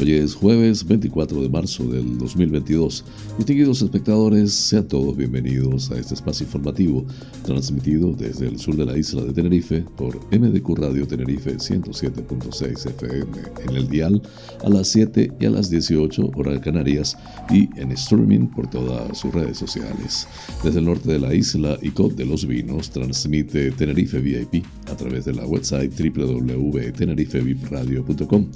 Hoy 0.00 0.14
es 0.14 0.34
jueves 0.34 0.84
24 0.84 1.40
de 1.40 1.48
marzo 1.48 1.84
del 1.84 2.18
2022. 2.18 3.04
Distinguidos 3.38 3.80
espectadores, 3.80 4.52
sean 4.52 4.88
todos 4.88 5.16
bienvenidos 5.16 5.92
a 5.92 5.98
este 5.98 6.14
espacio 6.14 6.46
informativo 6.46 7.06
transmitido 7.44 8.12
desde 8.12 8.48
el 8.48 8.58
sur 8.58 8.74
de 8.76 8.86
la 8.86 8.98
isla 8.98 9.22
de 9.22 9.32
Tenerife 9.32 9.84
por 9.96 10.16
MDQ 10.36 10.78
Radio 10.78 11.06
Tenerife 11.06 11.56
107.6 11.56 12.90
FM 12.90 13.26
en 13.68 13.76
el 13.76 13.88
dial 13.88 14.20
a 14.64 14.68
las 14.68 14.88
7 14.88 15.30
y 15.38 15.46
a 15.46 15.50
las 15.50 15.70
18 15.70 16.32
horas 16.34 16.58
canarias 16.60 17.16
y 17.50 17.68
en 17.80 17.92
streaming 17.92 18.48
por 18.48 18.68
todas 18.68 19.16
sus 19.16 19.32
redes 19.32 19.58
sociales. 19.58 20.26
Desde 20.64 20.80
el 20.80 20.86
norte 20.86 21.12
de 21.12 21.20
la 21.20 21.32
isla 21.34 21.78
y 21.80 21.90
COP 21.90 22.14
de 22.14 22.26
los 22.26 22.44
Vinos 22.46 22.90
transmite 22.90 23.70
Tenerife 23.70 24.18
VIP 24.18 24.64
a 24.90 24.96
través 24.96 25.24
de 25.24 25.34
la 25.34 25.46
website 25.46 25.92
www.tenerifevipradio.com. 25.96 28.46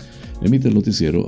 Emite 0.41 0.69
el 0.69 0.75
noticiero 0.75 1.28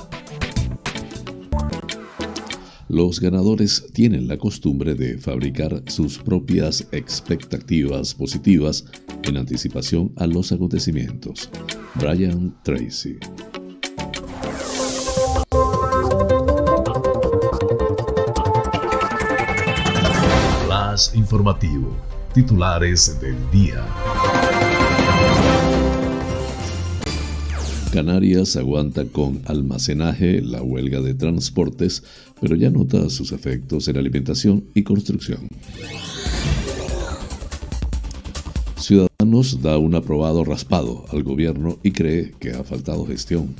Los 2.93 3.21
ganadores 3.21 3.85
tienen 3.93 4.27
la 4.27 4.37
costumbre 4.37 4.95
de 4.95 5.17
fabricar 5.17 5.81
sus 5.87 6.17
propias 6.17 6.85
expectativas 6.91 8.13
positivas 8.13 8.83
en 9.23 9.37
anticipación 9.37 10.11
a 10.17 10.27
los 10.27 10.51
acontecimientos. 10.51 11.49
Brian 11.95 12.53
Tracy. 12.63 13.17
Flash 20.65 21.15
informativo. 21.15 21.95
Titulares 22.33 23.21
del 23.21 23.37
día. 23.51 23.87
Canarias 27.91 28.55
aguanta 28.55 29.03
con 29.03 29.41
almacenaje 29.47 30.41
la 30.41 30.61
huelga 30.61 31.01
de 31.01 31.13
transportes, 31.13 32.03
pero 32.39 32.55
ya 32.55 32.69
nota 32.69 33.09
sus 33.09 33.33
efectos 33.33 33.89
en 33.89 33.97
alimentación 33.97 34.63
y 34.73 34.83
construcción. 34.83 35.49
Ciudadanos 38.77 39.61
da 39.61 39.77
un 39.77 39.93
aprobado 39.95 40.45
raspado 40.45 41.03
al 41.11 41.23
gobierno 41.23 41.79
y 41.83 41.91
cree 41.91 42.33
que 42.39 42.51
ha 42.51 42.63
faltado 42.63 43.05
gestión. 43.05 43.55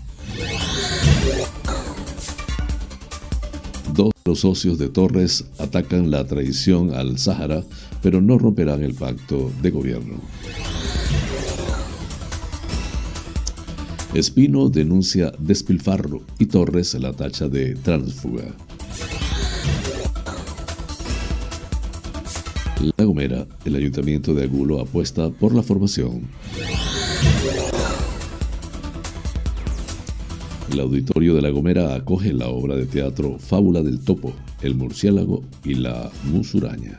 Dos 3.94 4.12
de 4.16 4.32
los 4.32 4.40
socios 4.40 4.78
de 4.78 4.88
Torres 4.88 5.44
atacan 5.58 6.10
la 6.10 6.26
traición 6.26 6.94
al 6.94 7.18
Sáhara, 7.18 7.66
pero 8.02 8.22
no 8.22 8.38
romperán 8.38 8.82
el 8.82 8.94
pacto 8.94 9.52
de 9.62 9.72
gobierno. 9.72 10.16
Espino 14.14 14.68
denuncia 14.68 15.32
despilfarro 15.40 16.22
y 16.38 16.48
Torres 16.48 16.96
la 16.96 17.14
tacha 17.14 17.48
de 17.48 17.76
tránsfuga. 17.76 18.44
La 22.98 23.06
Gomera, 23.06 23.48
el 23.64 23.76
ayuntamiento 23.76 24.34
de 24.34 24.44
Agulo 24.44 24.82
apuesta 24.82 25.30
por 25.30 25.56
la 25.56 25.64
formación. 25.64 26.28
El 30.74 30.80
auditorio 30.82 31.34
de 31.34 31.42
La 31.42 31.50
Gomera 31.50 31.96
acoge 31.96 32.34
la 32.34 32.50
obra 32.50 32.76
de 32.76 32.88
teatro 32.88 33.38
Fábula 33.40 33.82
del 33.82 34.02
Topo, 34.02 34.34
El 34.62 34.76
Murciélago 34.76 35.42
y 35.64 35.76
la 35.76 36.12
Musuraña. 36.26 36.98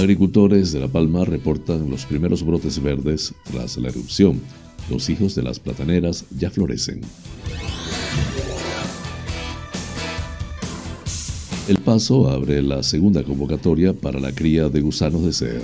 Agricultores 0.00 0.72
de 0.72 0.80
La 0.80 0.88
Palma 0.88 1.26
reportan 1.26 1.90
los 1.90 2.06
primeros 2.06 2.42
brotes 2.42 2.82
verdes 2.82 3.34
tras 3.44 3.76
la 3.76 3.90
erupción. 3.90 4.40
Los 4.88 5.10
hijos 5.10 5.34
de 5.34 5.42
las 5.42 5.60
plataneras 5.60 6.24
ya 6.38 6.50
florecen. 6.50 7.02
El 11.68 11.76
Paso 11.80 12.30
abre 12.30 12.62
la 12.62 12.82
segunda 12.82 13.22
convocatoria 13.22 13.92
para 13.92 14.18
la 14.18 14.32
cría 14.32 14.70
de 14.70 14.80
gusanos 14.80 15.22
de 15.22 15.34
seda. 15.34 15.60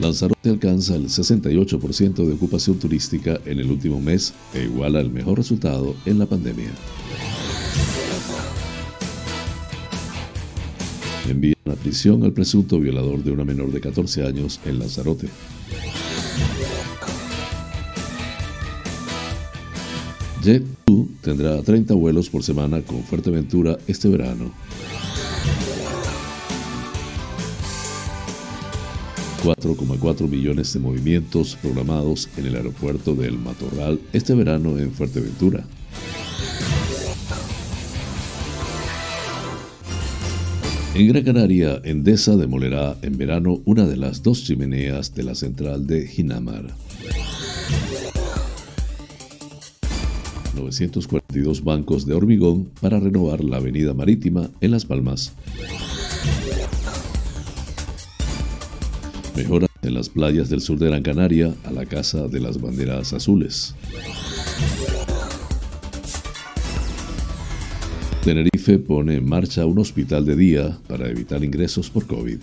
Lanzarote 0.00 0.48
alcanza 0.48 0.94
el 0.94 1.08
68% 1.08 2.24
de 2.24 2.34
ocupación 2.34 2.78
turística 2.78 3.40
en 3.44 3.58
el 3.58 3.68
último 3.68 4.00
mes 4.00 4.32
e 4.54 4.62
iguala 4.62 5.00
el 5.00 5.10
mejor 5.10 5.38
resultado 5.38 5.96
en 6.06 6.20
la 6.20 6.26
pandemia. 6.26 6.70
Envían 11.30 11.56
a 11.70 11.74
prisión 11.74 12.24
al 12.24 12.32
presunto 12.32 12.80
violador 12.80 13.22
de 13.22 13.30
una 13.30 13.44
menor 13.44 13.70
de 13.72 13.80
14 13.80 14.24
años 14.24 14.60
en 14.64 14.78
Lanzarote. 14.78 15.28
Jet2 20.42 21.08
tendrá 21.22 21.62
30 21.62 21.94
vuelos 21.94 22.30
por 22.30 22.42
semana 22.42 22.80
con 22.82 23.02
Fuerteventura 23.02 23.76
este 23.86 24.08
verano. 24.08 24.52
4,4 29.42 30.28
millones 30.28 30.72
de 30.72 30.80
movimientos 30.80 31.56
programados 31.60 32.28
en 32.36 32.46
el 32.46 32.56
aeropuerto 32.56 33.14
del 33.14 33.38
Matorral 33.38 34.00
este 34.12 34.34
verano 34.34 34.78
en 34.78 34.92
Fuerteventura. 34.92 35.64
En 40.98 41.06
Gran 41.06 41.22
Canaria, 41.22 41.80
Endesa 41.84 42.34
demolerá 42.34 42.96
en 43.02 43.16
verano 43.16 43.62
una 43.66 43.86
de 43.86 43.96
las 43.96 44.20
dos 44.24 44.42
chimeneas 44.42 45.14
de 45.14 45.22
la 45.22 45.36
central 45.36 45.86
de 45.86 46.08
Ginamar. 46.08 46.74
942 50.56 51.62
bancos 51.62 52.04
de 52.04 52.14
hormigón 52.14 52.70
para 52.80 52.98
renovar 52.98 53.44
la 53.44 53.58
avenida 53.58 53.94
marítima 53.94 54.50
en 54.60 54.72
Las 54.72 54.86
Palmas. 54.86 55.34
Mejora 59.36 59.68
en 59.82 59.94
las 59.94 60.08
playas 60.08 60.48
del 60.48 60.60
sur 60.60 60.80
de 60.80 60.86
Gran 60.88 61.04
Canaria 61.04 61.54
a 61.62 61.70
la 61.70 61.86
Casa 61.86 62.26
de 62.26 62.40
las 62.40 62.60
Banderas 62.60 63.12
Azules. 63.12 63.76
Tenerife 68.28 68.78
pone 68.78 69.14
en 69.14 69.26
marcha 69.26 69.64
un 69.64 69.78
hospital 69.78 70.26
de 70.26 70.36
día 70.36 70.78
para 70.86 71.08
evitar 71.08 71.42
ingresos 71.42 71.88
por 71.88 72.06
COVID. 72.06 72.36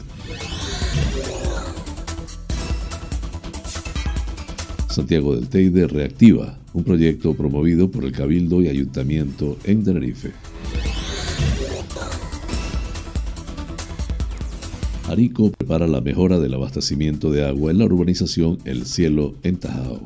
Santiago 4.89 5.35
del 5.35 5.47
Teide 5.47 5.85
reactiva 5.85 6.57
un 6.73 6.83
proyecto 6.83 7.35
promovido 7.35 7.91
por 7.91 8.03
el 8.03 8.13
Cabildo 8.13 8.63
y 8.63 8.67
Ayuntamiento 8.67 9.59
en 9.63 9.83
Tenerife. 9.83 10.31
Arico 15.07 15.51
prepara 15.51 15.85
la 15.85 16.01
mejora 16.01 16.39
del 16.39 16.55
abastecimiento 16.55 17.31
de 17.31 17.45
agua 17.45 17.69
en 17.69 17.77
la 17.77 17.85
urbanización 17.85 18.57
El 18.65 18.87
Cielo 18.87 19.35
en 19.43 19.57
Tajao. 19.57 20.01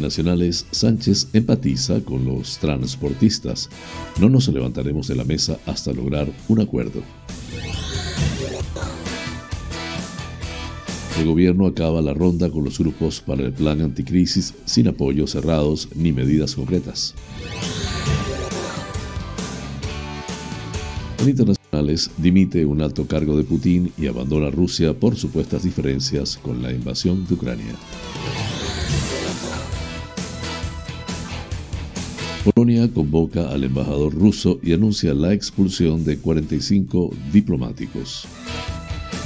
Nacionales, 0.00 0.66
Sánchez 0.70 1.28
empatiza 1.32 2.00
con 2.00 2.24
los 2.24 2.58
transportistas. 2.58 3.70
No 4.20 4.28
nos 4.28 4.48
levantaremos 4.48 5.08
de 5.08 5.14
la 5.14 5.24
mesa 5.24 5.58
hasta 5.66 5.92
lograr 5.92 6.28
un 6.48 6.60
acuerdo. 6.60 7.02
El 11.18 11.26
gobierno 11.26 11.66
acaba 11.66 12.02
la 12.02 12.12
ronda 12.12 12.50
con 12.50 12.64
los 12.64 12.78
grupos 12.78 13.20
para 13.20 13.42
el 13.42 13.52
plan 13.52 13.80
anticrisis 13.80 14.54
sin 14.64 14.88
apoyos 14.88 15.30
cerrados 15.30 15.88
ni 15.94 16.12
medidas 16.12 16.54
concretas. 16.54 17.14
En 21.20 21.28
internacionales, 21.30 22.10
dimite 22.18 22.66
un 22.66 22.82
alto 22.82 23.06
cargo 23.06 23.36
de 23.36 23.44
Putin 23.44 23.92
y 23.96 24.08
abandona 24.08 24.50
Rusia 24.50 24.92
por 24.92 25.16
supuestas 25.16 25.62
diferencias 25.62 26.36
con 26.36 26.62
la 26.62 26.72
invasión 26.72 27.26
de 27.26 27.34
Ucrania. 27.34 27.74
Polonia 32.44 32.92
convoca 32.92 33.48
al 33.48 33.64
embajador 33.64 34.12
ruso 34.12 34.58
y 34.62 34.74
anuncia 34.74 35.14
la 35.14 35.32
expulsión 35.32 36.04
de 36.04 36.18
45 36.18 37.10
diplomáticos. 37.32 38.26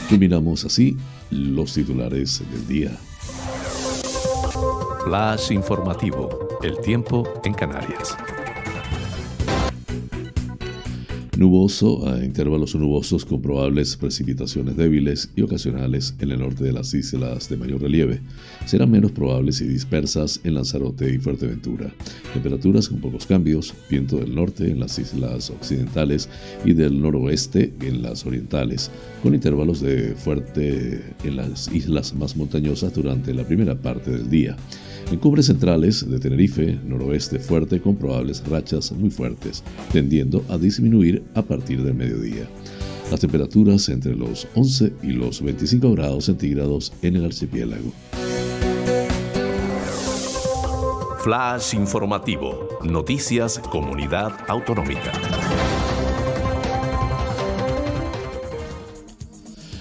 Terminamos 0.09 0.65
así 0.65 0.97
los 1.31 1.75
titulares 1.75 2.45
del 2.53 2.69
día. 2.69 2.97
Flash 5.05 5.51
informativo. 5.51 6.29
El 6.63 6.79
tiempo 6.79 7.29
en 7.45 7.55
Canarias. 7.55 8.17
Nuboso 11.39 12.09
a 12.09 12.25
intervalos 12.25 12.75
nubosos 12.75 13.25
con 13.25 13.41
probables 13.41 13.97
precipitaciones 13.97 14.77
débiles 14.77 15.31
y 15.37 15.43
ocasionales 15.43 16.13
en 16.19 16.33
el 16.33 16.41
norte 16.41 16.65
de 16.65 16.73
las 16.73 16.93
islas 16.95 17.49
de 17.49 17.57
mayor 17.57 17.81
relieve. 17.81 18.21
Serán 18.67 18.91
menos 18.91 19.13
probables 19.13 19.61
y 19.61 19.69
dispersas 19.69 20.41
en 20.43 20.55
Lanzarote 20.55 21.15
y 21.15 21.19
Fuerteventura. 21.19 21.95
Temperaturas 22.35 22.89
con 22.89 23.01
pocos 23.01 23.25
cambios, 23.25 23.73
viento 23.89 24.17
del 24.17 24.35
norte 24.35 24.69
en 24.69 24.81
las 24.81 24.99
islas 24.99 25.51
occidentales 25.51 26.29
y 26.65 26.73
del 26.73 27.01
noroeste 27.01 27.73
en 27.83 28.03
las 28.03 28.27
orientales, 28.27 28.91
con 29.23 29.33
intervalos 29.33 29.81
de 29.81 30.17
fuerte 30.17 31.15
en 31.23 31.37
las 31.37 31.73
islas 31.73 32.17
más 32.17 32.37
montañosas 32.37 32.93
durante 32.93 33.33
la 33.33 33.47
primera 33.47 33.77
parte 33.77 34.11
del 34.11 34.29
día. 34.29 34.57
En 35.11 35.19
cumbres 35.19 35.47
centrales 35.47 36.09
de 36.09 36.19
Tenerife, 36.19 36.79
noroeste 36.85 37.39
fuerte 37.39 37.81
con 37.81 37.97
probables 37.97 38.47
rachas 38.47 38.93
muy 38.93 39.09
fuertes, 39.09 39.65
tendiendo 39.91 40.45
a 40.51 40.59
disminuir 40.59 41.25
a 41.35 41.41
partir 41.41 41.83
del 41.83 41.95
mediodía. 41.95 42.47
Las 43.11 43.21
temperaturas 43.21 43.89
entre 43.89 44.15
los 44.15 44.47
11 44.55 44.93
y 45.03 45.13
los 45.13 45.41
25 45.41 45.93
grados 45.93 46.27
centígrados 46.27 46.93
en 47.01 47.17
el 47.17 47.25
archipiélago. 47.25 47.91
Flash 51.21 51.75
informativo. 51.75 52.69
Noticias 52.85 53.59
Comunidad 53.71 54.33
Autonómica. 54.47 55.13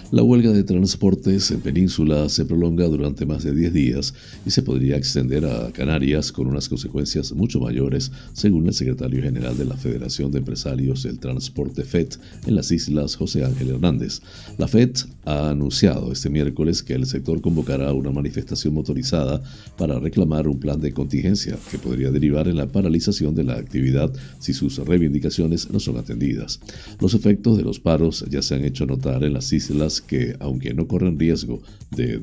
La 0.09 0.23
huelga 0.23 0.53
de 0.53 0.63
transportes 0.63 1.51
en 1.51 1.59
Península 1.59 2.29
se 2.29 2.45
prolonga 2.45 2.85
durante 2.85 3.25
más 3.25 3.43
de 3.43 3.53
10 3.53 3.73
días 3.73 4.13
y 4.45 4.51
se 4.51 4.61
podría 4.61 4.95
extender 4.95 5.45
a 5.45 5.69
Canarias 5.73 6.31
con 6.31 6.47
unas 6.47 6.69
consecuencias 6.69 7.33
mucho 7.33 7.59
mayores, 7.59 8.13
según 8.31 8.67
el 8.67 8.73
secretario 8.73 9.21
general 9.21 9.57
de 9.57 9.65
la 9.65 9.75
Federación 9.75 10.31
de 10.31 10.37
Empresarios 10.37 11.03
del 11.03 11.19
Transporte 11.19 11.83
FED 11.83 12.07
en 12.45 12.55
las 12.55 12.71
islas 12.71 13.17
José 13.17 13.43
Ángel 13.43 13.71
Hernández. 13.71 14.21
La 14.57 14.69
FED 14.69 14.91
ha 15.25 15.49
anunciado 15.49 16.13
este 16.13 16.29
miércoles 16.29 16.83
que 16.83 16.93
el 16.93 17.05
sector 17.05 17.41
convocará 17.41 17.91
una 17.91 18.09
manifestación 18.09 18.75
motorizada 18.75 19.43
para 19.77 19.99
reclamar 19.99 20.47
un 20.47 20.57
plan 20.57 20.79
de 20.79 20.93
contingencia 20.93 21.57
que 21.69 21.79
podría 21.79 22.11
derivar 22.11 22.47
en 22.47 22.55
la 22.55 22.71
paralización 22.71 23.35
de 23.35 23.43
la 23.43 23.55
actividad 23.55 24.13
si 24.39 24.53
sus 24.53 24.77
reivindicaciones 24.77 25.69
no 25.69 25.81
son 25.81 25.97
atendidas. 25.97 26.61
Los 27.01 27.13
efectos 27.13 27.57
de 27.57 27.63
los 27.63 27.81
paros 27.81 28.23
ya 28.29 28.41
se 28.41 28.55
han 28.55 28.63
hecho 28.63 28.85
notar 28.85 29.25
en 29.25 29.33
las 29.33 29.51
islas 29.51 29.96
que, 30.01 30.35
aunque 30.39 30.73
no 30.73 30.87
corren 30.87 31.19
riesgo 31.19 31.61
de 31.91 32.19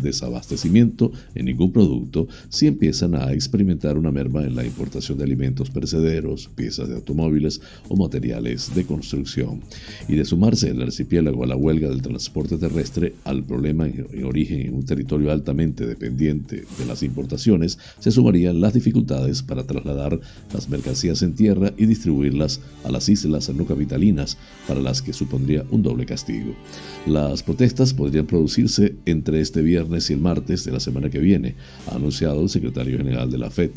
desabastecimiento 0.00 1.10
en 1.34 1.46
ningún 1.46 1.72
producto, 1.72 2.28
sí 2.48 2.66
empiezan 2.66 3.14
a 3.14 3.32
experimentar 3.32 3.96
una 3.96 4.10
merma 4.10 4.42
en 4.42 4.54
la 4.54 4.64
importación 4.64 5.18
de 5.18 5.24
alimentos 5.24 5.70
perecederos, 5.70 6.50
piezas 6.54 6.88
de 6.88 6.96
automóviles 6.96 7.60
o 7.88 7.96
materiales 7.96 8.74
de 8.74 8.84
construcción. 8.84 9.62
Y 10.08 10.16
de 10.16 10.24
sumarse 10.24 10.70
el 10.70 10.82
archipiélago 10.82 11.44
a 11.44 11.46
la 11.46 11.56
huelga 11.56 11.88
del 11.88 12.02
transporte 12.02 12.58
terrestre 12.58 13.14
al 13.24 13.44
problema 13.44 13.86
en 13.86 14.24
origen 14.24 14.60
en 14.60 14.74
un 14.74 14.84
territorio 14.84 15.32
altamente 15.32 15.86
dependiente 15.86 16.64
de 16.78 16.86
las 16.86 17.02
importaciones, 17.02 17.78
se 17.98 18.10
sumarían 18.10 18.60
las 18.60 18.74
dificultades 18.74 19.42
para 19.42 19.64
trasladar 19.64 20.20
las 20.52 20.68
mercancías 20.68 21.22
en 21.22 21.34
tierra 21.34 21.72
y 21.76 21.86
distribuirlas 21.86 22.60
a 22.84 22.90
las 22.90 23.08
islas 23.08 23.48
no 23.54 23.64
capitalinas, 23.64 24.36
para 24.66 24.80
las 24.80 25.02
que 25.02 25.12
supondría 25.12 25.64
un 25.70 25.82
doble 25.82 26.06
castigo. 26.06 26.54
Las 27.06 27.42
protestas 27.42 27.94
podrían 27.94 28.26
producirse 28.26 28.96
entre 29.06 29.40
este 29.40 29.62
viernes 29.62 30.10
y 30.10 30.12
el 30.12 30.20
martes 30.20 30.64
de 30.64 30.72
la 30.72 30.80
semana 30.80 31.08
que 31.08 31.20
viene, 31.20 31.54
ha 31.86 31.94
anunciado 31.94 32.42
el 32.42 32.50
secretario 32.50 32.98
general 32.98 33.30
de 33.30 33.38
la 33.38 33.50
FED. 33.50 33.70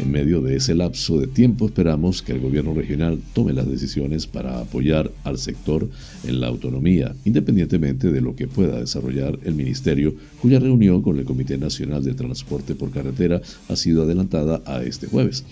En 0.00 0.12
medio 0.12 0.40
de 0.40 0.56
ese 0.56 0.74
lapso 0.74 1.18
de 1.18 1.26
tiempo 1.26 1.66
esperamos 1.66 2.22
que 2.22 2.32
el 2.32 2.40
gobierno 2.40 2.74
regional 2.74 3.18
tome 3.34 3.54
las 3.54 3.68
decisiones 3.68 4.28
para 4.28 4.60
apoyar 4.60 5.10
al 5.24 5.38
sector 5.38 5.88
en 6.24 6.40
la 6.40 6.46
autonomía, 6.46 7.16
independientemente 7.24 8.12
de 8.12 8.20
lo 8.20 8.36
que 8.36 8.46
pueda 8.46 8.78
desarrollar 8.78 9.36
el 9.42 9.54
ministerio, 9.54 10.14
cuya 10.40 10.60
reunión 10.60 11.02
con 11.02 11.18
el 11.18 11.24
Comité 11.24 11.58
Nacional 11.58 12.04
de 12.04 12.14
Transporte 12.14 12.76
por 12.76 12.92
Carretera 12.92 13.40
ha 13.68 13.74
sido 13.74 14.04
adelantada 14.04 14.62
a 14.64 14.84
este 14.84 15.08
jueves. 15.08 15.44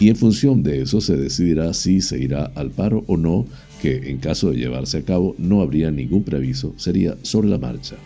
Y 0.00 0.08
en 0.10 0.16
función 0.16 0.62
de 0.62 0.82
eso 0.82 1.00
se 1.00 1.16
decidirá 1.16 1.74
si 1.74 2.00
se 2.00 2.18
irá 2.18 2.52
al 2.54 2.70
paro 2.70 3.04
o 3.08 3.16
no 3.16 3.46
que 3.80 4.10
en 4.10 4.18
caso 4.18 4.50
de 4.50 4.58
llevarse 4.58 4.98
a 4.98 5.02
cabo 5.02 5.34
no 5.38 5.62
habría 5.62 5.90
ningún 5.90 6.24
preaviso, 6.24 6.74
sería 6.76 7.16
sobre 7.22 7.48
la 7.48 7.58
marcha. 7.58 7.96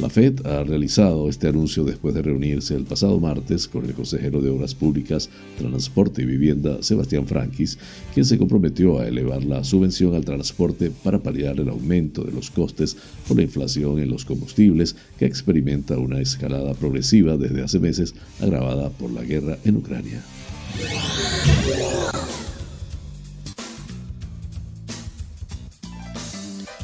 La 0.00 0.08
FED 0.08 0.46
ha 0.46 0.64
realizado 0.64 1.28
este 1.28 1.48
anuncio 1.48 1.84
después 1.84 2.14
de 2.14 2.22
reunirse 2.22 2.74
el 2.74 2.84
pasado 2.84 3.20
martes 3.20 3.68
con 3.68 3.84
el 3.84 3.92
consejero 3.92 4.40
de 4.40 4.50
Obras 4.50 4.74
Públicas, 4.74 5.28
Transporte 5.58 6.22
y 6.22 6.24
Vivienda, 6.24 6.82
Sebastián 6.82 7.26
Frankis, 7.26 7.78
quien 8.12 8.24
se 8.24 8.38
comprometió 8.38 8.98
a 8.98 9.06
elevar 9.06 9.44
la 9.44 9.62
subvención 9.62 10.14
al 10.14 10.24
transporte 10.24 10.90
para 10.90 11.22
paliar 11.22 11.60
el 11.60 11.68
aumento 11.68 12.24
de 12.24 12.32
los 12.32 12.50
costes 12.50 12.96
por 13.28 13.36
la 13.36 13.44
inflación 13.44 13.98
en 14.00 14.10
los 14.10 14.24
combustibles 14.24 14.96
que 15.18 15.26
experimenta 15.26 15.98
una 15.98 16.20
escalada 16.20 16.74
progresiva 16.74 17.36
desde 17.36 17.62
hace 17.62 17.78
meses 17.78 18.14
agravada 18.40 18.90
por 18.90 19.12
la 19.12 19.22
guerra 19.22 19.58
en 19.64 19.76
Ucrania. 19.76 20.22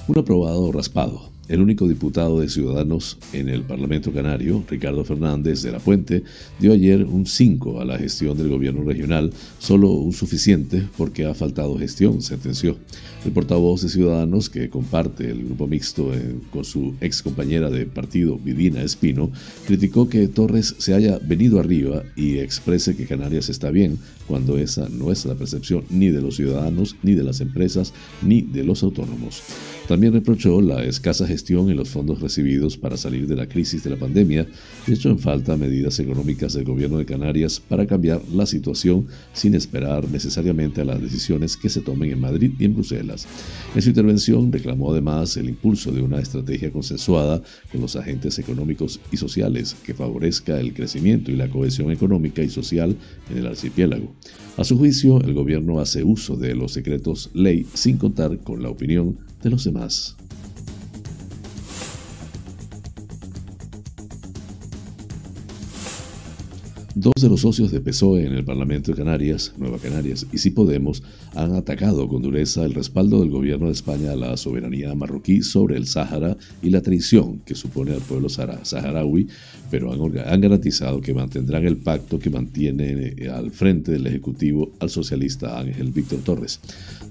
Un 0.08 0.16
aprobado 0.18 0.72
raspado. 0.72 1.37
El 1.48 1.62
único 1.62 1.88
diputado 1.88 2.40
de 2.40 2.50
Ciudadanos 2.50 3.16
en 3.32 3.48
el 3.48 3.62
Parlamento 3.62 4.12
Canario, 4.12 4.62
Ricardo 4.68 5.02
Fernández 5.02 5.62
de 5.62 5.72
la 5.72 5.78
Puente, 5.78 6.22
dio 6.60 6.74
ayer 6.74 7.02
un 7.04 7.24
5 7.24 7.80
a 7.80 7.86
la 7.86 7.96
gestión 7.96 8.36
del 8.36 8.50
gobierno 8.50 8.84
regional, 8.84 9.32
solo 9.58 9.92
un 9.92 10.12
suficiente 10.12 10.86
porque 10.98 11.24
ha 11.24 11.32
faltado 11.32 11.78
gestión, 11.78 12.20
sentenció. 12.20 12.76
El 13.24 13.32
portavoz 13.32 13.80
de 13.80 13.88
Ciudadanos, 13.88 14.50
que 14.50 14.68
comparte 14.68 15.30
el 15.30 15.46
grupo 15.46 15.66
mixto 15.66 16.12
eh, 16.12 16.36
con 16.50 16.66
su 16.66 16.94
ex 17.00 17.22
compañera 17.22 17.70
de 17.70 17.86
partido, 17.86 18.36
Vidina 18.36 18.82
Espino, 18.82 19.32
criticó 19.66 20.06
que 20.06 20.28
Torres 20.28 20.74
se 20.76 20.92
haya 20.92 21.18
venido 21.18 21.58
arriba 21.58 22.02
y 22.14 22.38
exprese 22.38 22.94
que 22.94 23.06
Canarias 23.06 23.48
está 23.48 23.70
bien, 23.70 23.98
cuando 24.26 24.58
esa 24.58 24.90
no 24.90 25.10
es 25.10 25.24
la 25.24 25.34
percepción 25.34 25.84
ni 25.88 26.08
de 26.08 26.20
los 26.20 26.36
ciudadanos, 26.36 26.94
ni 27.02 27.14
de 27.14 27.24
las 27.24 27.40
empresas, 27.40 27.94
ni 28.20 28.42
de 28.42 28.64
los 28.64 28.82
autónomos. 28.82 29.42
También 29.88 30.12
reprochó 30.12 30.60
la 30.60 30.84
escasa 30.84 31.26
gestión 31.26 31.37
en 31.48 31.76
los 31.76 31.88
fondos 31.88 32.20
recibidos 32.20 32.76
para 32.76 32.96
salir 32.96 33.26
de 33.26 33.36
la 33.36 33.48
crisis 33.48 33.84
de 33.84 33.90
la 33.90 33.96
pandemia 33.96 34.46
y 34.86 34.92
echó 34.92 35.08
en 35.08 35.18
falta 35.18 35.56
medidas 35.56 35.98
económicas 36.00 36.52
del 36.52 36.64
gobierno 36.64 36.98
de 36.98 37.06
Canarias 37.06 37.60
para 37.60 37.86
cambiar 37.86 38.20
la 38.32 38.44
situación 38.44 39.06
sin 39.32 39.54
esperar 39.54 40.08
necesariamente 40.10 40.80
a 40.80 40.84
las 40.84 41.00
decisiones 41.00 41.56
que 41.56 41.68
se 41.68 41.80
tomen 41.80 42.10
en 42.10 42.20
Madrid 42.20 42.52
y 42.58 42.64
en 42.64 42.74
Bruselas. 42.74 43.26
En 43.74 43.82
su 43.82 43.88
intervención 43.88 44.52
reclamó 44.52 44.90
además 44.90 45.36
el 45.36 45.48
impulso 45.48 45.92
de 45.92 46.02
una 46.02 46.20
estrategia 46.20 46.72
consensuada 46.72 47.40
con 47.70 47.80
los 47.80 47.94
agentes 47.94 48.38
económicos 48.38 49.00
y 49.12 49.16
sociales 49.16 49.76
que 49.84 49.94
favorezca 49.94 50.58
el 50.58 50.74
crecimiento 50.74 51.30
y 51.30 51.36
la 51.36 51.48
cohesión 51.48 51.90
económica 51.92 52.42
y 52.42 52.50
social 52.50 52.96
en 53.30 53.38
el 53.38 53.46
archipiélago. 53.46 54.12
A 54.56 54.64
su 54.64 54.76
juicio, 54.76 55.20
el 55.20 55.34
gobierno 55.34 55.78
hace 55.78 56.02
uso 56.02 56.36
de 56.36 56.54
los 56.54 56.72
secretos 56.72 57.30
ley 57.32 57.64
sin 57.74 57.96
contar 57.96 58.38
con 58.38 58.62
la 58.62 58.70
opinión 58.70 59.16
de 59.42 59.50
los 59.50 59.64
demás. 59.64 60.16
Dos 67.00 67.22
de 67.22 67.28
los 67.28 67.42
socios 67.42 67.70
de 67.70 67.80
PSOE 67.80 68.26
en 68.26 68.32
el 68.32 68.44
Parlamento 68.44 68.90
de 68.90 68.98
Canarias, 68.98 69.52
Nueva 69.56 69.78
Canarias 69.78 70.26
y 70.32 70.38
Si 70.38 70.50
Podemos, 70.50 71.00
han 71.36 71.54
atacado 71.54 72.08
con 72.08 72.22
dureza 72.22 72.64
el 72.64 72.74
respaldo 72.74 73.20
del 73.20 73.30
gobierno 73.30 73.66
de 73.66 73.72
España 73.72 74.10
a 74.10 74.16
la 74.16 74.36
soberanía 74.36 74.92
marroquí 74.96 75.42
sobre 75.42 75.76
el 75.76 75.86
Sáhara 75.86 76.36
y 76.60 76.70
la 76.70 76.82
traición 76.82 77.38
que 77.46 77.54
supone 77.54 77.92
al 77.92 78.00
pueblo 78.00 78.28
saharaui, 78.28 79.28
pero 79.70 79.92
han, 79.92 80.40
garantizado 80.40 81.00
que 81.00 81.14
mantendrán 81.14 81.64
el 81.66 81.76
pacto 81.76 82.18
que 82.18 82.30
mantiene 82.30 83.14
eh, 83.16 83.28
al 83.28 83.52
frente 83.52 83.92
del 83.92 84.08
Ejecutivo 84.08 84.72
al 84.80 84.90
socialista 84.90 85.56
Ángel 85.56 85.92
Víctor 85.92 86.18
Torres. 86.24 86.58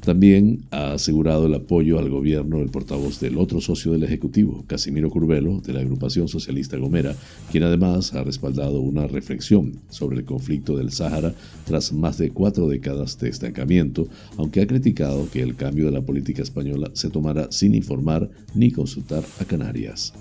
También 0.04 0.64
ha 0.72 0.94
asegurado 0.94 1.46
el 1.46 1.54
apoyo 1.54 1.98
al 1.98 2.10
gobierno 2.10 2.60
el 2.60 2.70
portavoz 2.70 3.22
del 3.22 3.38
otro 3.38 3.62
socio 3.62 3.94
del 3.94 4.04
Ejecutivo, 4.04 4.66
Casimiro 4.68 5.10
Curbelo, 5.10 5.62
de 5.62 5.74
la 5.74 5.80
agrupación 5.80 6.28
socialista 6.28 6.78
Gomera, 6.78 7.16
quien 7.52 7.64
además 7.64 8.14
ha 8.14 8.24
respaldado 8.24 8.82
una 8.82 9.08
reflexión 9.08 9.77
sobre 9.90 10.18
el 10.18 10.26
conflicto 10.26 10.78
del 10.78 10.92
Sáhara 10.92 11.34
tras 11.66 11.92
más 11.94 12.18
de 12.18 12.32
cuatro 12.32 12.68
décadas 12.68 13.18
de 13.20 13.30
estancamiento, 13.30 14.08
aunque 14.38 14.62
ha 14.62 14.68
criticado 14.68 15.30
que 15.32 15.42
el 15.42 15.56
cambio 15.56 15.86
de 15.86 15.92
la 15.92 16.02
política 16.02 16.42
española 16.42 16.92
se 16.94 17.10
tomará 17.10 17.52
sin 17.52 17.76
informar 17.76 18.30
ni 18.54 18.72
consultar 18.72 19.24
a 19.40 19.46
Canarias. 19.46 20.14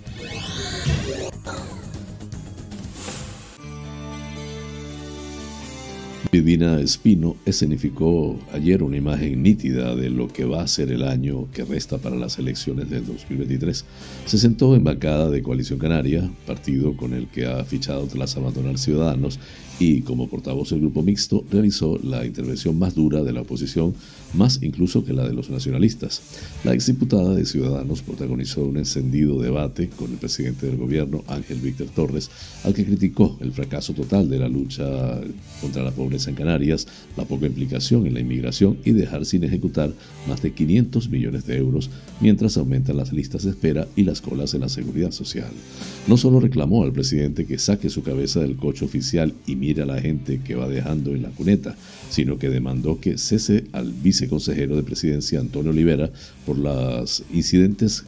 Vivina 6.32 6.80
Espino 6.80 7.36
escenificó 7.44 8.38
ayer 8.52 8.82
una 8.82 8.96
imagen 8.96 9.42
nítida 9.42 9.94
de 9.94 10.10
lo 10.10 10.28
que 10.28 10.44
va 10.44 10.62
a 10.62 10.66
ser 10.66 10.90
el 10.90 11.04
año 11.04 11.48
que 11.52 11.64
resta 11.64 11.98
para 11.98 12.16
las 12.16 12.38
elecciones 12.38 12.90
del 12.90 13.06
2023. 13.06 13.84
Se 14.26 14.38
sentó 14.38 14.74
en 14.74 14.82
bancada 14.82 15.30
de 15.30 15.42
Coalición 15.42 15.78
Canaria, 15.78 16.28
partido 16.46 16.96
con 16.96 17.14
el 17.14 17.28
que 17.28 17.46
ha 17.46 17.64
fichado 17.64 18.06
tras 18.06 18.36
abandonar 18.36 18.76
Ciudadanos, 18.78 19.38
y 19.78 20.00
como 20.02 20.28
portavoz 20.28 20.70
del 20.70 20.80
grupo 20.80 21.02
mixto 21.02 21.44
realizó 21.50 21.98
la 22.02 22.24
intervención 22.24 22.78
más 22.78 22.94
dura 22.94 23.22
de 23.22 23.32
la 23.32 23.42
oposición, 23.42 23.94
más 24.34 24.62
incluso 24.62 25.04
que 25.04 25.12
la 25.12 25.26
de 25.26 25.34
los 25.34 25.50
nacionalistas. 25.50 26.22
La 26.64 26.72
exdiputada 26.72 27.34
de 27.34 27.44
Ciudadanos 27.44 28.02
protagonizó 28.02 28.64
un 28.64 28.78
encendido 28.78 29.40
debate 29.40 29.88
con 29.88 30.10
el 30.10 30.16
presidente 30.16 30.66
del 30.66 30.76
gobierno, 30.76 31.24
Ángel 31.26 31.58
Víctor 31.58 31.88
Torres, 31.88 32.30
al 32.64 32.74
que 32.74 32.84
criticó 32.84 33.36
el 33.40 33.52
fracaso 33.52 33.92
total 33.92 34.28
de 34.28 34.38
la 34.38 34.48
lucha 34.48 35.20
contra 35.60 35.82
la 35.82 35.90
pobreza 35.90 36.30
en 36.30 36.36
Canarias, 36.36 36.86
la 37.16 37.24
poca 37.24 37.46
implicación 37.46 38.06
en 38.06 38.14
la 38.14 38.20
inmigración 38.20 38.78
y 38.84 38.92
dejar 38.92 39.24
sin 39.26 39.44
ejecutar 39.44 39.92
más 40.28 40.42
de 40.42 40.52
500 40.52 41.08
millones 41.10 41.46
de 41.46 41.58
euros 41.58 41.90
mientras 42.20 42.56
aumentan 42.56 42.96
las 42.96 43.12
listas 43.12 43.44
de 43.44 43.50
espera 43.50 43.86
y 43.94 44.04
las 44.04 44.20
colas 44.20 44.54
en 44.54 44.62
la 44.62 44.68
seguridad 44.68 45.10
social. 45.10 45.50
No 46.08 46.16
solo 46.16 46.40
reclamó 46.40 46.82
al 46.82 46.92
presidente 46.92 47.46
que 47.46 47.58
saque 47.58 47.90
su 47.90 48.02
cabeza 48.02 48.40
del 48.40 48.56
coche 48.56 48.84
oficial 48.84 49.34
y 49.46 49.56
mire 49.66 49.82
a 49.82 49.86
la 49.86 50.00
gente 50.00 50.40
que 50.44 50.54
va 50.54 50.68
dejando 50.68 51.10
en 51.10 51.22
la 51.22 51.30
cuneta, 51.30 51.74
sino 52.08 52.38
que 52.38 52.48
demandó 52.48 53.00
que 53.00 53.18
cese 53.18 53.64
al 53.72 53.92
viceconsejero 53.92 54.76
de 54.76 54.84
presidencia 54.84 55.40
Antonio 55.40 55.72
Olivera 55.72 56.12
por 56.44 56.56
las 56.56 57.24
incidentes 57.32 58.04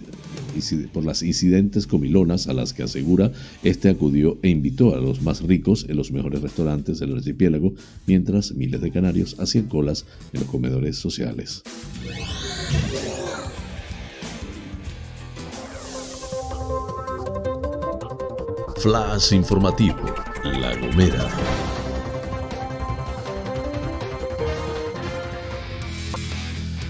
por 0.92 1.04
las 1.04 1.22
incidentes 1.22 1.86
comilonas 1.86 2.48
a 2.48 2.52
las 2.52 2.72
que 2.72 2.82
asegura 2.82 3.32
este 3.62 3.88
acudió 3.88 4.38
e 4.42 4.48
invitó 4.48 4.94
a 4.94 5.00
los 5.00 5.20
más 5.20 5.42
ricos 5.42 5.86
en 5.88 5.96
los 5.96 6.10
mejores 6.10 6.42
restaurantes 6.42 6.98
del 6.98 7.16
archipiélago, 7.16 7.74
mientras 8.06 8.52
miles 8.52 8.80
de 8.80 8.90
canarios 8.90 9.36
hacían 9.38 9.66
colas 9.66 10.04
en 10.32 10.40
los 10.40 10.48
comedores 10.48 10.96
sociales. 10.96 11.62
Flash 18.78 19.32
informativo, 19.32 19.96
La 20.44 20.76
Gomera. 20.76 21.28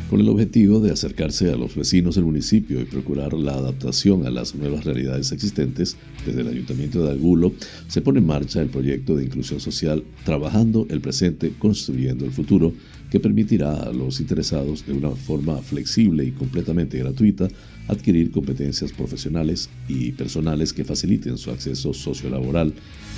con 0.09 0.21
el 0.21 0.28
objetivo 0.31 0.81
de 0.81 0.90
acercarse 0.90 1.52
a 1.52 1.57
los 1.57 1.76
vecinos 1.76 2.14
del 2.14 2.25
municipio 2.25 2.81
y 2.81 2.87
procurar 2.87 3.35
la 3.35 3.52
adaptación 3.52 4.26
a 4.26 4.31
las 4.31 4.55
nuevas 4.55 4.85
realidades 4.85 5.33
existentes, 5.33 5.99
desde 6.25 6.40
el 6.40 6.49
Ayuntamiento 6.49 7.02
de 7.02 7.11
Algulo 7.11 7.52
se 7.88 8.00
pone 8.00 8.21
en 8.21 8.26
marcha 8.26 8.62
el 8.62 8.71
proyecto 8.71 9.17
de 9.17 9.25
inclusión 9.25 9.61
social 9.61 10.02
Trabajando 10.25 10.87
el 10.88 11.02
presente, 11.02 11.52
construyendo 11.59 12.25
el 12.25 12.33
futuro, 12.33 12.73
que 13.11 13.21
permitirá 13.21 13.83
a 13.83 13.93
los 13.93 14.21
interesados 14.21 14.87
de 14.87 14.95
una 14.95 15.11
forma 15.11 15.59
flexible 15.59 16.25
y 16.25 16.33
completamente 16.33 16.99
gratuita 16.99 17.49
adquirir 17.88 18.30
competencias 18.30 18.92
profesionales 18.92 19.68
y 19.88 20.12
personales 20.12 20.73
que 20.73 20.85
faciliten 20.85 21.38
su 21.38 21.50
acceso 21.50 21.95
sociolaboral, 21.95 22.75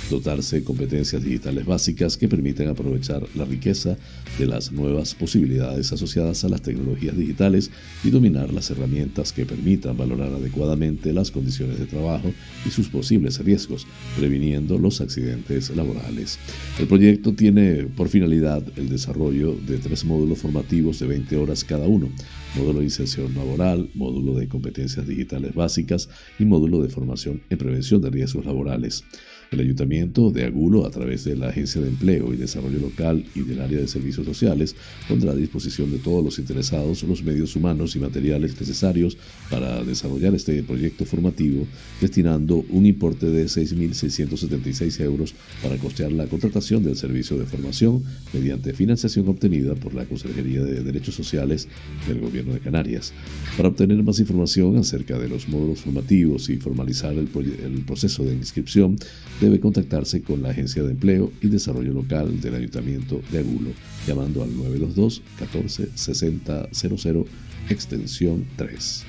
dotarse 0.09 0.57
de 0.57 0.63
competencias 0.63 1.23
digitales 1.23 1.65
básicas 1.65 2.17
que 2.17 2.27
permitan 2.27 2.69
aprovechar 2.69 3.23
la 3.35 3.45
riqueza 3.45 3.97
de 4.39 4.45
las 4.45 4.71
nuevas 4.71 5.13
posibilidades 5.13 5.91
asociadas 5.91 6.43
a 6.43 6.49
las 6.49 6.61
tecnologías 6.61 7.17
digitales 7.17 7.69
y 8.03 8.09
dominar 8.09 8.53
las 8.53 8.69
herramientas 8.71 9.33
que 9.33 9.45
permitan 9.45 9.97
valorar 9.97 10.33
adecuadamente 10.33 11.13
las 11.13 11.31
condiciones 11.31 11.77
de 11.77 11.85
trabajo 11.85 12.31
y 12.65 12.69
sus 12.69 12.87
posibles 12.87 13.39
riesgos, 13.39 13.85
previniendo 14.17 14.77
los 14.77 15.01
accidentes 15.01 15.69
laborales. 15.75 16.39
El 16.79 16.87
proyecto 16.87 17.33
tiene 17.33 17.83
por 17.83 18.07
finalidad 18.09 18.63
el 18.77 18.89
desarrollo 18.89 19.55
de 19.67 19.77
tres 19.77 20.05
módulos 20.05 20.39
formativos 20.39 20.99
de 20.99 21.07
20 21.07 21.35
horas 21.37 21.63
cada 21.63 21.87
uno, 21.87 22.09
módulo 22.55 22.79
de 22.79 22.85
inserción 22.85 23.33
laboral, 23.35 23.89
módulo 23.93 24.33
de 24.35 24.47
competencias 24.47 24.60
digitales 25.07 25.53
básicas 25.53 26.09
y 26.39 26.45
módulo 26.45 26.81
de 26.81 26.89
formación 26.89 27.41
en 27.49 27.57
prevención 27.57 28.01
de 28.01 28.09
riesgos 28.09 28.45
laborales. 28.45 29.03
El 29.51 29.59
Ayuntamiento 29.59 30.31
de 30.31 30.45
Agulo, 30.45 30.85
a 30.85 30.91
través 30.91 31.25
de 31.25 31.35
la 31.35 31.49
Agencia 31.49 31.81
de 31.81 31.89
Empleo 31.89 32.33
y 32.33 32.37
Desarrollo 32.37 32.79
Local 32.79 33.25
y 33.35 33.41
del 33.41 33.59
Área 33.59 33.79
de 33.79 33.87
Servicios 33.89 34.25
Sociales, 34.25 34.77
pondrá 35.09 35.33
a 35.33 35.35
disposición 35.35 35.91
de 35.91 35.97
todos 35.97 36.23
los 36.23 36.39
interesados 36.39 37.03
los 37.03 37.21
medios 37.21 37.53
humanos 37.57 37.97
y 37.97 37.99
materiales 37.99 38.57
necesarios 38.57 39.17
para 39.49 39.83
desarrollar 39.83 40.33
este 40.35 40.63
proyecto 40.63 41.03
formativo, 41.03 41.67
destinando 41.99 42.63
un 42.69 42.85
importe 42.85 43.25
de 43.25 43.43
6.676 43.43 45.01
euros 45.01 45.35
para 45.61 45.75
costear 45.75 46.13
la 46.13 46.27
contratación 46.27 46.81
del 46.85 46.95
servicio 46.95 47.37
de 47.37 47.45
formación 47.45 48.05
mediante 48.31 48.71
financiación 48.71 49.27
obtenida 49.27 49.75
por 49.75 49.93
la 49.93 50.05
Consejería 50.05 50.63
de 50.63 50.81
Derechos 50.81 51.15
Sociales 51.15 51.67
del 52.07 52.21
Gobierno 52.21 52.53
de 52.53 52.61
Canarias. 52.61 53.11
Para 53.57 53.67
obtener 53.67 54.01
más 54.01 54.21
información 54.21 54.77
acerca 54.77 55.19
de 55.19 55.27
los 55.27 55.49
módulos 55.49 55.81
formativos 55.81 56.49
y 56.49 56.55
formalizar 56.55 57.11
el, 57.15 57.27
el 57.65 57.83
proceso 57.85 58.23
de 58.23 58.33
inscripción, 58.33 58.95
debe 59.41 59.59
contactarse 59.59 60.21
con 60.21 60.43
la 60.43 60.51
Agencia 60.51 60.83
de 60.83 60.91
Empleo 60.91 61.31
y 61.41 61.47
Desarrollo 61.47 61.91
Local 61.91 62.39
del 62.39 62.55
Ayuntamiento 62.55 63.21
de 63.31 63.39
Agulo, 63.39 63.71
llamando 64.07 64.43
al 64.43 64.55
922 64.55 65.23
14 65.39 65.89
60 65.95 66.69
00 66.71 67.25
extensión 67.69 68.45
3. 68.55 69.05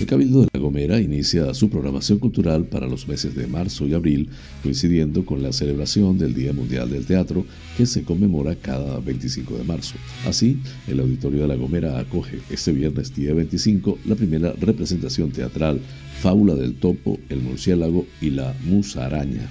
El 0.00 0.06
Cabildo 0.06 0.40
de 0.40 0.48
La 0.52 0.58
Gomera 0.58 1.00
inicia 1.00 1.54
su 1.54 1.70
programación 1.70 2.18
cultural 2.18 2.64
para 2.64 2.88
los 2.88 3.06
meses 3.06 3.36
de 3.36 3.46
marzo 3.46 3.86
y 3.86 3.94
abril, 3.94 4.28
coincidiendo 4.60 5.24
con 5.24 5.40
la 5.40 5.52
celebración 5.52 6.18
del 6.18 6.34
Día 6.34 6.52
Mundial 6.52 6.90
del 6.90 7.06
Teatro, 7.06 7.46
que 7.76 7.86
se 7.86 8.02
conmemora 8.02 8.56
cada 8.56 8.98
25 8.98 9.56
de 9.56 9.62
marzo. 9.62 9.94
Así, 10.26 10.58
el 10.88 10.98
Auditorio 10.98 11.42
de 11.42 11.48
La 11.48 11.54
Gomera 11.54 11.96
acoge 12.00 12.40
este 12.50 12.72
viernes 12.72 13.14
día 13.14 13.34
25 13.34 14.00
la 14.06 14.16
primera 14.16 14.52
representación 14.54 15.30
teatral, 15.30 15.80
Fábula 16.20 16.56
del 16.56 16.74
Topo, 16.74 17.20
El 17.28 17.42
Murciélago 17.42 18.04
y 18.20 18.30
la 18.30 18.52
Musaraña. 18.64 19.48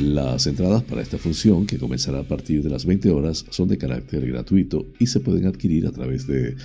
Las 0.00 0.46
entradas 0.46 0.84
para 0.84 1.02
esta 1.02 1.18
función, 1.18 1.66
que 1.66 1.78
comenzará 1.78 2.20
a 2.20 2.28
partir 2.28 2.62
de 2.62 2.70
las 2.70 2.84
20 2.84 3.10
horas, 3.10 3.44
son 3.50 3.68
de 3.68 3.78
carácter 3.78 4.24
gratuito 4.26 4.86
y 5.00 5.06
se 5.06 5.18
pueden 5.18 5.46
adquirir 5.46 5.86
a 5.86 5.92
través 5.92 6.26
de 6.28 6.56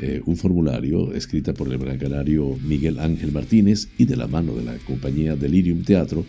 eh, 0.00 0.22
un 0.24 0.36
formulario 0.36 1.12
escrita 1.12 1.52
por 1.52 1.68
el 1.68 1.78
gran 1.78 1.98
canario 1.98 2.56
Miguel 2.64 2.98
Ángel 2.98 3.32
Martínez 3.32 3.88
y 3.98 4.06
de 4.06 4.16
la 4.16 4.26
mano 4.26 4.54
de 4.54 4.64
la 4.64 4.74
compañía 4.86 5.36
Delirium 5.36 5.82
Teatro, 5.82 6.24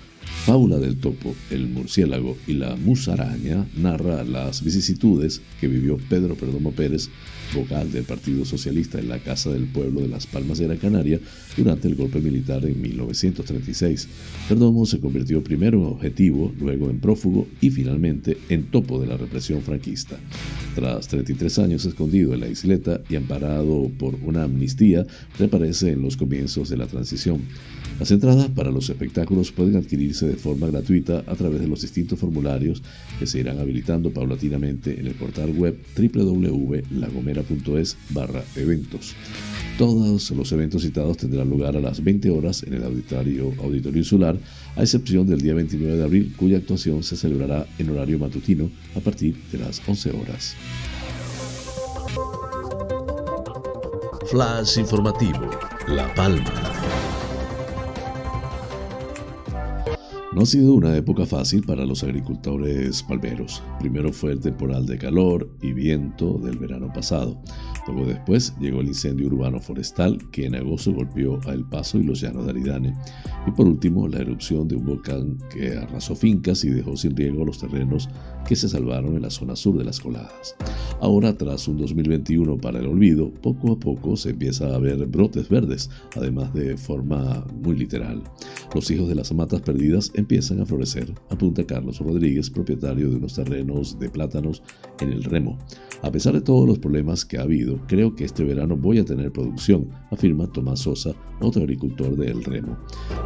Fábula 0.46 0.78
del 0.80 0.98
Topo, 0.98 1.36
el 1.52 1.68
murciélago 1.68 2.36
y 2.48 2.54
la 2.54 2.76
musaraña 2.76 3.68
narra 3.76 4.24
las 4.24 4.64
vicisitudes 4.64 5.42
que 5.60 5.68
vivió 5.68 5.98
Pedro 6.10 6.36
Perdomo 6.36 6.72
Pérez 6.72 7.10
vocal 7.54 7.92
del 7.92 8.04
Partido 8.04 8.46
Socialista 8.46 9.00
en 9.00 9.10
la 9.10 9.20
Casa 9.20 9.52
del 9.52 9.66
Pueblo 9.66 10.02
de 10.02 10.08
Las 10.08 10.26
Palmas 10.26 10.58
de 10.58 10.68
la 10.68 10.78
Canaria 10.78 11.20
durante 11.58 11.88
el 11.88 11.96
golpe 11.96 12.20
militar 12.20 12.66
en 12.66 12.82
1936. 12.82 14.08
Perdomo 14.48 14.86
se 14.86 15.00
convirtió 15.00 15.44
primero 15.44 15.80
en 15.80 15.86
objetivo, 15.86 16.54
luego 16.60 16.90
en 16.90 17.00
prófugo 17.00 17.48
y 17.60 17.70
finalmente 17.70 18.38
en 18.50 18.64
topo 18.64 19.00
de 19.00 19.08
la 19.08 19.18
represión 19.18 19.62
franquista. 19.62 20.18
Tras 20.76 21.08
33 21.08 21.60
años 21.60 21.86
escondido 21.86 22.34
en 22.34 22.40
la 22.40 22.48
isleta 22.48 23.02
y 23.10 23.16
amparado 23.16 23.92
por 24.00 24.16
una 24.24 24.44
amnistía, 24.44 25.06
reaparece 25.38 25.92
en 25.92 26.02
los 26.02 26.18
comienzos 26.18 26.70
de 26.70 26.78
la 26.78 26.88
transición. 26.88 27.42
Las 28.00 28.12
entradas 28.12 28.50
para 28.50 28.72
los 28.72 28.90
espectáculos 28.90 29.52
pueden 29.52 29.76
adquirirse 30.12 30.28
de 30.28 30.36
forma 30.36 30.68
gratuita 30.68 31.24
a 31.28 31.36
través 31.36 31.62
de 31.62 31.68
los 31.68 31.82
distintos 31.82 32.20
formularios 32.20 32.82
que 33.20 33.26
se 33.26 33.40
irán 33.40 33.60
habilitando 33.60 34.12
paulatinamente 34.12 35.00
en 35.00 35.08
el 35.08 35.16
portal 35.16 35.52
web 35.52 35.78
www.lagomera 35.96 37.44
palmera.es 37.44 37.98
barra 38.10 38.44
eventos. 38.56 39.16
Todos 39.78 40.32
los 40.32 40.52
eventos 40.52 40.84
citados 40.84 41.18
tendrán 41.18 41.50
lugar 41.50 41.76
a 41.76 41.82
las 41.82 42.04
20 42.04 42.30
horas 42.30 42.64
en 42.64 42.74
el 42.74 42.84
Auditorio, 42.84 43.54
Auditorio 43.60 44.00
Insular, 44.00 44.38
a 44.76 44.82
excepción 44.82 45.26
del 45.26 45.42
día 45.42 45.54
29 45.54 45.98
de 45.98 46.04
abril, 46.04 46.34
cuya 46.38 46.58
actuación 46.58 47.04
se 47.04 47.16
celebrará 47.16 47.66
en 47.80 47.90
horario 47.90 48.20
matutino 48.20 48.70
a 48.96 49.00
partir 49.00 49.36
de 49.52 49.60
las 49.60 49.82
11 49.88 50.12
horas. 50.12 50.56
Flash 54.30 54.78
informativo, 54.78 55.50
La 55.88 56.14
Palma. 56.14 57.11
No 60.34 60.44
ha 60.44 60.46
sido 60.46 60.74
una 60.76 60.96
época 60.96 61.26
fácil 61.26 61.62
para 61.64 61.86
los 61.86 62.06
agricultores 62.06 63.04
palmeros. 63.04 63.62
Primero 63.82 64.14
fue 64.14 64.32
el 64.32 64.40
temporal 64.40 64.86
de 64.86 64.98
calor 64.98 65.54
y 65.62 65.74
viento 65.74 66.38
del 66.38 66.58
verano 66.58 66.90
pasado. 66.94 67.38
Luego 67.86 68.06
después 68.06 68.54
llegó 68.58 68.80
el 68.80 68.88
incendio 68.88 69.28
urbano 69.28 69.60
forestal 69.60 70.18
que 70.32 70.46
en 70.46 70.56
agosto 70.56 70.94
golpeó 70.94 71.38
a 71.48 71.52
El 71.52 71.66
Paso 71.66 71.98
y 71.98 72.04
los 72.04 72.22
llanos 72.22 72.46
de 72.46 72.52
Aridane. 72.52 72.96
Y 73.46 73.52
por 73.52 73.68
último, 73.68 74.08
la 74.08 74.20
erupción 74.20 74.70
de 74.70 74.78
un 74.78 74.86
volcán 74.86 75.38
que 75.54 75.76
arrasó 75.76 76.16
fincas 76.16 76.64
y 76.64 76.70
dejó 76.70 76.96
sin 76.96 77.14
riego 77.14 77.44
los 77.44 77.60
terrenos 77.60 78.08
que 78.48 78.56
se 78.56 78.70
salvaron 78.70 79.18
en 79.18 79.24
la 79.24 79.30
zona 79.30 79.58
sur 79.58 79.78
de 79.78 79.84
las 79.84 80.00
coladas. 80.00 80.56
Ahora, 81.02 81.36
tras 81.38 81.68
un 81.68 81.78
2021 81.78 82.58
para 82.58 82.80
el 82.80 82.88
olvido, 82.88 83.34
poco 83.42 83.74
a 83.74 83.80
poco 83.80 84.16
se 84.16 84.30
empieza 84.30 84.74
a 84.74 84.80
ver 84.80 85.06
brotes 85.08 85.50
verdes, 85.50 85.90
además 86.16 86.54
de 86.54 86.78
forma 86.78 87.46
muy 87.62 87.76
literal. 87.76 88.24
Los 88.74 88.90
hijos 88.92 89.10
de 89.10 89.16
las 89.16 89.34
matas 89.34 89.62
perdidas 89.62 90.12
empiezan 90.22 90.62
a 90.62 90.66
florecer, 90.66 91.14
apunta 91.30 91.66
Carlos 91.66 92.00
Rodríguez, 92.00 92.50
propietario 92.50 93.10
de 93.10 93.18
unos 93.18 93.36
terrenos 93.36 94.00
de 94.00 94.10
plátanos 94.10 94.64
en 95.00 95.12
el 95.12 95.24
Remo. 95.24 95.58
A 96.02 96.12
pesar 96.12 96.34
de 96.34 96.42
todos 96.42 96.68
los 96.68 96.80
problemas 96.80 97.26
que 97.26 97.38
ha 97.38 97.44
habido, 97.44 97.80
creo 97.88 98.16
que 98.16 98.24
este 98.24 98.44
verano 98.44 98.76
voy 98.76 99.00
a 99.00 99.06
tener 99.06 99.32
producción, 99.32 99.90
afirma 100.10 100.52
Tomás 100.52 100.80
Sosa, 100.80 101.14
otro 101.42 101.64
agricultor 101.64 102.16
de 102.16 102.28
El 102.28 102.44
Remo. 102.44 102.78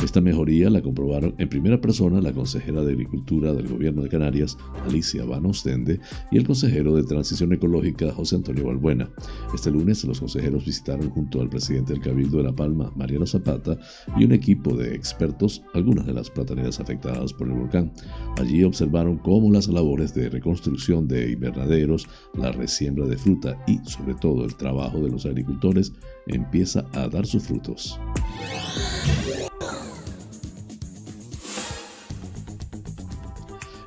Esta 0.04 0.22
mejoría 0.22 0.70
la 0.70 0.82
comprobaron 0.82 1.36
en 1.38 1.50
primera 1.50 1.80
persona 1.80 2.22
la 2.22 2.34
consejera 2.34 2.84
de 2.84 2.94
Agricultura 2.94 3.54
del 3.54 3.68
Gobierno 3.68 4.02
de 4.04 4.10
Canarias, 4.10 4.58
Alicia 4.86 5.26
Van 5.26 5.46
Ostende, 5.46 6.00
y 6.32 6.38
el 6.38 6.46
consejero 6.46 6.96
de 6.96 7.04
Transición 7.04 7.54
Ecológica, 7.54 8.12
José 8.12 8.38
Antonio 8.38 8.66
Balbuena. 8.66 9.10
Este 9.54 9.72
lunes 9.72 10.04
los 10.06 10.20
consejeros 10.20 10.66
visitaron 10.66 11.10
junto 11.10 11.42
al 11.42 11.50
presidente 11.50 11.94
del 11.94 12.02
Cabildo 12.02 12.38
de 12.38 12.44
La 12.44 12.56
Palma, 12.56 12.92
Mariano 12.96 13.26
Zapata, 13.26 13.78
y 14.18 14.26
un 14.26 14.32
equipo 14.32 14.76
de 14.76 14.96
expertos 14.96 15.64
algunas 15.74 16.06
de 16.06 16.14
las 16.14 16.30
plataneras 16.30 16.80
afectadas 16.86 17.34
por 17.34 17.48
el 17.48 17.56
volcán. 17.56 17.92
Allí 18.38 18.64
observaron 18.64 19.18
cómo 19.18 19.52
las 19.52 19.68
labores 19.68 20.14
de 20.14 20.30
reconstrucción 20.30 21.08
de 21.08 21.32
invernaderos, 21.32 22.08
la 22.36 22.52
resiembra 22.52 23.08
de 23.08 23.18
fruta 23.18 23.58
y 23.68 23.80
sobre 23.90 24.14
todo 24.16 24.46
el 24.46 24.56
trabajo 24.56 25.00
de 25.00 25.10
los 25.10 25.26
agricultores 25.26 25.92
empieza 26.28 26.86
a 26.94 27.08
dar 27.08 27.26
sus 27.26 27.44
frutos. 27.44 28.00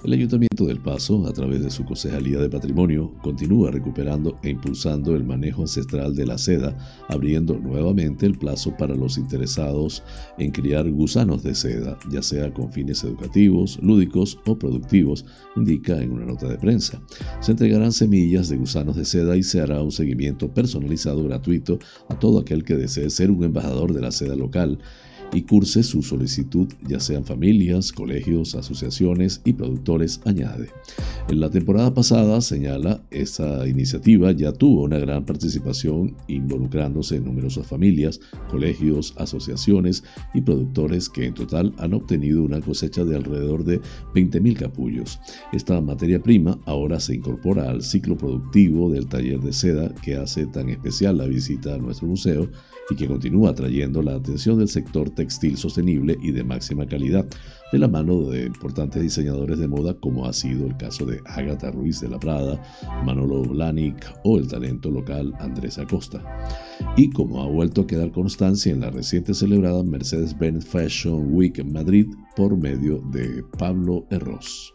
El 0.08 0.14
Ayuntamiento 0.14 0.64
del 0.64 0.80
Paso, 0.80 1.26
a 1.26 1.34
través 1.34 1.62
de 1.62 1.68
su 1.68 1.84
Concejalía 1.84 2.38
de 2.38 2.48
Patrimonio, 2.48 3.12
continúa 3.20 3.70
recuperando 3.70 4.38
e 4.42 4.48
impulsando 4.48 5.14
el 5.14 5.22
manejo 5.22 5.60
ancestral 5.60 6.16
de 6.16 6.24
la 6.24 6.38
seda, 6.38 6.74
abriendo 7.10 7.58
nuevamente 7.58 8.24
el 8.24 8.38
plazo 8.38 8.74
para 8.78 8.94
los 8.94 9.18
interesados 9.18 10.02
en 10.38 10.50
criar 10.50 10.90
gusanos 10.90 11.42
de 11.42 11.54
seda, 11.54 11.98
ya 12.10 12.22
sea 12.22 12.50
con 12.54 12.72
fines 12.72 13.04
educativos, 13.04 13.78
lúdicos 13.82 14.38
o 14.46 14.58
productivos, 14.58 15.26
indica 15.56 16.00
en 16.00 16.12
una 16.12 16.24
nota 16.24 16.48
de 16.48 16.56
prensa. 16.56 17.02
Se 17.40 17.50
entregarán 17.50 17.92
semillas 17.92 18.48
de 18.48 18.56
gusanos 18.56 18.96
de 18.96 19.04
seda 19.04 19.36
y 19.36 19.42
se 19.42 19.60
hará 19.60 19.82
un 19.82 19.92
seguimiento 19.92 20.48
personalizado 20.48 21.22
gratuito 21.24 21.78
a 22.08 22.18
todo 22.18 22.38
aquel 22.38 22.64
que 22.64 22.76
desee 22.76 23.10
ser 23.10 23.30
un 23.30 23.44
embajador 23.44 23.92
de 23.92 24.00
la 24.00 24.10
seda 24.10 24.36
local 24.36 24.78
y 25.32 25.42
curse 25.42 25.82
su 25.82 26.02
solicitud, 26.02 26.68
ya 26.86 27.00
sean 27.00 27.24
familias, 27.24 27.92
colegios, 27.92 28.54
asociaciones 28.54 29.40
y 29.44 29.52
productores, 29.52 30.20
añade. 30.24 30.68
En 31.28 31.40
la 31.40 31.50
temporada 31.50 31.92
pasada, 31.92 32.40
señala, 32.40 33.02
esta 33.10 33.66
iniciativa 33.68 34.32
ya 34.32 34.52
tuvo 34.52 34.82
una 34.82 34.98
gran 34.98 35.24
participación 35.24 36.16
involucrándose 36.28 37.16
en 37.16 37.24
numerosas 37.24 37.66
familias, 37.66 38.20
colegios, 38.50 39.14
asociaciones 39.16 40.04
y 40.34 40.40
productores 40.40 41.08
que 41.08 41.26
en 41.26 41.34
total 41.34 41.74
han 41.78 41.94
obtenido 41.94 42.42
una 42.42 42.60
cosecha 42.60 43.04
de 43.04 43.16
alrededor 43.16 43.64
de 43.64 43.80
20.000 44.14 44.56
capullos. 44.56 45.20
Esta 45.52 45.80
materia 45.80 46.20
prima 46.20 46.58
ahora 46.66 46.98
se 47.00 47.16
incorpora 47.16 47.70
al 47.70 47.82
ciclo 47.82 48.16
productivo 48.16 48.90
del 48.90 49.06
taller 49.06 49.40
de 49.40 49.52
seda 49.52 49.94
que 50.02 50.16
hace 50.16 50.46
tan 50.46 50.70
especial 50.70 51.18
la 51.18 51.26
visita 51.26 51.74
a 51.74 51.78
nuestro 51.78 52.08
museo 52.08 52.48
y 52.90 52.96
que 52.96 53.06
continúa 53.06 53.50
atrayendo 53.50 54.02
la 54.02 54.14
atención 54.14 54.58
del 54.58 54.68
sector 54.68 55.10
textil 55.10 55.56
sostenible 55.56 56.16
y 56.20 56.32
de 56.32 56.44
máxima 56.44 56.86
calidad, 56.86 57.26
de 57.72 57.78
la 57.78 57.88
mano 57.88 58.22
de 58.30 58.46
importantes 58.46 59.02
diseñadores 59.02 59.58
de 59.58 59.68
moda 59.68 59.94
como 59.94 60.26
ha 60.26 60.32
sido 60.32 60.66
el 60.66 60.76
caso 60.76 61.04
de 61.04 61.20
Agatha 61.26 61.70
Ruiz 61.70 62.00
de 62.00 62.08
la 62.08 62.18
Prada, 62.18 62.60
Manolo 63.04 63.42
Blahnik 63.42 64.06
o 64.24 64.38
el 64.38 64.48
talento 64.48 64.90
local 64.90 65.34
Andrés 65.38 65.78
Acosta. 65.78 66.22
Y 66.96 67.10
como 67.10 67.42
ha 67.42 67.46
vuelto 67.46 67.82
a 67.82 67.86
quedar 67.86 68.10
constancia 68.10 68.72
en 68.72 68.80
la 68.80 68.90
reciente 68.90 69.34
celebrada 69.34 69.82
Mercedes-Benz 69.82 70.66
Fashion 70.66 71.34
Week 71.34 71.58
en 71.58 71.72
Madrid 71.72 72.06
por 72.36 72.56
medio 72.56 73.02
de 73.12 73.42
Pablo 73.58 74.06
Herros. 74.10 74.72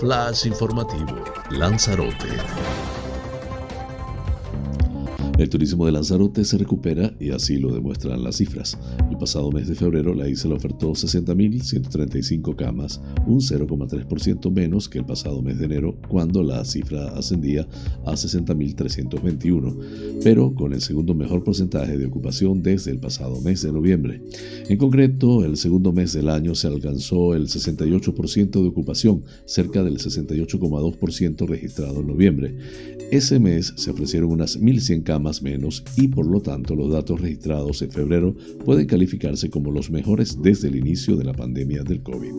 Flash 0.00 0.46
informativo, 0.46 1.14
Lanzarote. 1.50 2.91
El 5.38 5.48
turismo 5.48 5.86
de 5.86 5.92
Lanzarote 5.92 6.44
se 6.44 6.58
recupera 6.58 7.14
y 7.18 7.30
así 7.30 7.56
lo 7.56 7.72
demuestran 7.72 8.22
las 8.22 8.36
cifras. 8.36 8.78
El 9.10 9.16
pasado 9.16 9.50
mes 9.50 9.66
de 9.66 9.74
febrero 9.74 10.14
la 10.14 10.28
isla 10.28 10.54
ofertó 10.54 10.92
60.135 10.92 12.54
camas, 12.54 13.00
un 13.26 13.40
0,3% 13.40 14.52
menos 14.52 14.90
que 14.90 14.98
el 14.98 15.06
pasado 15.06 15.40
mes 15.40 15.58
de 15.58 15.64
enero 15.64 15.96
cuando 16.08 16.42
la 16.42 16.62
cifra 16.66 17.08
ascendía 17.16 17.66
a 18.04 18.12
60.321, 18.12 20.20
pero 20.22 20.54
con 20.54 20.74
el 20.74 20.82
segundo 20.82 21.14
mejor 21.14 21.42
porcentaje 21.42 21.96
de 21.96 22.06
ocupación 22.06 22.62
desde 22.62 22.90
el 22.90 22.98
pasado 22.98 23.40
mes 23.40 23.62
de 23.62 23.72
noviembre. 23.72 24.20
En 24.68 24.76
concreto, 24.76 25.44
el 25.44 25.56
segundo 25.56 25.92
mes 25.92 26.12
del 26.12 26.28
año 26.28 26.54
se 26.54 26.68
alcanzó 26.68 27.34
el 27.34 27.48
68% 27.48 28.50
de 28.50 28.68
ocupación, 28.68 29.22
cerca 29.46 29.82
del 29.82 29.96
68,2% 29.96 31.48
registrado 31.48 32.00
en 32.00 32.06
noviembre. 32.06 32.54
Ese 33.10 33.38
mes 33.38 33.72
se 33.76 33.90
ofrecieron 33.90 34.30
unas 34.30 34.58
1.100 34.58 35.02
camas 35.02 35.22
menos 35.40 35.84
y 35.96 36.08
por 36.08 36.26
lo 36.26 36.42
tanto 36.42 36.74
los 36.74 36.92
datos 36.92 37.20
registrados 37.20 37.80
en 37.80 37.92
febrero 37.92 38.34
pueden 38.64 38.86
calificarse 38.86 39.48
como 39.48 39.70
los 39.70 39.88
mejores 39.90 40.42
desde 40.42 40.68
el 40.68 40.76
inicio 40.76 41.16
de 41.16 41.24
la 41.24 41.32
pandemia 41.32 41.84
del 41.84 42.02
COVID. 42.02 42.32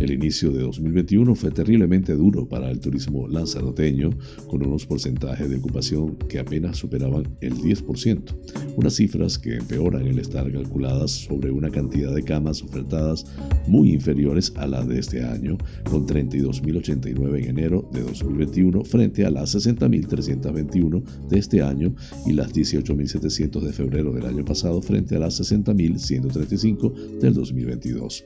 El 0.00 0.10
inicio 0.10 0.50
de 0.50 0.62
2021 0.62 1.34
fue 1.36 1.50
terriblemente 1.52 2.14
duro 2.14 2.46
para 2.48 2.70
el 2.70 2.80
turismo 2.80 3.28
lanzaroteño, 3.28 4.10
con 4.48 4.66
unos 4.66 4.84
porcentajes 4.86 5.48
de 5.48 5.56
ocupación 5.56 6.16
que 6.28 6.40
apenas 6.40 6.76
superaban 6.78 7.26
el 7.40 7.54
10%, 7.54 8.34
unas 8.76 8.94
cifras 8.94 9.38
que 9.38 9.56
empeoran 9.56 10.06
el 10.06 10.18
estar 10.18 10.50
calculadas 10.50 11.12
sobre 11.12 11.50
una 11.50 11.70
cantidad 11.70 12.14
de 12.14 12.22
camas 12.22 12.62
ofertadas 12.62 13.24
muy 13.68 13.92
inferiores 13.92 14.52
a 14.56 14.66
la 14.66 14.84
de 14.84 14.98
este 14.98 15.24
año, 15.24 15.56
con 15.88 16.06
32.089 16.06 17.38
en 17.38 17.44
enero 17.50 17.88
de 17.92 18.02
2021 18.02 18.84
frente 18.84 19.24
a 19.24 19.30
las 19.30 19.54
60.321 19.54 21.02
de 21.28 21.38
este 21.38 21.62
año 21.62 21.94
y 22.24 22.32
las 22.32 22.52
18.700 22.52 23.60
de 23.60 23.72
febrero 23.72 24.12
del 24.12 24.26
año 24.26 24.44
pasado 24.44 24.80
frente 24.80 25.16
a 25.16 25.18
las 25.18 25.40
60.135 25.40 27.18
del 27.20 27.34
2022. 27.34 28.24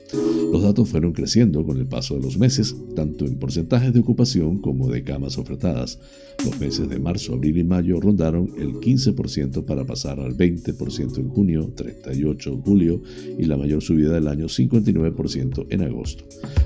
Los 0.51 0.63
datos 0.63 0.89
fueron 0.89 1.13
creciendo 1.13 1.65
con 1.65 1.77
el 1.77 1.85
paso 1.85 2.15
de 2.15 2.21
los 2.21 2.37
meses, 2.37 2.75
tanto 2.95 3.25
en 3.25 3.37
porcentajes 3.37 3.93
de 3.93 3.99
ocupación 3.99 4.59
como 4.59 4.89
de 4.89 5.03
camas 5.03 5.37
ofertadas. 5.37 5.99
Los 6.43 6.59
meses 6.59 6.89
de 6.89 6.99
marzo, 6.99 7.33
abril 7.33 7.57
y 7.57 7.63
mayo 7.63 7.99
rondaron 7.99 8.51
el 8.57 8.73
15% 8.73 9.65
para 9.65 9.85
pasar 9.85 10.19
al 10.19 10.35
20% 10.35 11.17
en 11.17 11.29
junio, 11.29 11.71
38% 11.75 12.47
en 12.47 12.61
julio 12.61 13.01
y 13.37 13.45
la 13.45 13.57
mayor 13.57 13.81
subida 13.81 14.13
del 14.13 14.27
año 14.27 14.47
59% 14.47 15.67
en 15.69 15.81
agosto. 15.83 16.25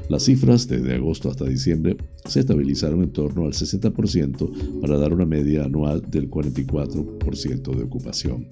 Las 0.09 0.23
cifras 0.23 0.67
desde 0.67 0.93
agosto 0.93 1.29
hasta 1.29 1.45
diciembre 1.45 1.97
se 2.25 2.39
estabilizaron 2.39 3.03
en 3.03 3.11
torno 3.11 3.45
al 3.45 3.53
60% 3.53 4.81
para 4.81 4.97
dar 4.97 5.13
una 5.13 5.25
media 5.25 5.65
anual 5.65 6.01
del 6.09 6.29
44% 6.29 6.45
90% 6.55 7.14
de 7.45 7.83
ocupación. 7.83 8.47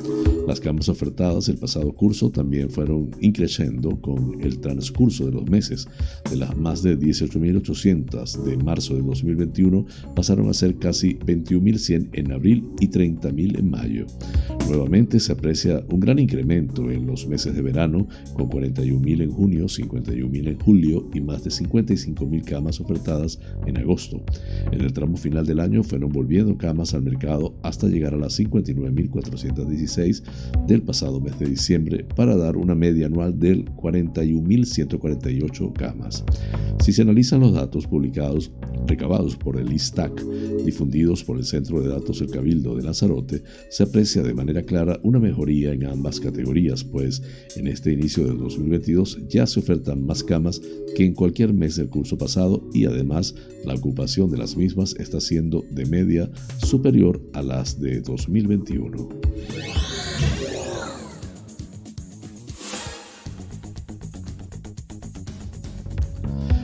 Las 0.47 0.59
camas 0.59 0.89
ofertadas 0.89 1.47
el 1.47 1.57
pasado 1.57 1.93
curso 1.93 2.31
también 2.31 2.69
fueron 2.69 3.11
increciendo 3.21 4.01
con 4.01 4.41
el 4.41 4.59
transcurso 4.59 5.25
de 5.25 5.31
los 5.31 5.49
meses. 5.49 5.87
De 6.29 6.35
las 6.35 6.57
más 6.57 6.81
de 6.83 6.97
18.800 6.97 8.43
de 8.43 8.57
marzo 8.57 8.95
de 8.95 9.01
2021 9.01 9.85
pasaron 10.15 10.49
a 10.49 10.53
ser 10.53 10.75
casi 10.77 11.15
21.100 11.19 12.09
en 12.13 12.31
abril 12.31 12.67
y 12.79 12.87
30.000 12.87 13.59
en 13.59 13.69
mayo. 13.69 14.05
Nuevamente 14.67 15.19
se 15.19 15.31
aprecia 15.31 15.83
un 15.89 15.99
gran 15.99 16.19
incremento 16.19 16.89
en 16.89 17.05
los 17.05 17.27
meses 17.27 17.55
de 17.55 17.61
verano, 17.61 18.07
con 18.33 18.49
41.000 18.49 19.21
en 19.21 19.31
junio, 19.31 19.65
51.000 19.65 20.47
en 20.47 20.59
julio 20.59 21.09
y 21.13 21.21
más 21.21 21.43
de 21.43 21.51
55.000 21.51 22.43
camas 22.43 22.79
ofertadas 22.79 23.39
en 23.65 23.77
agosto. 23.77 24.23
En 24.71 24.81
el 24.81 24.93
tramo 24.93 25.15
final 25.15 25.45
del 25.45 25.59
año 25.59 25.83
fueron 25.83 26.11
volviendo 26.11 26.57
camas 26.57 26.93
al 26.93 27.03
mercado 27.03 27.53
hasta 27.61 27.87
llegar 27.87 28.13
a 28.13 28.17
las 28.17 28.33
59.416 28.53 30.23
del 30.67 30.81
pasado 30.83 31.19
mes 31.19 31.37
de 31.39 31.47
diciembre 31.47 32.05
para 32.15 32.35
dar 32.35 32.57
una 32.57 32.75
media 32.75 33.07
anual 33.07 33.39
del 33.39 33.65
41.148 33.75 35.73
camas. 35.73 36.23
Si 36.79 36.93
se 36.93 37.01
analizan 37.01 37.39
los 37.39 37.53
datos 37.53 37.87
publicados, 37.87 38.51
recabados 38.87 39.35
por 39.35 39.57
el 39.57 39.71
ISTAC, 39.71 40.21
difundidos 40.65 41.23
por 41.23 41.37
el 41.37 41.45
Centro 41.45 41.81
de 41.81 41.89
Datos 41.89 42.19
del 42.19 42.29
Cabildo 42.29 42.75
de 42.75 42.83
Lanzarote, 42.83 43.43
se 43.69 43.83
aprecia 43.83 44.21
de 44.21 44.33
manera 44.33 44.63
clara 44.63 44.99
una 45.03 45.19
mejoría 45.19 45.71
en 45.71 45.85
ambas 45.85 46.19
categorías, 46.19 46.83
pues 46.83 47.21
en 47.55 47.67
este 47.67 47.93
inicio 47.93 48.25
del 48.25 48.37
2022 48.37 49.27
ya 49.29 49.47
se 49.47 49.59
ofertan 49.59 50.05
más 50.05 50.23
camas 50.23 50.61
que 50.95 51.05
en 51.05 51.13
cualquier 51.13 51.53
mes 51.53 51.75
del 51.75 51.89
curso 51.89 52.17
pasado 52.17 52.67
y 52.73 52.85
además 52.85 53.35
la 53.65 53.73
ocupación 53.73 54.29
de 54.29 54.37
las 54.37 54.57
mismas 54.57 54.95
está 54.99 55.19
siendo 55.21 55.63
de 55.71 55.85
media 55.85 56.29
superior 56.57 57.21
a 57.33 57.41
las 57.41 57.79
de 57.79 58.01
2021. 58.47 59.23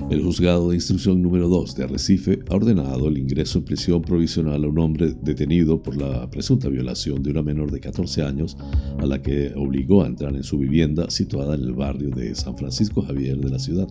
El 0.09 0.23
juzgado 0.23 0.69
de 0.69 0.75
instrucción 0.75 1.21
número 1.21 1.47
2 1.49 1.75
de 1.75 1.83
Arrecife 1.83 2.39
ha 2.49 2.55
ordenado 2.55 3.09
el 3.09 3.19
ingreso 3.19 3.59
en 3.59 3.65
prisión 3.65 4.01
provisional 4.01 4.63
a 4.63 4.67
un 4.67 4.79
hombre 4.79 5.13
detenido 5.21 5.83
por 5.83 5.95
la 5.95 6.27
presunta 6.31 6.67
violación 6.67 7.21
de 7.21 7.29
una 7.29 7.43
menor 7.43 7.69
de 7.69 7.79
14 7.79 8.23
años 8.23 8.57
a 8.97 9.05
la 9.05 9.21
que 9.21 9.53
obligó 9.55 10.03
a 10.03 10.07
entrar 10.07 10.35
en 10.35 10.41
su 10.41 10.57
vivienda 10.57 11.11
situada 11.11 11.53
en 11.53 11.61
el 11.61 11.73
barrio 11.73 12.09
de 12.09 12.33
San 12.33 12.57
Francisco 12.57 13.03
Javier 13.03 13.37
de 13.37 13.49
la 13.51 13.59
ciudad. 13.59 13.87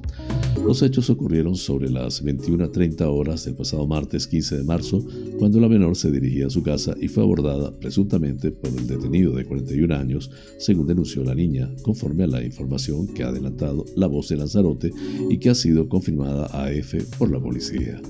Los 0.67 0.83
hechos 0.83 1.09
ocurrieron 1.09 1.55
sobre 1.55 1.89
las 1.89 2.25
21.30 2.25 3.01
horas 3.03 3.45
del 3.45 3.55
pasado 3.55 3.87
martes 3.87 4.27
15 4.27 4.57
de 4.57 4.65
marzo, 4.65 5.07
cuando 5.39 5.61
la 5.61 5.69
menor 5.69 5.95
se 5.95 6.11
dirigía 6.11 6.49
a 6.49 6.51
su 6.51 6.65
casa 6.65 6.97
y 7.01 7.07
fue 7.07 7.23
abordada 7.23 7.79
presuntamente 7.79 8.51
por 8.51 8.71
el 8.71 8.89
detenido 8.89 9.37
de 9.37 9.45
41 9.45 9.95
años, 9.95 10.33
según 10.59 10.89
denunció 10.89 11.23
la 11.23 11.37
niña, 11.37 11.71
conforme 11.83 12.25
a 12.25 12.27
la 12.27 12.43
información 12.43 13.07
que 13.07 13.23
ha 13.23 13.29
adelantado 13.29 13.85
la 13.95 14.09
voz 14.09 14.29
de 14.31 14.37
Lanzarote 14.37 14.91
y 15.31 15.39
que 15.39 15.51
ha 15.51 15.55
sido 15.55 15.89
confirmada 15.89 16.08
confirmada 16.09 16.49
a 16.53 16.73
F 16.73 17.05
por 17.19 17.31
la 17.31 17.39
policía. 17.39 18.01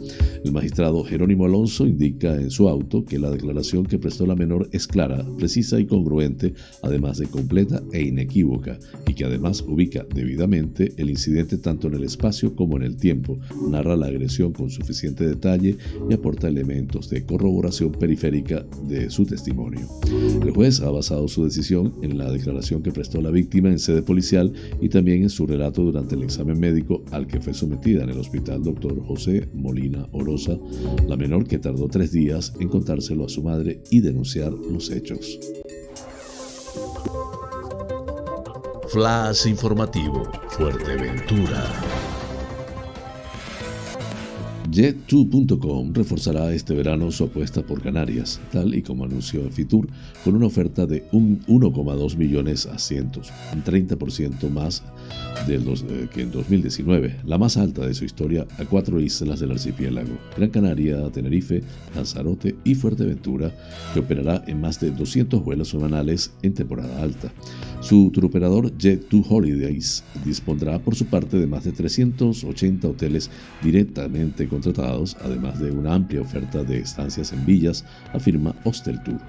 El 0.45 0.53
magistrado 0.53 1.03
Jerónimo 1.03 1.47
Alonso 1.47 1.85
indica 1.85 2.35
en 2.37 2.51
su 2.51 2.69
auto 2.69 3.05
que 3.05 3.19
la 3.19 3.31
declaración 3.31 3.85
que 3.85 3.99
prestó 3.99 4.25
la 4.25 4.37
menor 4.37 4.69
es 4.71 4.87
clara, 4.87 5.27
precisa 5.37 5.81
y 5.81 5.87
congruente, 5.87 6.55
además 6.83 7.19
de 7.19 7.27
completa 7.27 7.83
e 7.93 8.03
inequívoca, 8.03 8.79
y 9.07 9.15
que 9.15 9.25
además 9.25 9.65
ubica 9.67 10.07
debidamente 10.15 10.93
el 10.97 11.11
incidente 11.11 11.59
tanto 11.59 11.89
en 11.89 11.95
el 11.95 12.05
espacio 12.05 12.55
como 12.55 12.77
en 12.77 12.85
el 12.85 12.97
tiempo, 12.97 13.37
narra 13.69 13.97
la 13.97 14.07
agresión 14.07 14.53
con 14.53 14.71
suficiente 14.71 15.27
detalle 15.27 15.77
y 16.09 16.15
aporta 16.15 16.49
elementos 16.49 17.11
de 17.11 17.25
corroboración 17.25 17.91
periférica 17.91 18.65
de 18.87 19.11
su 19.11 19.27
testimonio. 19.27 19.89
El 20.41 20.53
juez 20.53 20.81
ha 20.81 20.91
basado 20.91 21.27
su 21.27 21.45
decisión 21.45 21.95
en 22.03 22.17
la 22.17 22.31
declaración 22.31 22.83
que 22.83 22.93
prestó 22.93 23.21
la 23.21 23.31
víctima 23.31 23.71
en 23.71 23.81
sede 23.81 24.03
policial 24.03 24.53
y 24.81 24.89
también 24.89 25.23
en 25.23 25.31
su 25.31 25.47
relato 25.47 25.83
durante 25.83 26.15
el 26.15 26.23
examen 26.23 26.61
médico 26.61 27.03
al 27.11 27.27
que 27.27 27.41
fue 27.41 27.55
sometido 27.55 27.88
en 27.96 28.11
el 28.11 28.18
hospital 28.18 28.62
Dr. 28.62 29.03
José 29.07 29.48
Molina 29.55 30.07
Orosa, 30.12 30.59
la 31.07 31.16
menor 31.16 31.46
que 31.46 31.59
tardó 31.59 31.88
tres 31.88 32.12
días 32.12 32.53
en 32.61 32.68
contárselo 32.68 33.24
a 33.24 33.29
su 33.29 33.42
madre 33.42 33.83
y 33.90 34.01
denunciar 34.01 34.53
los 34.53 34.90
hechos. 34.90 35.38
Flash 38.88 39.46
informativo, 39.46 40.31
Fuerteventura. 40.51 42.08
Jet2.com 44.70 45.94
reforzará 45.94 46.52
este 46.52 46.74
verano 46.74 47.11
su 47.11 47.24
apuesta 47.24 47.62
por 47.62 47.81
Canarias, 47.81 48.38
tal 48.52 48.74
y 48.74 48.83
como 48.83 49.04
anunció 49.04 49.48
Fitur, 49.50 49.88
con 50.24 50.37
una 50.37 50.46
oferta 50.46 50.85
de 50.85 51.09
1,2 51.11 52.16
millones 52.16 52.66
asientos, 52.66 53.33
un 53.54 53.64
30% 53.64 54.50
más 54.50 54.83
de 55.46 55.59
los, 55.59 55.83
eh, 55.83 56.09
que 56.12 56.22
en 56.22 56.33
2019, 56.33 57.16
la 57.24 57.38
más 57.38 57.57
alta 57.57 57.87
de 57.87 57.94
su 57.94 58.04
historia 58.04 58.46
a 58.59 58.64
cuatro 58.64 59.00
islas 59.00 59.40
del 59.40 59.52
archipiélago, 59.52 60.18
Gran 60.37 60.50
Canaria, 60.50 61.09
Tenerife, 61.11 61.62
Lanzarote 61.94 62.57
y 62.64 62.74
Fuerteventura, 62.74 63.54
que 63.94 64.00
operará 64.00 64.44
en 64.46 64.61
más 64.61 64.81
de 64.81 64.90
200 64.90 65.42
vuelos 65.42 65.68
semanales 65.68 66.33
en 66.42 66.52
temporada 66.52 67.02
alta. 67.02 67.33
Su 67.81 68.11
turoperador 68.11 68.76
Jet2 68.76 69.24
Holidays 69.28 70.04
dispondrá 70.24 70.78
por 70.78 70.94
su 70.94 71.07
parte 71.07 71.38
de 71.38 71.46
más 71.46 71.64
de 71.64 71.72
380 71.72 72.88
hoteles 72.88 73.31
directamente 73.62 74.48
contratados, 74.61 75.16
además 75.23 75.61
de 75.61 75.71
una 75.71 75.94
amplia 75.94 76.21
oferta 76.21 76.64
de 76.64 76.81
estancias 76.81 77.33
en 77.33 77.47
villas, 77.47 77.85
afirma 78.12 78.55
Hostel 78.64 79.01
Tour. 79.05 79.21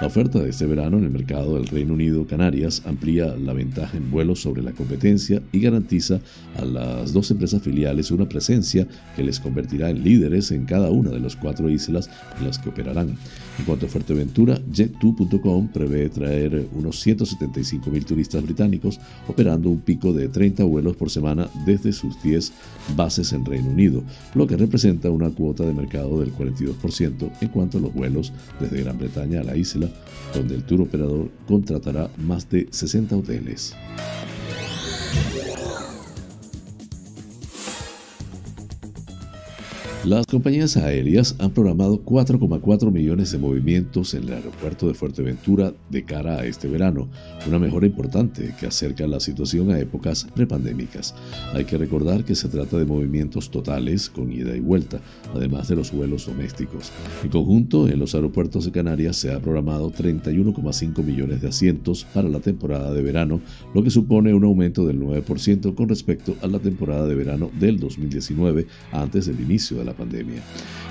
La 0.00 0.06
oferta 0.06 0.38
de 0.38 0.50
este 0.50 0.66
verano 0.66 0.98
en 0.98 1.04
el 1.04 1.10
mercado 1.10 1.54
del 1.54 1.66
Reino 1.66 1.94
Unido 1.94 2.26
Canarias 2.26 2.82
amplía 2.84 3.34
la 3.36 3.54
ventaja 3.54 3.96
en 3.96 4.10
vuelos 4.10 4.42
sobre 4.42 4.62
la 4.62 4.72
competencia 4.72 5.42
y 5.52 5.60
garantiza 5.60 6.20
a 6.58 6.64
las 6.64 7.12
dos 7.14 7.30
empresas 7.30 7.62
filiales 7.62 8.10
una 8.10 8.28
presencia 8.28 8.86
que 9.14 9.22
les 9.22 9.40
convertirá 9.40 9.88
en 9.88 10.04
líderes 10.04 10.50
en 10.50 10.66
cada 10.66 10.90
una 10.90 11.10
de 11.10 11.20
las 11.20 11.34
cuatro 11.36 11.70
islas 11.70 12.10
en 12.38 12.46
las 12.46 12.58
que 12.58 12.68
operarán. 12.68 13.16
En 13.58 13.64
cuanto 13.64 13.86
a 13.86 13.88
Fuerteventura, 13.88 14.60
Jet2.com 14.70 15.68
prevé 15.68 16.10
traer 16.10 16.68
unos 16.74 17.00
175 17.00 17.90
mil 17.90 18.04
turistas 18.04 18.42
británicos, 18.42 19.00
operando 19.28 19.70
un 19.70 19.80
pico 19.80 20.12
de 20.12 20.28
30 20.28 20.64
vuelos 20.64 20.96
por 20.96 21.10
semana 21.10 21.48
desde 21.64 21.92
sus 21.92 22.22
10 22.22 22.52
bases 22.96 23.32
en 23.32 23.44
Reino 23.44 23.70
Unido, 23.70 24.02
lo 24.34 24.46
que 24.46 24.56
representa 24.66 25.10
una 25.10 25.30
cuota 25.30 25.64
de 25.64 25.72
mercado 25.72 26.20
del 26.20 26.34
42% 26.34 27.30
en 27.40 27.48
cuanto 27.48 27.78
a 27.78 27.80
los 27.80 27.94
vuelos 27.94 28.32
desde 28.60 28.82
Gran 28.82 28.98
Bretaña 28.98 29.40
a 29.40 29.44
la 29.44 29.56
isla, 29.56 29.88
donde 30.34 30.56
el 30.56 30.64
tour 30.64 30.80
operador 30.82 31.30
contratará 31.46 32.10
más 32.18 32.50
de 32.50 32.66
60 32.70 33.16
hoteles. 33.16 33.74
Las 40.06 40.24
compañías 40.28 40.76
aéreas 40.76 41.34
han 41.40 41.50
programado 41.50 42.00
4,4 42.04 42.92
millones 42.92 43.32
de 43.32 43.38
movimientos 43.38 44.14
en 44.14 44.22
el 44.22 44.34
aeropuerto 44.34 44.86
de 44.86 44.94
Fuerteventura 44.94 45.74
de 45.90 46.04
cara 46.04 46.38
a 46.38 46.46
este 46.46 46.68
verano, 46.68 47.08
una 47.48 47.58
mejora 47.58 47.86
importante 47.86 48.54
que 48.60 48.66
acerca 48.68 49.04
la 49.08 49.18
situación 49.18 49.72
a 49.72 49.80
épocas 49.80 50.28
prepandémicas. 50.32 51.12
Hay 51.54 51.64
que 51.64 51.76
recordar 51.76 52.24
que 52.24 52.36
se 52.36 52.46
trata 52.46 52.78
de 52.78 52.84
movimientos 52.84 53.50
totales 53.50 54.08
con 54.08 54.30
ida 54.30 54.54
y 54.54 54.60
vuelta, 54.60 55.00
además 55.34 55.66
de 55.66 55.74
los 55.74 55.90
vuelos 55.90 56.26
domésticos. 56.26 56.92
En 57.24 57.30
conjunto, 57.30 57.88
en 57.88 57.98
los 57.98 58.14
aeropuertos 58.14 58.64
de 58.64 58.70
Canarias 58.70 59.16
se 59.16 59.32
ha 59.32 59.40
programado 59.40 59.90
31,5 59.90 61.02
millones 61.02 61.42
de 61.42 61.48
asientos 61.48 62.06
para 62.14 62.28
la 62.28 62.38
temporada 62.38 62.92
de 62.92 63.02
verano, 63.02 63.40
lo 63.74 63.82
que 63.82 63.90
supone 63.90 64.32
un 64.32 64.44
aumento 64.44 64.86
del 64.86 65.00
9% 65.00 65.74
con 65.74 65.88
respecto 65.88 66.36
a 66.42 66.46
la 66.46 66.60
temporada 66.60 67.08
de 67.08 67.16
verano 67.16 67.50
del 67.58 67.80
2019 67.80 68.68
antes 68.92 69.26
del 69.26 69.40
inicio 69.40 69.78
de 69.78 69.84
la 69.84 69.95
pandemia. 69.96 70.42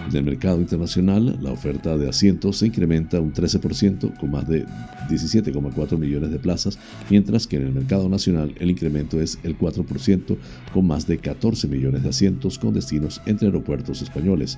En 0.10 0.16
el 0.16 0.24
mercado 0.24 0.60
internacional, 0.60 1.38
la 1.42 1.52
oferta 1.52 1.98
de 1.98 2.10
asientos 2.10 2.58
se 2.58 2.68
incrementa 2.68 3.20
un 3.20 3.34
13% 3.34 4.18
con 4.20 4.32
más 4.32 4.48
de 4.48 4.66
17,4 5.10 5.98
millones 5.98 6.32
de 6.32 6.40
plazas, 6.40 6.78
mientras 7.10 7.48
que 7.48 7.58
en 7.58 7.64
el 7.64 7.74
mercado 7.74 8.10
nacional 8.10 8.54
el 8.60 8.70
incremento 8.70 9.20
es 9.20 9.40
el 9.44 9.58
4% 9.58 10.38
con 10.74 10.88
más 10.88 11.08
de 11.08 11.18
14 11.18 11.68
millones 11.68 12.04
de 12.04 12.10
asientos 12.10 12.60
con 12.60 12.74
destinos 12.74 13.22
entre 13.26 13.48
aeropuertos 13.48 14.02
españoles. 14.02 14.58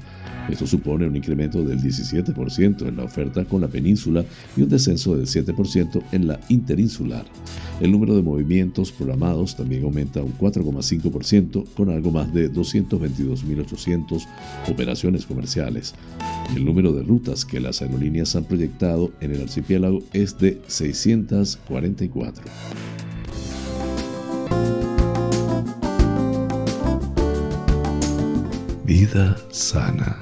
Esto 0.50 0.68
supone 0.68 1.08
un 1.08 1.16
incremento 1.16 1.64
del 1.64 1.80
17% 1.80 2.88
en 2.88 2.98
la 2.98 3.04
oferta 3.04 3.46
con 3.46 3.62
la 3.62 3.68
península 3.68 4.26
y 4.56 4.62
un 4.62 4.70
descenso 4.70 5.16
del 5.16 5.28
7% 5.28 6.04
en 6.12 6.28
la 6.28 6.40
interinsular. 6.50 7.26
El 7.80 7.92
número 7.92 8.16
de 8.16 8.24
movimientos 8.24 8.92
programados 8.92 9.56
también 9.56 9.84
aumenta 9.84 10.24
un 10.24 10.36
4,5% 10.36 11.66
con 11.76 11.90
algo 11.90 12.12
más 12.12 12.34
de 12.34 12.52
222.800 12.52 14.26
operaciones 14.70 15.26
comerciales. 15.26 15.96
El 16.56 16.66
número 16.66 16.94
de 16.94 17.04
rutas 17.04 17.46
que 17.46 17.60
las 17.60 17.82
aerolíneas 17.82 18.36
han 18.36 18.46
proyectado 18.46 19.12
en 19.20 19.34
el 19.34 19.42
archipiélago 19.42 20.02
es 20.14 20.38
de 20.38 20.62
644. 20.68 22.44
Vida 28.86 29.38
sana. 29.52 30.18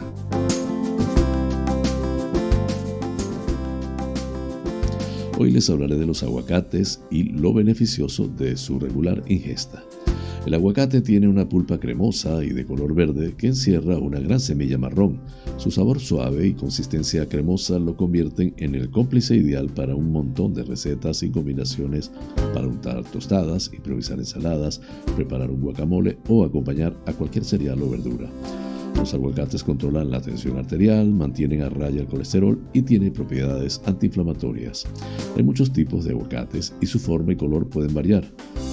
Hoy 5.38 5.52
les 5.52 5.70
hablaré 5.70 5.98
de 5.98 6.06
los 6.06 6.24
aguacates 6.24 7.02
y 7.12 7.24
lo 7.24 7.54
beneficioso 7.54 8.28
de 8.28 8.58
su 8.58 8.80
regular 8.80 9.22
ingesta. 9.28 9.85
El 10.46 10.54
aguacate 10.54 11.02
tiene 11.02 11.28
una 11.28 11.50
pulpa 11.50 11.80
cremosa 11.80 12.44
y 12.44 12.50
de 12.50 12.68
color 12.68 12.94
verde 12.94 13.34
que 13.36 13.48
encierra 13.48 13.98
una 13.98 14.20
gran 14.20 14.40
semilla 14.40 14.78
marrón. 14.78 15.20
Su 15.58 15.72
sabor 15.72 16.00
suave 16.00 16.46
y 16.46 16.54
consistencia 16.54 17.28
cremosa 17.28 17.80
lo 17.80 17.98
convierten 17.98 18.54
en 18.58 18.76
el 18.76 18.92
cómplice 18.92 19.36
ideal 19.36 19.70
para 19.70 19.96
un 19.96 20.12
montón 20.12 20.54
de 20.54 20.64
recetas 20.64 21.24
y 21.24 21.32
combinaciones 21.32 22.12
para 22.54 22.68
untar 22.68 23.04
tostadas, 23.06 23.72
improvisar 23.74 24.20
ensaladas, 24.20 24.82
preparar 25.16 25.50
un 25.50 25.62
guacamole 25.62 26.20
o 26.30 26.46
acompañar 26.46 26.96
a 27.08 27.14
cualquier 27.14 27.44
cereal 27.44 27.82
o 27.82 27.90
verdura. 27.90 28.30
Los 28.98 29.16
aguacates 29.16 29.64
controlan 29.64 30.12
la 30.12 30.22
tensión 30.22 30.58
arterial, 30.58 31.10
mantienen 31.12 31.64
a 31.64 31.70
raya 31.70 32.02
el 32.02 32.08
colesterol 32.08 32.60
y 32.72 32.84
tienen 32.84 33.14
propiedades 33.14 33.82
antiinflamatorias. 33.86 34.86
Hay 35.36 35.42
muchos 35.42 35.74
tipos 35.74 36.06
de 36.06 36.12
aguacates 36.12 36.72
y 36.82 36.86
su 36.86 37.00
forma 37.00 37.34
y 37.34 37.36
color 37.36 37.68
pueden 37.68 37.96
variar. 37.96 38.26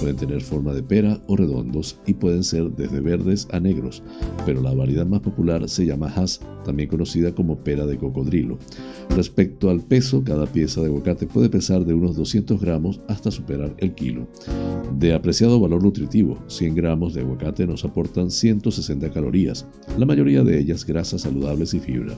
Pueden 0.03 0.17
tener 0.17 0.41
forma 0.41 0.73
de 0.73 0.83
pera 0.83 1.17
o 1.27 1.37
redondos 1.37 1.97
y 2.05 2.15
pueden 2.15 2.43
ser 2.43 2.69
desde 2.71 2.99
verdes 2.99 3.47
a 3.53 3.61
negros, 3.61 4.03
pero 4.45 4.61
la 4.61 4.73
variedad 4.73 5.05
más 5.05 5.21
popular 5.21 5.69
se 5.69 5.85
llama 5.85 6.11
Hass, 6.13 6.41
también 6.65 6.89
conocida 6.89 7.33
como 7.33 7.57
pera 7.57 7.85
de 7.85 7.97
cocodrilo. 7.97 8.57
Respecto 9.15 9.69
al 9.69 9.79
peso, 9.79 10.21
cada 10.21 10.45
pieza 10.45 10.81
de 10.81 10.87
aguacate 10.87 11.25
puede 11.25 11.47
pesar 11.49 11.85
de 11.85 11.93
unos 11.93 12.17
200 12.17 12.59
gramos 12.59 12.99
hasta 13.07 13.31
superar 13.31 13.73
el 13.77 13.93
kilo. 13.93 14.27
De 14.99 15.13
apreciado 15.13 15.57
valor 15.57 15.81
nutritivo, 15.81 16.37
100 16.47 16.75
gramos 16.75 17.13
de 17.13 17.21
aguacate 17.21 17.65
nos 17.65 17.85
aportan 17.85 18.29
160 18.29 19.09
calorías, 19.09 19.65
la 19.97 20.05
mayoría 20.05 20.43
de 20.43 20.59
ellas 20.59 20.85
grasas 20.85 21.21
saludables 21.21 21.73
y 21.75 21.79
fibra. 21.79 22.13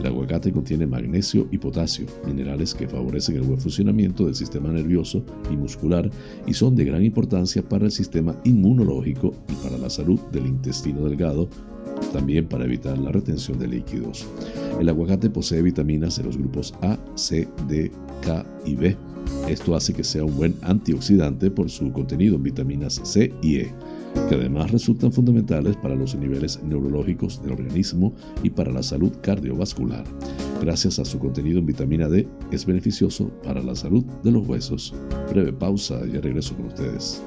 El 0.00 0.06
aguacate 0.06 0.52
contiene 0.52 0.86
magnesio 0.86 1.48
y 1.50 1.56
potasio, 1.56 2.04
minerales 2.26 2.74
que 2.74 2.88
favorecen 2.88 3.36
el 3.36 3.42
buen 3.42 3.58
funcionamiento 3.58 4.26
del 4.26 4.34
sistema 4.34 4.70
nervioso 4.70 5.24
y 5.50 5.56
muscular 5.56 6.10
y 6.46 6.52
son 6.52 6.76
de 6.76 6.84
gran 6.84 7.02
importancia 7.02 7.21
para 7.68 7.86
el 7.86 7.90
sistema 7.90 8.34
inmunológico 8.44 9.34
y 9.48 9.54
para 9.64 9.78
la 9.78 9.90
salud 9.90 10.20
del 10.32 10.46
intestino 10.46 11.04
delgado, 11.04 11.48
también 12.12 12.46
para 12.46 12.64
evitar 12.64 12.98
la 12.98 13.12
retención 13.12 13.58
de 13.58 13.68
líquidos. 13.68 14.26
El 14.80 14.88
aguacate 14.88 15.30
posee 15.30 15.62
vitaminas 15.62 16.16
de 16.16 16.24
los 16.24 16.36
grupos 16.36 16.74
A, 16.82 16.98
C, 17.14 17.48
D, 17.68 17.90
K 18.22 18.44
y 18.64 18.74
B. 18.74 18.96
Esto 19.48 19.74
hace 19.74 19.92
que 19.92 20.04
sea 20.04 20.24
un 20.24 20.36
buen 20.36 20.54
antioxidante 20.62 21.50
por 21.50 21.70
su 21.70 21.92
contenido 21.92 22.36
en 22.36 22.42
vitaminas 22.42 23.00
C 23.04 23.32
y 23.42 23.56
E 23.56 23.74
que 24.28 24.34
además 24.34 24.70
resultan 24.70 25.12
fundamentales 25.12 25.76
para 25.76 25.94
los 25.94 26.14
niveles 26.14 26.62
neurológicos 26.62 27.42
del 27.42 27.52
organismo 27.52 28.14
y 28.42 28.50
para 28.50 28.72
la 28.72 28.82
salud 28.82 29.12
cardiovascular. 29.20 30.04
Gracias 30.60 30.98
a 30.98 31.04
su 31.04 31.18
contenido 31.18 31.58
en 31.58 31.66
vitamina 31.66 32.08
D, 32.08 32.28
es 32.50 32.66
beneficioso 32.66 33.30
para 33.42 33.62
la 33.62 33.74
salud 33.74 34.04
de 34.22 34.30
los 34.30 34.46
huesos. 34.46 34.94
Breve 35.30 35.52
pausa 35.52 36.00
y 36.06 36.18
regreso 36.18 36.54
con 36.56 36.66
ustedes. 36.66 37.22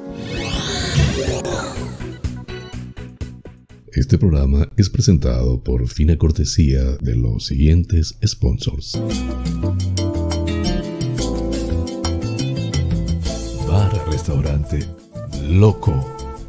Este 3.91 4.17
programa 4.17 4.69
es 4.75 4.89
presentado 4.89 5.63
por 5.63 5.87
fina 5.87 6.17
cortesía 6.17 6.97
de 6.97 7.15
los 7.15 7.45
siguientes 7.45 8.17
sponsors. 8.25 8.99
Bar 13.67 14.09
Restaurante 14.09 14.85
Loco 15.49 16.14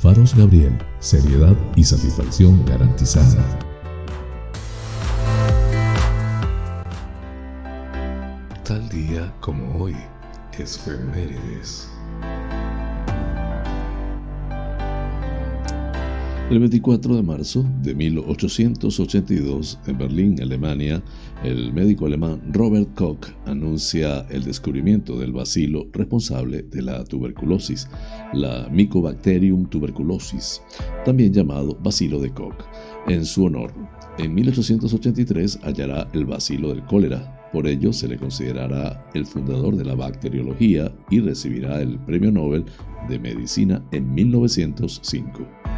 Faros 0.00 0.34
Gabriel 0.34 0.72
seriedad 0.98 1.54
y 1.76 1.84
satisfacción 1.84 2.64
garantizada. 2.64 3.58
Tal 8.64 8.88
día 8.88 9.30
como 9.40 9.78
hoy, 9.78 9.94
es 10.58 10.78
Femérides. 10.78 11.90
El 16.50 16.60
24 16.60 17.16
de 17.16 17.22
marzo 17.22 17.66
de 17.82 17.94
1882, 17.94 19.78
en 19.86 19.98
Berlín, 19.98 20.40
Alemania, 20.40 21.02
el 21.42 21.72
médico 21.72 22.06
alemán 22.06 22.40
Robert 22.52 22.94
Koch 22.94 23.28
anuncia 23.46 24.26
el 24.30 24.44
descubrimiento 24.44 25.18
del 25.18 25.32
bacilo 25.32 25.86
responsable 25.92 26.62
de 26.62 26.82
la 26.82 27.04
tuberculosis, 27.04 27.88
la 28.32 28.68
Mycobacterium 28.70 29.66
tuberculosis, 29.68 30.62
también 31.04 31.32
llamado 31.32 31.76
bacilo 31.82 32.20
de 32.20 32.30
Koch, 32.30 32.62
en 33.08 33.24
su 33.24 33.44
honor. 33.44 33.72
En 34.18 34.34
1883 34.34 35.60
hallará 35.62 36.08
el 36.12 36.26
bacilo 36.26 36.68
del 36.68 36.84
cólera, 36.84 37.48
por 37.52 37.66
ello 37.66 37.92
se 37.92 38.06
le 38.06 38.18
considerará 38.18 39.04
el 39.14 39.26
fundador 39.26 39.76
de 39.76 39.84
la 39.84 39.94
bacteriología 39.94 40.92
y 41.10 41.20
recibirá 41.20 41.80
el 41.80 41.98
Premio 42.00 42.30
Nobel 42.30 42.64
de 43.08 43.18
Medicina 43.18 43.82
en 43.92 44.12
1905. 44.14 45.69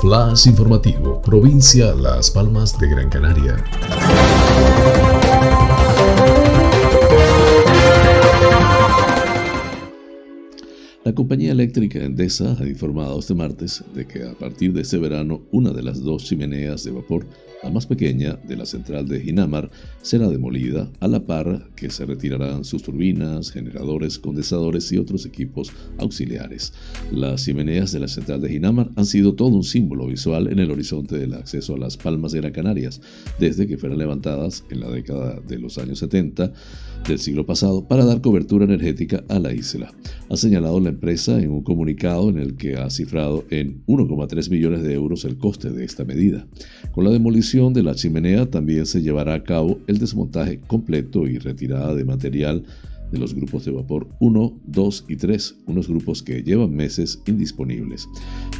Flash 0.00 0.46
informativo, 0.46 1.20
provincia 1.22 1.94
Las 1.94 2.30
Palmas 2.30 2.78
de 2.78 2.88
Gran 2.88 3.08
Canaria. 3.08 3.56
La 11.04 11.14
compañía 11.14 11.52
eléctrica 11.52 11.98
Endesa 11.98 12.56
ha 12.58 12.66
informado 12.66 13.18
este 13.18 13.34
martes 13.34 13.84
de 13.94 14.06
que 14.06 14.24
a 14.24 14.34
partir 14.34 14.72
de 14.72 14.82
este 14.82 14.98
verano 14.98 15.42
una 15.52 15.70
de 15.70 15.82
las 15.82 16.02
dos 16.02 16.24
chimeneas 16.24 16.84
de 16.84 16.92
vapor, 16.92 17.26
la 17.64 17.70
más 17.70 17.86
pequeña 17.86 18.38
de 18.46 18.56
la 18.56 18.66
central 18.66 19.08
de 19.08 19.20
Ginamar, 19.20 19.70
será 20.02 20.28
demolida 20.28 20.90
a 21.00 21.08
la 21.08 21.24
par 21.24 21.70
que 21.74 21.88
se 21.88 22.04
retirarán 22.04 22.62
sus 22.62 22.82
turbinas, 22.82 23.50
generadores, 23.50 24.18
condensadores 24.18 24.92
y 24.92 24.98
otros 24.98 25.24
equipos 25.24 25.72
auxiliares. 25.96 26.74
Las 27.10 27.46
chimeneas 27.46 27.90
de 27.92 28.00
la 28.00 28.08
central 28.08 28.42
de 28.42 28.50
Ginamar 28.50 28.90
han 28.96 29.06
sido 29.06 29.34
todo 29.34 29.48
un 29.48 29.64
símbolo 29.64 30.06
visual 30.06 30.48
en 30.48 30.58
el 30.58 30.70
horizonte 30.70 31.16
del 31.16 31.32
acceso 31.32 31.74
a 31.74 31.78
las 31.78 31.96
Palmas 31.96 32.32
de 32.32 32.42
Gran 32.42 32.52
Canarias, 32.52 33.00
desde 33.40 33.66
que 33.66 33.78
fueron 33.78 33.96
levantadas 33.96 34.62
en 34.68 34.80
la 34.80 34.90
década 34.90 35.40
de 35.40 35.58
los 35.58 35.78
años 35.78 36.00
70 36.00 36.52
del 37.08 37.18
siglo 37.18 37.44
pasado 37.44 37.86
para 37.86 38.04
dar 38.04 38.20
cobertura 38.20 38.64
energética 38.64 39.24
a 39.28 39.38
la 39.38 39.52
isla. 39.52 39.92
Ha 40.30 40.36
señalado 40.36 40.80
la 40.80 40.88
empresa 40.88 41.40
en 41.40 41.50
un 41.50 41.62
comunicado 41.62 42.30
en 42.30 42.38
el 42.38 42.56
que 42.56 42.76
ha 42.76 42.88
cifrado 42.90 43.44
en 43.50 43.84
1,3 43.86 44.50
millones 44.50 44.82
de 44.82 44.94
euros 44.94 45.24
el 45.24 45.36
coste 45.36 45.70
de 45.70 45.84
esta 45.84 46.04
medida. 46.04 46.46
Con 46.92 47.04
la 47.04 47.10
demolición 47.10 47.72
de 47.72 47.82
la 47.82 47.94
chimenea 47.94 48.46
también 48.46 48.86
se 48.86 49.02
llevará 49.02 49.34
a 49.34 49.44
cabo 49.44 49.78
el 49.86 49.98
desmontaje 49.98 50.60
completo 50.66 51.26
y 51.26 51.38
retirada 51.38 51.94
de 51.94 52.04
material 52.04 52.64
de 53.14 53.20
los 53.20 53.34
grupos 53.34 53.64
de 53.64 53.70
vapor 53.70 54.08
1, 54.18 54.60
2 54.66 55.04
y 55.08 55.16
3, 55.16 55.62
unos 55.66 55.88
grupos 55.88 56.22
que 56.22 56.42
llevan 56.42 56.74
meses 56.74 57.22
indisponibles. 57.26 58.08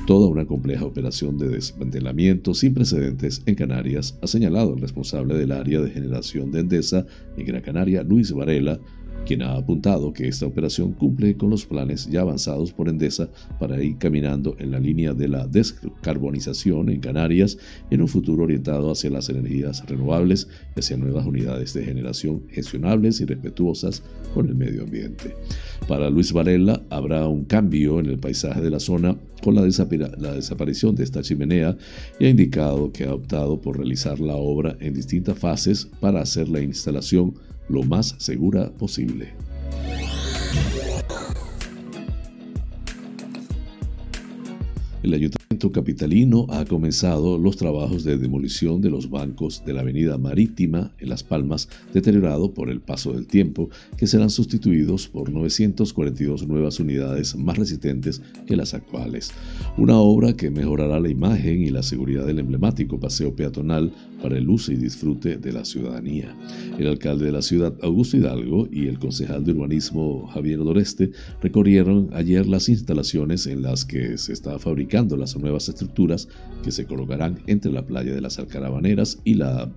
Toda 0.07 0.29
una 0.29 0.47
compleja 0.47 0.85
operación 0.85 1.37
de 1.39 1.49
desmantelamiento 1.49 2.55
sin 2.55 2.73
precedentes 2.73 3.43
en 3.47 3.57
Canarias, 3.57 4.17
ha 4.23 4.27
señalado 4.27 4.75
el 4.75 4.81
responsable 4.81 5.35
del 5.35 5.53
área 5.53 5.81
de 5.81 5.91
generación 5.91 6.53
de 6.53 6.61
Endesa 6.61 7.05
en 7.37 7.47
Gran 7.47 7.63
Canaria, 7.63 8.03
Luis 8.05 8.33
Varela, 8.33 8.79
quien 9.25 9.43
ha 9.43 9.55
apuntado 9.55 10.13
que 10.13 10.29
esta 10.29 10.47
operación 10.47 10.93
cumple 10.93 11.37
con 11.37 11.51
los 11.51 11.65
planes 11.67 12.09
ya 12.11 12.21
avanzados 12.21 12.73
por 12.73 12.89
Endesa 12.89 13.29
para 13.59 13.83
ir 13.83 13.99
caminando 13.99 14.57
en 14.59 14.71
la 14.71 14.79
línea 14.79 15.15
de 15.15 15.29
la 15.29 15.47
descarbonización 15.47 16.91
en 16.91 17.01
Canarias 17.01 17.59
en 17.91 18.03
un 18.03 18.09
futuro 18.09 18.45
orientado 18.45 18.91
hacia 18.91 19.11
las 19.11 19.29
energías 19.29 19.85
renovables 19.87 20.49
y 20.77 20.81
hacia 20.81 20.97
nuevas 20.97 21.27
unidades 21.27 21.75
de 21.75 21.85
generación 21.85 22.43
gestionables 22.51 23.21
y 23.21 23.25
respetuosas 23.25 24.03
con 24.35 24.49
el 24.49 24.55
medio 24.55 24.83
ambiente. 24.83 25.35
Para 25.89 26.11
Luis 26.11 26.33
Varela 26.33 26.83
habrá 26.91 27.27
un 27.27 27.45
cambio 27.45 28.01
en 28.01 28.07
el 28.07 28.19
paisaje 28.19 28.61
de 28.61 28.71
la 28.71 28.81
zona 28.81 29.17
con 29.43 29.55
la, 29.55 29.63
la 29.63 30.35
desaparición 30.35 30.95
de 30.95 31.05
esta 31.05 31.23
chimenea 31.23 31.77
y 32.19 32.27
ha 32.27 32.31
indicado 32.31 32.93
que 32.93 33.05
ha 33.05 33.15
optado 33.15 33.61
por 33.61 33.77
realizar 33.77 34.19
la 34.21 34.37
obra 34.37 34.77
en 34.81 34.95
distintas 34.95 35.39
fases 35.39 35.89
para 36.01 36.23
hacer 36.23 36.49
la 36.49 36.61
instalación 36.61 37.35
lo 37.69 37.83
más 37.83 38.15
segura 38.19 38.71
posible. 38.71 39.33
El 45.05 45.13
Ayuntamiento 45.13 45.71
Capitalino 45.71 46.47
ha 46.49 46.65
comenzado 46.65 47.37
los 47.37 47.59
trabajos 47.59 48.05
de 48.05 48.17
demolición 48.17 48.81
de 48.81 48.89
los 48.89 49.11
bancos 49.11 49.63
de 49.67 49.75
la 49.75 49.83
Avenida 49.83 50.17
Marítima 50.17 50.93
en 50.99 51.11
Las 51.11 51.23
Palmas, 51.23 51.69
deteriorado 51.93 52.55
por 52.55 52.71
el 52.71 52.81
paso 52.81 53.13
del 53.13 53.27
tiempo, 53.27 53.69
que 53.99 54.07
serán 54.07 54.31
sustituidos 54.31 55.07
por 55.09 55.31
942 55.31 56.49
nuevas 56.49 56.81
unidades 56.81 57.37
más 57.37 57.59
resistentes 57.59 58.23
que 58.47 58.57
las 58.57 58.73
actuales. 58.73 59.31
Una 59.77 59.99
obra 59.99 60.33
que 60.33 60.49
mejorará 60.49 60.99
la 60.99 61.11
imagen 61.11 61.61
y 61.61 61.69
la 61.69 61.83
seguridad 61.83 62.25
del 62.25 62.39
emblemático 62.39 62.99
paseo 62.99 63.37
peatonal 63.37 63.93
para 64.23 64.39
el 64.39 64.49
uso 64.49 64.73
y 64.73 64.77
disfrute 64.77 65.37
de 65.37 65.53
la 65.53 65.67
ciudadanía. 65.67 66.35
El 66.79 66.87
alcalde 66.87 67.27
de 67.27 67.33
la 67.33 67.43
ciudad, 67.43 67.75
Augusto 67.83 68.17
Hidalgo, 68.17 68.69
y 68.73 68.87
el 68.87 68.99
concejal 68.99 69.45
de 69.45 69.53
urbanismo, 69.53 70.29
Javier 70.29 70.61
Doreste, 70.61 71.11
recorrieron 71.43 72.09
ayer 72.15 72.47
las 72.47 72.71
instalaciones 72.71 73.47
en 73.47 73.61
las 73.61 73.85
que 73.85 74.17
se 74.17 74.33
está 74.33 74.59
fabricando 74.59 74.94
las 74.95 75.37
nuevas 75.37 75.69
estructuras 75.69 76.29
que 76.63 76.71
se 76.71 76.87
colocarán 76.87 77.41
entre 77.49 77.73
la 77.73 77.85
playa 77.85 78.15
de 78.15 78.21
las 78.21 78.39
Alcaravaneras 78.39 79.19
y 79.25 79.35
la, 79.35 79.69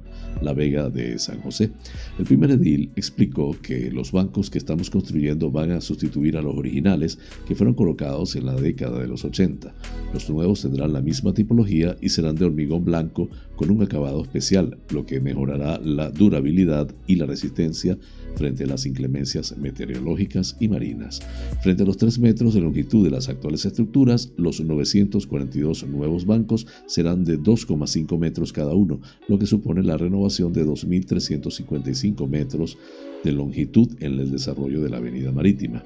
la 0.43 0.53
Vega 0.53 0.91
de 0.91 1.17
San 1.17 1.41
José. 1.41 1.71
El 2.19 2.25
primer 2.25 2.51
edil 2.51 2.91
explicó 2.95 3.55
que 3.59 3.89
los 3.89 4.11
bancos 4.11 4.51
que 4.51 4.59
estamos 4.59 4.91
construyendo 4.91 5.49
van 5.49 5.71
a 5.71 5.81
sustituir 5.81 6.37
a 6.37 6.43
los 6.43 6.55
originales 6.55 7.17
que 7.47 7.55
fueron 7.55 7.73
colocados 7.73 8.35
en 8.35 8.45
la 8.45 8.53
década 8.53 8.99
de 8.99 9.07
los 9.07 9.25
80. 9.25 9.73
Los 10.13 10.29
nuevos 10.29 10.61
tendrán 10.61 10.93
la 10.93 11.01
misma 11.01 11.33
tipología 11.33 11.97
y 11.99 12.09
serán 12.09 12.35
de 12.35 12.45
hormigón 12.45 12.85
blanco 12.85 13.27
con 13.55 13.71
un 13.71 13.81
acabado 13.81 14.21
especial, 14.21 14.77
lo 14.91 15.07
que 15.07 15.19
mejorará 15.19 15.79
la 15.79 16.11
durabilidad 16.11 16.93
y 17.07 17.15
la 17.15 17.25
resistencia 17.25 17.97
frente 18.37 18.63
a 18.63 18.67
las 18.67 18.85
inclemencias 18.85 19.57
meteorológicas 19.57 20.55
y 20.59 20.67
marinas. 20.67 21.19
Frente 21.61 21.83
a 21.83 21.85
los 21.85 21.97
3 21.97 22.19
metros 22.19 22.53
de 22.53 22.61
longitud 22.61 23.03
de 23.03 23.11
las 23.11 23.29
actuales 23.29 23.65
estructuras, 23.65 24.31
los 24.37 24.61
942 24.61 25.87
nuevos 25.87 26.25
bancos 26.25 26.67
serán 26.85 27.25
de 27.25 27.39
2,5 27.39 28.17
metros 28.17 28.53
cada 28.53 28.73
uno, 28.73 29.01
lo 29.27 29.39
que 29.39 29.47
supone 29.47 29.83
la 29.83 29.97
renovación 29.97 30.53
de 30.53 30.65
2.355 30.65 32.27
metros 32.27 32.77
de 33.23 33.31
longitud 33.31 33.89
en 33.99 34.19
el 34.19 34.31
desarrollo 34.31 34.81
de 34.81 34.89
la 34.89 34.97
avenida 34.97 35.31
marítima. 35.31 35.83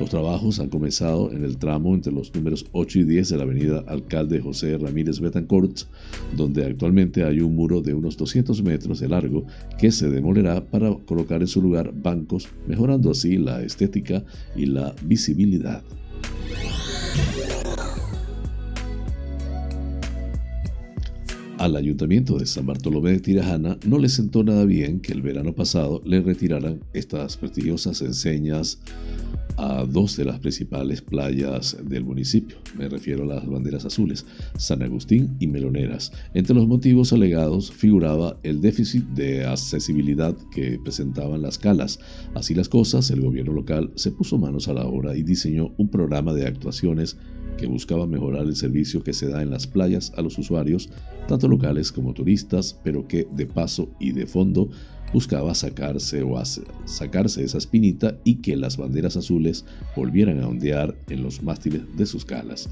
Los 0.00 0.10
trabajos 0.10 0.60
han 0.60 0.68
comenzado 0.68 1.30
en 1.32 1.44
el 1.44 1.56
tramo 1.56 1.94
entre 1.94 2.12
los 2.12 2.34
números 2.34 2.66
8 2.72 3.00
y 3.00 3.04
10 3.04 3.28
de 3.30 3.36
la 3.36 3.42
avenida 3.44 3.84
Alcalde 3.86 4.40
José 4.40 4.76
Ramírez 4.78 5.20
Betancourt, 5.20 5.80
donde 6.36 6.64
actualmente 6.64 7.24
hay 7.24 7.40
un 7.40 7.54
muro 7.54 7.80
de 7.80 7.94
unos 7.94 8.16
200 8.16 8.62
metros 8.62 9.00
de 9.00 9.08
largo 9.08 9.46
que 9.78 9.92
se 9.92 10.10
demolerá 10.10 10.64
para 10.64 10.94
colocar 11.06 11.40
en 11.40 11.48
su 11.48 11.62
lugar 11.62 11.92
bancos, 11.94 12.48
mejorando 12.66 13.10
así 13.10 13.38
la 13.38 13.62
estética 13.62 14.24
y 14.56 14.66
la 14.66 14.94
visibilidad. 15.04 15.82
Al 21.62 21.76
ayuntamiento 21.76 22.38
de 22.38 22.46
San 22.46 22.66
Bartolomé 22.66 23.12
de 23.12 23.20
Tirajana 23.20 23.78
no 23.86 24.00
le 24.00 24.08
sentó 24.08 24.42
nada 24.42 24.64
bien 24.64 24.98
que 24.98 25.12
el 25.12 25.22
verano 25.22 25.52
pasado 25.52 26.02
le 26.04 26.20
retiraran 26.20 26.80
estas 26.92 27.36
prestigiosas 27.36 28.02
enseñas 28.02 28.80
a 29.56 29.84
dos 29.84 30.16
de 30.16 30.24
las 30.24 30.38
principales 30.38 31.02
playas 31.02 31.76
del 31.84 32.04
municipio, 32.04 32.56
me 32.76 32.88
refiero 32.88 33.24
a 33.24 33.34
las 33.34 33.46
banderas 33.46 33.84
azules, 33.84 34.24
San 34.56 34.82
Agustín 34.82 35.36
y 35.40 35.46
Meloneras. 35.46 36.12
Entre 36.34 36.54
los 36.54 36.66
motivos 36.66 37.12
alegados 37.12 37.70
figuraba 37.70 38.36
el 38.42 38.60
déficit 38.60 39.04
de 39.08 39.44
accesibilidad 39.44 40.36
que 40.50 40.78
presentaban 40.82 41.42
las 41.42 41.58
calas. 41.58 42.00
Así 42.34 42.54
las 42.54 42.68
cosas, 42.68 43.10
el 43.10 43.20
gobierno 43.20 43.52
local 43.52 43.92
se 43.94 44.10
puso 44.10 44.38
manos 44.38 44.68
a 44.68 44.74
la 44.74 44.86
obra 44.86 45.16
y 45.16 45.22
diseñó 45.22 45.72
un 45.76 45.88
programa 45.88 46.32
de 46.32 46.46
actuaciones 46.46 47.16
que 47.56 47.66
buscaba 47.66 48.06
mejorar 48.06 48.46
el 48.46 48.56
servicio 48.56 49.02
que 49.02 49.12
se 49.12 49.28
da 49.28 49.42
en 49.42 49.50
las 49.50 49.66
playas 49.66 50.12
a 50.16 50.22
los 50.22 50.38
usuarios, 50.38 50.88
tanto 51.28 51.48
locales 51.48 51.92
como 51.92 52.14
turistas, 52.14 52.78
pero 52.82 53.06
que 53.06 53.28
de 53.30 53.46
paso 53.46 53.90
y 54.00 54.12
de 54.12 54.26
fondo 54.26 54.70
buscaba 55.12 55.54
sacarse 55.54 56.22
o 56.22 56.42
sacarse 56.84 57.44
esa 57.44 57.58
espinita 57.58 58.16
y 58.24 58.36
que 58.36 58.56
las 58.56 58.76
banderas 58.76 59.16
azules 59.16 59.64
volvieran 59.94 60.40
a 60.40 60.48
ondear 60.48 60.96
en 61.08 61.22
los 61.22 61.42
mástiles 61.42 61.82
de 61.96 62.06
sus 62.06 62.24
calas. 62.24 62.68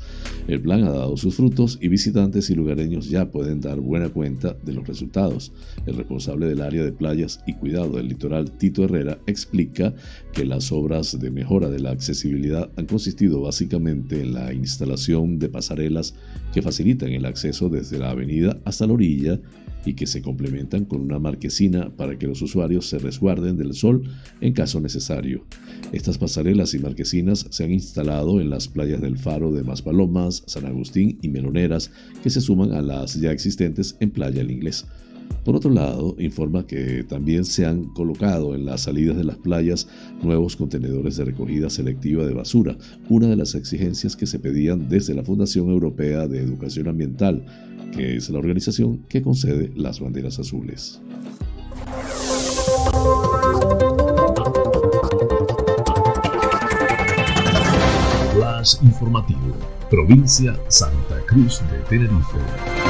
El 0.48 0.60
plan 0.60 0.84
ha 0.84 0.90
dado 0.90 1.16
sus 1.16 1.34
frutos 1.34 1.78
y 1.80 1.88
visitantes 1.88 2.50
y 2.50 2.54
lugareños 2.54 3.08
ya 3.08 3.30
pueden 3.30 3.60
dar 3.60 3.80
buena 3.80 4.08
cuenta 4.08 4.56
de 4.64 4.72
los 4.72 4.86
resultados. 4.86 5.52
El 5.86 5.96
responsable 5.96 6.46
del 6.46 6.62
área 6.62 6.84
de 6.84 6.92
playas 6.92 7.40
y 7.46 7.54
cuidado 7.54 7.96
del 7.96 8.08
litoral, 8.08 8.50
Tito 8.52 8.84
Herrera, 8.84 9.18
explica 9.26 9.94
que 10.32 10.44
las 10.44 10.72
obras 10.72 11.18
de 11.18 11.30
mejora 11.30 11.68
de 11.68 11.80
la 11.80 11.90
accesibilidad 11.90 12.70
han 12.76 12.86
consistido 12.86 13.42
básicamente 13.42 14.20
en 14.22 14.34
la 14.34 14.52
instalación 14.52 15.38
de 15.38 15.48
pasarelas 15.48 16.14
que 16.52 16.62
facilitan 16.62 17.10
el 17.10 17.24
acceso 17.24 17.68
desde 17.68 17.98
la 17.98 18.10
avenida 18.10 18.58
hasta 18.64 18.86
la 18.86 18.94
orilla 18.94 19.40
y 19.84 19.94
que 19.94 20.06
se 20.06 20.22
complementan 20.22 20.84
con 20.84 21.00
una 21.00 21.18
marquesina 21.18 21.90
para 21.96 22.18
que 22.18 22.26
los 22.26 22.42
usuarios 22.42 22.86
se 22.86 22.98
resguarden 22.98 23.56
del 23.56 23.74
sol 23.74 24.02
en 24.40 24.52
caso 24.52 24.80
necesario. 24.80 25.44
Estas 25.92 26.18
pasarelas 26.18 26.74
y 26.74 26.78
marquesinas 26.78 27.46
se 27.50 27.64
han 27.64 27.72
instalado 27.72 28.40
en 28.40 28.50
las 28.50 28.68
playas 28.68 29.00
del 29.00 29.18
Faro 29.18 29.52
de 29.52 29.62
Maspalomas, 29.62 30.42
San 30.46 30.66
Agustín 30.66 31.18
y 31.22 31.28
Meloneras, 31.28 31.90
que 32.22 32.30
se 32.30 32.40
suman 32.40 32.72
a 32.72 32.82
las 32.82 33.14
ya 33.14 33.32
existentes 33.32 33.96
en 34.00 34.10
Playa 34.10 34.40
El 34.40 34.50
Inglés. 34.50 34.86
Por 35.44 35.56
otro 35.56 35.70
lado, 35.70 36.16
informa 36.18 36.66
que 36.66 37.02
también 37.04 37.44
se 37.46 37.64
han 37.64 37.84
colocado 37.84 38.54
en 38.54 38.66
las 38.66 38.82
salidas 38.82 39.16
de 39.16 39.24
las 39.24 39.38
playas 39.38 39.88
nuevos 40.22 40.54
contenedores 40.54 41.16
de 41.16 41.24
recogida 41.24 41.70
selectiva 41.70 42.26
de 42.26 42.34
basura, 42.34 42.76
una 43.08 43.26
de 43.26 43.36
las 43.36 43.54
exigencias 43.54 44.16
que 44.16 44.26
se 44.26 44.38
pedían 44.38 44.88
desde 44.88 45.14
la 45.14 45.24
Fundación 45.24 45.70
Europea 45.70 46.28
de 46.28 46.40
Educación 46.40 46.88
Ambiental, 46.88 47.46
que 47.92 48.16
es 48.16 48.28
la 48.30 48.38
organización 48.38 49.04
que 49.08 49.22
concede 49.22 49.72
las 49.74 50.00
banderas 50.00 50.38
azules. 50.38 51.00
Flash 58.34 58.76
informativo, 58.82 59.56
provincia 59.90 60.58
Santa 60.68 61.20
Cruz 61.26 61.62
de 61.70 61.78
Tenerife. 61.88 62.89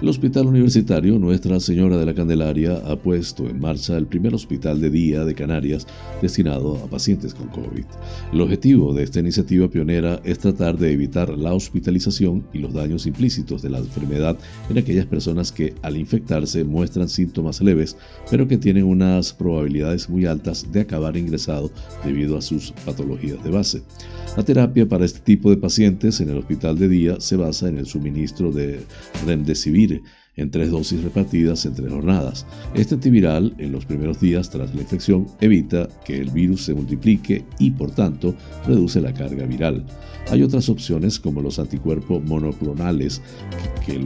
El 0.00 0.08
Hospital 0.08 0.46
Universitario 0.46 1.18
Nuestra 1.18 1.58
Señora 1.58 1.96
de 1.96 2.06
la 2.06 2.14
Candelaria 2.14 2.80
ha 2.86 2.94
puesto 2.94 3.48
en 3.48 3.58
marcha 3.58 3.96
el 3.96 4.06
primer 4.06 4.32
hospital 4.32 4.80
de 4.80 4.90
día 4.90 5.24
de 5.24 5.34
Canarias 5.34 5.88
destinado 6.22 6.76
a 6.76 6.86
pacientes 6.86 7.34
con 7.34 7.48
COVID. 7.48 7.84
El 8.32 8.40
objetivo 8.40 8.94
de 8.94 9.02
esta 9.02 9.18
iniciativa 9.18 9.68
pionera 9.68 10.20
es 10.22 10.38
tratar 10.38 10.78
de 10.78 10.92
evitar 10.92 11.30
la 11.30 11.52
hospitalización 11.52 12.44
y 12.52 12.58
los 12.58 12.74
daños 12.74 13.06
implícitos 13.06 13.60
de 13.60 13.70
la 13.70 13.78
enfermedad 13.78 14.38
en 14.70 14.78
aquellas 14.78 15.06
personas 15.06 15.50
que 15.50 15.74
al 15.82 15.96
infectarse 15.96 16.62
muestran 16.62 17.08
síntomas 17.08 17.60
leves, 17.60 17.96
pero 18.30 18.46
que 18.46 18.56
tienen 18.56 18.84
unas 18.84 19.32
probabilidades 19.32 20.08
muy 20.08 20.26
altas 20.26 20.70
de 20.70 20.82
acabar 20.82 21.16
ingresado 21.16 21.72
debido 22.04 22.38
a 22.38 22.42
sus 22.42 22.70
patologías 22.86 23.42
de 23.42 23.50
base. 23.50 23.82
La 24.36 24.44
terapia 24.44 24.88
para 24.88 25.04
este 25.04 25.18
tipo 25.18 25.50
de 25.50 25.56
pacientes 25.56 26.20
en 26.20 26.30
el 26.30 26.38
hospital 26.38 26.78
de 26.78 26.88
día 26.88 27.16
se 27.18 27.34
basa 27.34 27.68
en 27.68 27.78
el 27.78 27.86
suministro 27.86 28.52
de 28.52 28.78
remdesivir 29.26 29.87
en 30.38 30.50
tres 30.50 30.70
dosis 30.70 31.02
repartidas 31.02 31.66
en 31.66 31.74
tres 31.74 31.90
jornadas. 31.90 32.46
Este 32.74 32.94
antiviral, 32.94 33.54
en 33.58 33.72
los 33.72 33.84
primeros 33.84 34.20
días 34.20 34.48
tras 34.50 34.74
la 34.74 34.82
infección, 34.82 35.26
evita 35.40 35.88
que 36.04 36.18
el 36.18 36.30
virus 36.30 36.64
se 36.64 36.74
multiplique 36.74 37.44
y, 37.58 37.72
por 37.72 37.90
tanto, 37.90 38.34
reduce 38.66 39.00
la 39.00 39.12
carga 39.12 39.44
viral. 39.46 39.84
Hay 40.30 40.42
otras 40.42 40.68
opciones 40.68 41.18
como 41.18 41.40
los 41.40 41.58
anticuerpos 41.58 42.22
monoclonales, 42.22 43.22
que, 43.84 43.98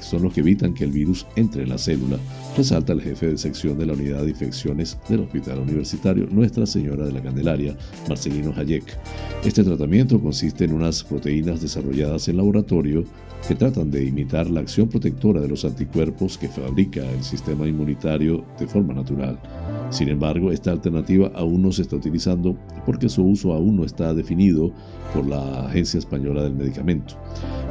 son 0.00 0.22
los 0.22 0.32
que 0.32 0.40
evitan 0.40 0.74
que 0.74 0.84
el 0.84 0.90
virus 0.90 1.26
entre 1.36 1.62
en 1.62 1.68
la 1.68 1.78
célula, 1.78 2.18
resalta 2.56 2.94
el 2.94 3.02
jefe 3.02 3.28
de 3.28 3.38
sección 3.38 3.78
de 3.78 3.86
la 3.86 3.92
unidad 3.92 4.22
de 4.22 4.30
infecciones 4.30 4.96
del 5.08 5.20
Hospital 5.20 5.60
Universitario 5.60 6.26
Nuestra 6.30 6.66
Señora 6.66 7.04
de 7.04 7.12
la 7.12 7.22
Candelaria, 7.22 7.76
Marcelino 8.08 8.54
Hayek. 8.56 8.98
Este 9.44 9.62
tratamiento 9.62 10.20
consiste 10.20 10.64
en 10.64 10.72
unas 10.72 11.04
proteínas 11.04 11.60
desarrolladas 11.60 12.26
en 12.28 12.38
laboratorio 12.38 13.04
que 13.46 13.54
tratan 13.54 13.90
de 13.90 14.04
imitar 14.04 14.48
la 14.48 14.60
acción 14.60 14.88
protectora 14.88 15.40
de 15.40 15.48
los 15.48 15.64
anticuerpos 15.64 16.38
que 16.38 16.48
fabrica 16.48 17.02
el 17.10 17.22
sistema 17.22 17.66
inmunitario 17.68 18.44
de 18.58 18.66
forma 18.66 18.94
natural. 18.94 19.38
Sin 19.90 20.08
embargo, 20.08 20.50
esta 20.50 20.72
alternativa 20.72 21.30
aún 21.34 21.62
no 21.62 21.70
se 21.70 21.82
está 21.82 21.96
utilizando 21.96 22.56
porque 22.86 23.08
su 23.08 23.22
uso 23.24 23.52
aún 23.52 23.76
no 23.76 23.84
está 23.84 24.14
definido 24.14 24.72
por 25.12 25.26
la 25.26 25.66
Agencia 25.66 25.98
Española 25.98 26.42
del 26.42 26.54
Medicamento. 26.54 27.16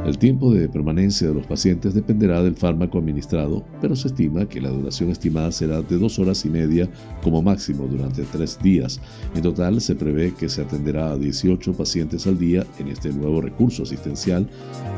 El 0.06 0.18
tiempo 0.18 0.52
de 0.52 0.68
permanencia 0.68 1.28
de 1.28 1.34
los 1.34 1.46
pacientes 1.46 1.94
dependerá 1.94 2.42
del 2.42 2.54
fármaco 2.54 2.98
administrado, 2.98 3.64
pero 3.80 3.96
se 3.96 4.08
estima 4.08 4.46
que 4.46 4.60
la 4.60 4.68
duración 4.68 5.10
estimada 5.10 5.50
será 5.50 5.82
de 5.82 5.98
dos 5.98 6.18
horas 6.18 6.44
y 6.44 6.50
media 6.50 6.88
como 7.22 7.42
máximo 7.42 7.86
durante 7.86 8.22
tres 8.24 8.58
días. 8.62 9.00
En 9.34 9.42
total, 9.42 9.80
se 9.80 9.94
prevé 9.94 10.32
que 10.34 10.48
se 10.48 10.62
atenderá 10.62 11.12
a 11.12 11.18
18 11.18 11.72
pacientes 11.72 12.26
al 12.26 12.38
día 12.38 12.66
en 12.78 12.88
este 12.88 13.12
nuevo 13.12 13.40
recurso 13.40 13.84
asistencial, 13.84 14.46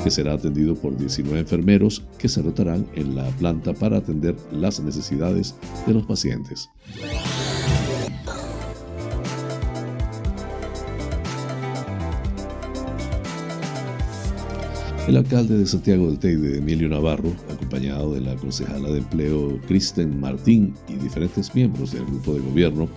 que 0.02 0.10
será 0.10 0.34
atendido 0.34 0.65
por 0.74 0.96
19 0.96 1.38
enfermeros 1.38 2.02
que 2.18 2.28
se 2.28 2.42
rotarán 2.42 2.86
en 2.94 3.14
la 3.14 3.26
planta 3.38 3.72
para 3.72 3.98
atender 3.98 4.36
las 4.52 4.80
necesidades 4.80 5.54
de 5.86 5.94
los 5.94 6.06
pacientes. 6.06 6.68
El 15.06 15.16
alcalde 15.16 15.56
de 15.56 15.66
Santiago 15.66 16.08
del 16.08 16.18
Teide, 16.18 16.58
Emilio 16.58 16.88
Navarro, 16.88 17.32
acompañado 17.48 18.12
de 18.14 18.20
la 18.20 18.34
concejala 18.34 18.88
de 18.90 18.98
empleo 18.98 19.60
Kristen 19.68 20.18
Martín 20.18 20.74
y 20.88 20.94
diferentes 20.94 21.54
miembros 21.54 21.92
del 21.92 22.04
grupo 22.04 22.34
de 22.34 22.40
gobierno, 22.40 22.88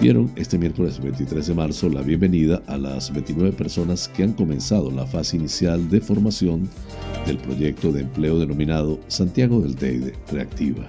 dieron 0.00 0.30
este 0.36 0.56
miércoles 0.56 1.02
23 1.02 1.48
de 1.48 1.54
marzo 1.54 1.88
la 1.88 2.02
bienvenida 2.02 2.62
a 2.68 2.78
las 2.78 3.12
29 3.12 3.50
personas 3.56 4.06
que 4.06 4.22
han 4.22 4.34
comenzado 4.34 4.88
la 4.92 5.04
fase 5.04 5.36
inicial 5.36 5.90
de 5.90 6.00
formación 6.00 6.68
del 7.28 7.36
proyecto 7.36 7.92
de 7.92 8.00
empleo 8.00 8.38
denominado 8.38 8.98
Santiago 9.08 9.60
del 9.60 9.76
Teide 9.76 10.14
Reactiva, 10.32 10.88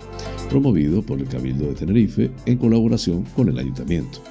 promovido 0.50 1.02
por 1.02 1.20
el 1.20 1.28
Cabildo 1.28 1.68
de 1.68 1.74
Tenerife 1.74 2.32
en 2.46 2.58
colaboración 2.58 3.24
con 3.36 3.50
el 3.50 3.60
Ayuntamiento. 3.60 4.24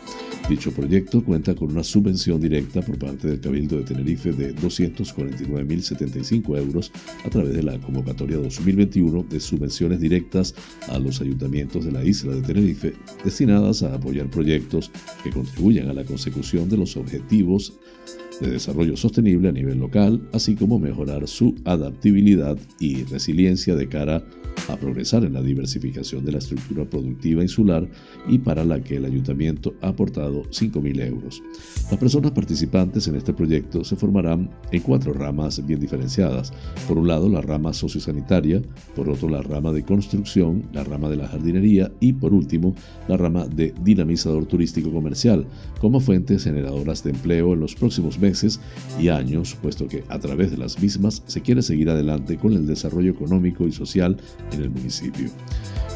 Dicho 0.48 0.72
proyecto 0.72 1.22
cuenta 1.22 1.54
con 1.54 1.70
una 1.70 1.84
subvención 1.84 2.40
directa 2.40 2.80
por 2.80 2.98
parte 2.98 3.28
del 3.28 3.40
Cabildo 3.40 3.76
de 3.76 3.84
Tenerife 3.84 4.32
de 4.32 4.56
249.075 4.56 6.56
euros 6.56 6.90
a 7.26 7.28
través 7.28 7.54
de 7.54 7.62
la 7.62 7.78
convocatoria 7.78 8.38
2021 8.38 9.26
de 9.28 9.40
subvenciones 9.40 10.00
directas 10.00 10.54
a 10.88 10.98
los 10.98 11.20
ayuntamientos 11.20 11.84
de 11.84 11.92
la 11.92 12.02
isla 12.02 12.34
de 12.34 12.40
Tenerife 12.40 12.94
destinadas 13.22 13.82
a 13.82 13.94
apoyar 13.94 14.30
proyectos 14.30 14.90
que 15.22 15.30
contribuyan 15.30 15.90
a 15.90 15.92
la 15.92 16.04
consecución 16.04 16.70
de 16.70 16.78
los 16.78 16.96
objetivos 16.96 17.74
de 18.40 18.50
desarrollo 18.50 18.96
sostenible 18.96 19.48
a 19.48 19.52
nivel 19.52 19.78
local, 19.78 20.28
así 20.32 20.54
como 20.54 20.78
mejorar 20.78 21.26
su 21.26 21.54
adaptabilidad 21.64 22.58
y 22.78 23.04
resiliencia 23.04 23.74
de 23.74 23.88
cara 23.88 24.24
a 24.68 24.76
progresar 24.76 25.24
en 25.24 25.32
la 25.32 25.42
diversificación 25.42 26.24
de 26.24 26.32
la 26.32 26.38
estructura 26.38 26.84
productiva 26.84 27.42
insular 27.42 27.88
y 28.28 28.38
para 28.38 28.64
la 28.64 28.82
que 28.82 28.96
el 28.96 29.04
ayuntamiento 29.04 29.74
ha 29.80 29.88
aportado 29.88 30.42
5.000 30.44 31.06
euros. 31.06 31.42
Las 31.90 31.98
personas 31.98 32.32
participantes 32.32 33.06
en 33.08 33.16
este 33.16 33.32
proyecto 33.32 33.84
se 33.84 33.96
formarán 33.96 34.50
en 34.72 34.82
cuatro 34.82 35.12
ramas 35.12 35.64
bien 35.64 35.80
diferenciadas. 35.80 36.52
Por 36.86 36.98
un 36.98 37.08
lado, 37.08 37.28
la 37.28 37.40
rama 37.40 37.72
sociosanitaria, 37.72 38.60
por 38.94 39.08
otro, 39.08 39.28
la 39.28 39.42
rama 39.42 39.72
de 39.72 39.84
construcción, 39.84 40.64
la 40.72 40.84
rama 40.84 41.08
de 41.08 41.16
la 41.16 41.28
jardinería 41.28 41.90
y, 42.00 42.12
por 42.12 42.34
último, 42.34 42.74
la 43.08 43.16
rama 43.16 43.46
de 43.46 43.72
dinamizador 43.82 44.44
turístico 44.46 44.92
comercial, 44.92 45.46
como 45.80 46.00
fuentes 46.00 46.44
generadoras 46.44 47.02
de 47.04 47.10
empleo 47.10 47.54
en 47.54 47.60
los 47.60 47.74
próximos 47.74 48.18
meses 48.18 48.27
y 49.00 49.08
años, 49.08 49.56
puesto 49.60 49.86
que 49.86 50.04
a 50.08 50.18
través 50.18 50.50
de 50.50 50.56
las 50.56 50.80
mismas 50.80 51.22
se 51.26 51.40
quiere 51.40 51.62
seguir 51.62 51.90
adelante 51.90 52.36
con 52.36 52.52
el 52.52 52.66
desarrollo 52.66 53.12
económico 53.12 53.66
y 53.66 53.72
social 53.72 54.16
en 54.52 54.62
el 54.62 54.70
municipio. 54.70 55.30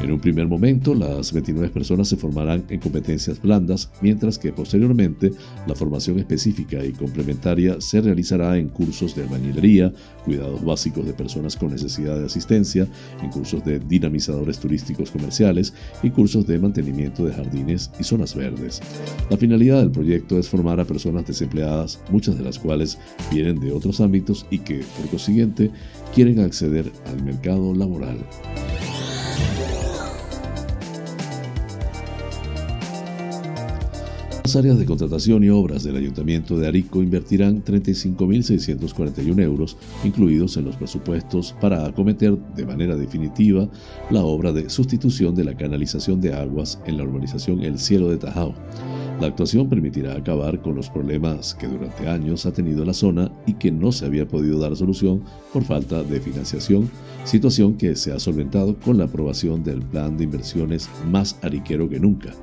En 0.01 0.11
un 0.11 0.19
primer 0.19 0.47
momento, 0.47 0.95
las 0.95 1.31
29 1.31 1.69
personas 1.69 2.07
se 2.07 2.17
formarán 2.17 2.63
en 2.69 2.79
competencias 2.79 3.41
blandas, 3.41 3.89
mientras 4.01 4.39
que 4.39 4.51
posteriormente 4.51 5.31
la 5.67 5.75
formación 5.75 6.19
específica 6.19 6.83
y 6.83 6.91
complementaria 6.91 7.79
se 7.79 8.01
realizará 8.01 8.57
en 8.57 8.69
cursos 8.69 9.15
de 9.15 9.23
albañilería, 9.23 9.93
cuidados 10.25 10.63
básicos 10.65 11.05
de 11.05 11.13
personas 11.13 11.55
con 11.55 11.71
necesidad 11.71 12.17
de 12.17 12.25
asistencia, 12.25 12.87
en 13.21 13.29
cursos 13.29 13.63
de 13.63 13.79
dinamizadores 13.79 14.59
turísticos 14.59 15.11
comerciales 15.11 15.73
y 16.01 16.09
cursos 16.09 16.47
de 16.47 16.59
mantenimiento 16.59 17.25
de 17.25 17.33
jardines 17.33 17.91
y 17.99 18.03
zonas 18.03 18.35
verdes. 18.35 18.81
La 19.29 19.37
finalidad 19.37 19.79
del 19.79 19.91
proyecto 19.91 20.39
es 20.39 20.49
formar 20.49 20.79
a 20.79 20.85
personas 20.85 21.27
desempleadas, 21.27 21.99
de 22.31 22.43
las 22.43 22.59
cuales 22.59 22.97
vienen 23.31 23.59
de 23.59 23.71
otros 23.71 23.99
ámbitos 23.99 24.45
y 24.49 24.59
que, 24.59 24.83
por 24.97 25.09
consiguiente, 25.09 25.71
quieren 26.13 26.39
acceder 26.39 26.91
al 27.05 27.23
mercado 27.23 27.73
laboral. 27.73 28.17
Las 34.43 34.57
áreas 34.57 34.77
de 34.77 34.85
contratación 34.85 35.43
y 35.43 35.49
obras 35.49 35.83
del 35.83 35.95
Ayuntamiento 35.95 36.59
de 36.59 36.67
Arico 36.67 37.01
invertirán 37.01 37.63
35.641 37.63 39.41
euros, 39.41 39.77
incluidos 40.03 40.57
en 40.57 40.65
los 40.65 40.75
presupuestos, 40.75 41.55
para 41.59 41.85
acometer 41.85 42.37
de 42.37 42.65
manera 42.65 42.95
definitiva 42.95 43.67
la 44.11 44.21
obra 44.21 44.51
de 44.51 44.69
sustitución 44.69 45.33
de 45.33 45.45
la 45.45 45.55
canalización 45.55 46.21
de 46.21 46.33
aguas 46.33 46.79
en 46.85 46.97
la 46.97 47.03
urbanización 47.03 47.63
El 47.63 47.79
Cielo 47.79 48.09
de 48.09 48.17
Tajao. 48.17 48.53
La 49.19 49.27
actuación 49.27 49.69
permitirá 49.69 50.15
acabar 50.15 50.61
con 50.61 50.75
los 50.75 50.89
problemas 50.89 51.53
que 51.53 51.67
durante 51.67 52.07
años 52.07 52.45
ha 52.45 52.51
tenido 52.51 52.83
la 52.83 52.93
zona 52.93 53.31
y 53.45 53.53
que 53.53 53.71
no 53.71 53.91
se 53.91 54.05
había 54.05 54.27
podido 54.27 54.59
dar 54.59 54.75
solución 54.75 55.23
por 55.53 55.63
falta 55.63 56.03
de 56.03 56.19
financiación, 56.19 56.89
situación 57.23 57.75
que 57.75 57.95
se 57.95 58.11
ha 58.11 58.19
solventado 58.19 58.75
con 58.79 58.97
la 58.97 59.05
aprobación 59.05 59.63
del 59.63 59.81
plan 59.81 60.17
de 60.17 60.25
inversiones 60.25 60.89
más 61.09 61.37
ariquero 61.41 61.87
que 61.87 61.99
nunca. 61.99 62.33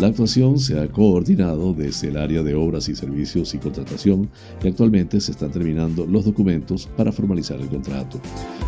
La 0.00 0.08
actuación 0.08 0.58
se 0.58 0.78
ha 0.78 0.86
coordinado 0.88 1.72
desde 1.72 2.08
el 2.08 2.18
área 2.18 2.42
de 2.42 2.54
obras 2.54 2.88
y 2.88 2.94
servicios 2.94 3.54
y 3.54 3.58
contratación 3.58 4.28
y 4.62 4.68
actualmente 4.68 5.20
se 5.20 5.32
están 5.32 5.50
terminando 5.50 6.06
los 6.06 6.24
documentos 6.24 6.88
para 6.96 7.10
formalizar 7.10 7.60
el 7.60 7.68
contrato. 7.68 8.20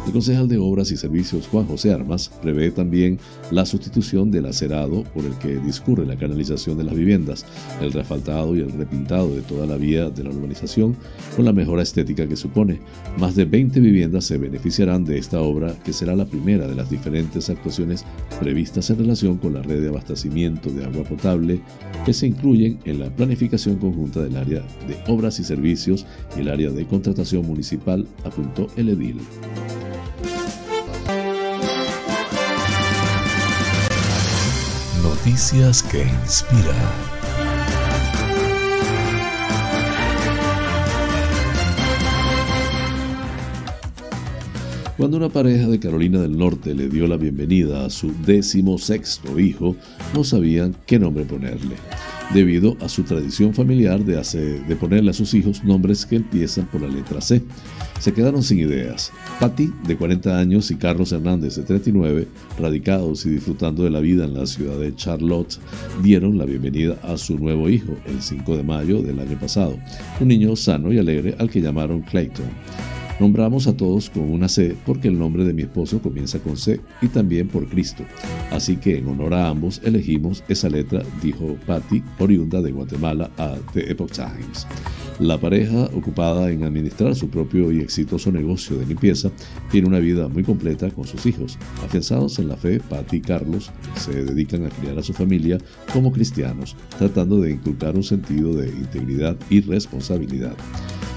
El 0.07 0.13
concejal 0.13 0.49
de 0.49 0.59
Obras 0.59 0.91
y 0.91 0.97
Servicios 0.97 1.47
Juan 1.47 1.67
José 1.67 1.93
Armas 1.93 2.31
prevé 2.43 2.71
también 2.71 3.19
la 3.51 3.67
sustitución 3.67 4.31
del 4.31 4.47
acerado 4.47 5.05
por 5.15 5.25
el 5.25 5.35
que 5.35 5.59
discurre 5.59 6.07
la 6.07 6.17
canalización 6.17 6.79
de 6.79 6.85
las 6.85 6.95
viviendas, 6.95 7.40
el 7.81 7.93
refaltado 7.93 8.55
y 8.57 8.61
el 8.61 8.73
repintado 8.73 9.35
de 9.35 9.43
toda 9.43 9.67
la 9.67 9.77
vía 9.77 10.11
de 10.11 10.25
la 10.25 10.31
urbanización 10.31 10.97
con 11.37 11.45
la 11.45 11.53
mejora 11.53 11.83
estética 11.83 12.27
que 12.27 12.37
supone. 12.37 12.81
Más 13.19 13.37
de 13.37 13.45
20 13.45 13.81
viviendas 13.81 14.25
se 14.25 14.39
beneficiarán 14.39 15.05
de 15.05 15.19
esta 15.19 15.41
obra 15.41 15.75
que 15.85 15.93
será 15.93 16.15
la 16.17 16.25
primera 16.25 16.67
de 16.67 16.75
las 16.75 16.91
diferentes 16.91 17.51
actuaciones 17.51 18.05
previstas 18.41 18.91
en 18.91 18.99
relación 18.99 19.39
con 19.39 19.55
la 19.55 19.63
red 19.63 19.83
de 19.83 19.89
abastecimiento 19.89 20.71
de 20.71 20.85
agua 20.85 21.05
potable 21.05 21.61
que 22.05 22.13
se 22.13 22.27
incluyen 22.27 22.79
en 22.85 23.01
la 23.01 23.11
planificación 23.11 23.77
conjunta 23.77 24.21
del 24.21 24.37
área 24.37 24.61
de 24.89 24.99
obras 25.07 25.39
y 25.41 25.45
servicios 25.45 26.07
y 26.37 26.41
el 26.41 26.49
área 26.49 26.71
de 26.71 26.87
contratación 26.87 27.47
municipal, 27.47 28.07
apuntó 28.25 28.69
el 28.77 28.91
edil. 28.91 29.21
Noticias 35.03 35.83
que 35.83 36.03
inspiran. 36.03 37.20
Cuando 45.01 45.17
una 45.17 45.31
pareja 45.31 45.67
de 45.67 45.81
Carolina 45.81 46.21
del 46.21 46.37
Norte 46.37 46.75
le 46.75 46.91
dio 46.91 47.07
la 47.07 47.17
bienvenida 47.17 47.87
a 47.87 47.89
su 47.89 48.13
décimo 48.27 48.77
sexto 48.77 49.41
hijo, 49.41 49.75
no 50.13 50.25
sabían 50.25 50.77
qué 50.85 50.99
nombre 50.99 51.25
ponerle, 51.25 51.77
debido 52.35 52.77
a 52.83 52.89
su 52.91 53.05
tradición 53.05 53.55
familiar 53.55 54.05
de, 54.05 54.17
de 54.69 54.77
ponerle 54.77 55.09
a 55.09 55.15
sus 55.15 55.33
hijos 55.33 55.65
nombres 55.65 56.05
que 56.05 56.17
empiezan 56.17 56.67
por 56.67 56.83
la 56.83 56.89
letra 56.89 57.23
C. 57.23 57.41
Se 57.99 58.13
quedaron 58.13 58.43
sin 58.43 58.59
ideas. 58.59 59.11
Patty, 59.41 59.73
de 59.87 59.97
40 59.97 60.39
años, 60.39 60.71
y 60.71 60.77
Carlos 60.77 61.13
Hernández, 61.13 61.57
de 61.57 61.63
39, 61.63 62.29
radicados 62.59 63.25
y 63.25 63.31
disfrutando 63.31 63.85
de 63.85 63.91
la 63.91 64.01
vida 64.01 64.27
en 64.27 64.35
la 64.35 64.45
ciudad 64.45 64.79
de 64.79 64.95
Charlotte, 64.97 65.59
dieron 66.03 66.37
la 66.37 66.45
bienvenida 66.45 66.99
a 67.03 67.17
su 67.17 67.39
nuevo 67.39 67.71
hijo 67.71 67.97
el 68.05 68.21
5 68.21 68.55
de 68.55 68.63
mayo 68.65 69.01
del 69.01 69.19
año 69.19 69.41
pasado, 69.41 69.79
un 70.21 70.29
niño 70.29 70.55
sano 70.57 70.93
y 70.93 70.99
alegre 70.99 71.37
al 71.39 71.49
que 71.49 71.63
llamaron 71.63 72.03
Clayton. 72.03 72.45
Nombramos 73.21 73.67
a 73.67 73.77
todos 73.77 74.09
con 74.09 74.31
una 74.31 74.49
C 74.49 74.75
porque 74.87 75.09
el 75.09 75.19
nombre 75.19 75.45
de 75.45 75.53
mi 75.53 75.61
esposo 75.61 76.01
comienza 76.01 76.39
con 76.39 76.57
C 76.57 76.81
y 77.03 77.09
también 77.09 77.49
por 77.49 77.69
Cristo. 77.69 78.03
Así 78.51 78.79
que 78.79 78.97
en 78.97 79.09
honor 79.09 79.35
a 79.35 79.49
ambos 79.49 79.83
elegimos 79.85 80.43
esa 80.49 80.71
letra, 80.71 81.03
dijo 81.23 81.55
Patty, 81.67 82.03
oriunda 82.19 82.63
de 82.63 82.73
Guatemala 82.73 83.31
a 83.37 83.57
The 83.75 83.91
Epoch 83.91 84.13
Times. 84.13 84.67
La 85.19 85.39
pareja, 85.39 85.85
ocupada 85.95 86.51
en 86.51 86.65
administrar 86.65 87.15
su 87.15 87.29
propio 87.29 87.71
y 87.71 87.81
exitoso 87.81 88.33
negocio 88.33 88.79
de 88.79 88.87
limpieza, 88.87 89.31
tiene 89.71 89.87
una 89.87 89.99
vida 89.99 90.29
muy 90.29 90.43
completa 90.43 90.91
con 90.91 91.07
sus 91.07 91.27
hijos. 91.27 91.59
Afianzados 91.85 92.39
en 92.39 92.49
la 92.49 92.57
fe, 92.57 92.81
Patty 92.81 93.19
y 93.19 93.21
Carlos 93.21 93.71
se 93.97 94.25
dedican 94.25 94.65
a 94.65 94.71
criar 94.71 94.99
a 94.99 95.03
su 95.03 95.13
familia 95.13 95.59
como 95.93 96.11
cristianos, 96.11 96.75
tratando 96.97 97.39
de 97.39 97.51
inculcar 97.51 97.97
un 97.97 98.03
sentido 98.03 98.55
de 98.55 98.69
integridad 98.69 99.37
y 99.51 99.61
responsabilidad. 99.61 100.57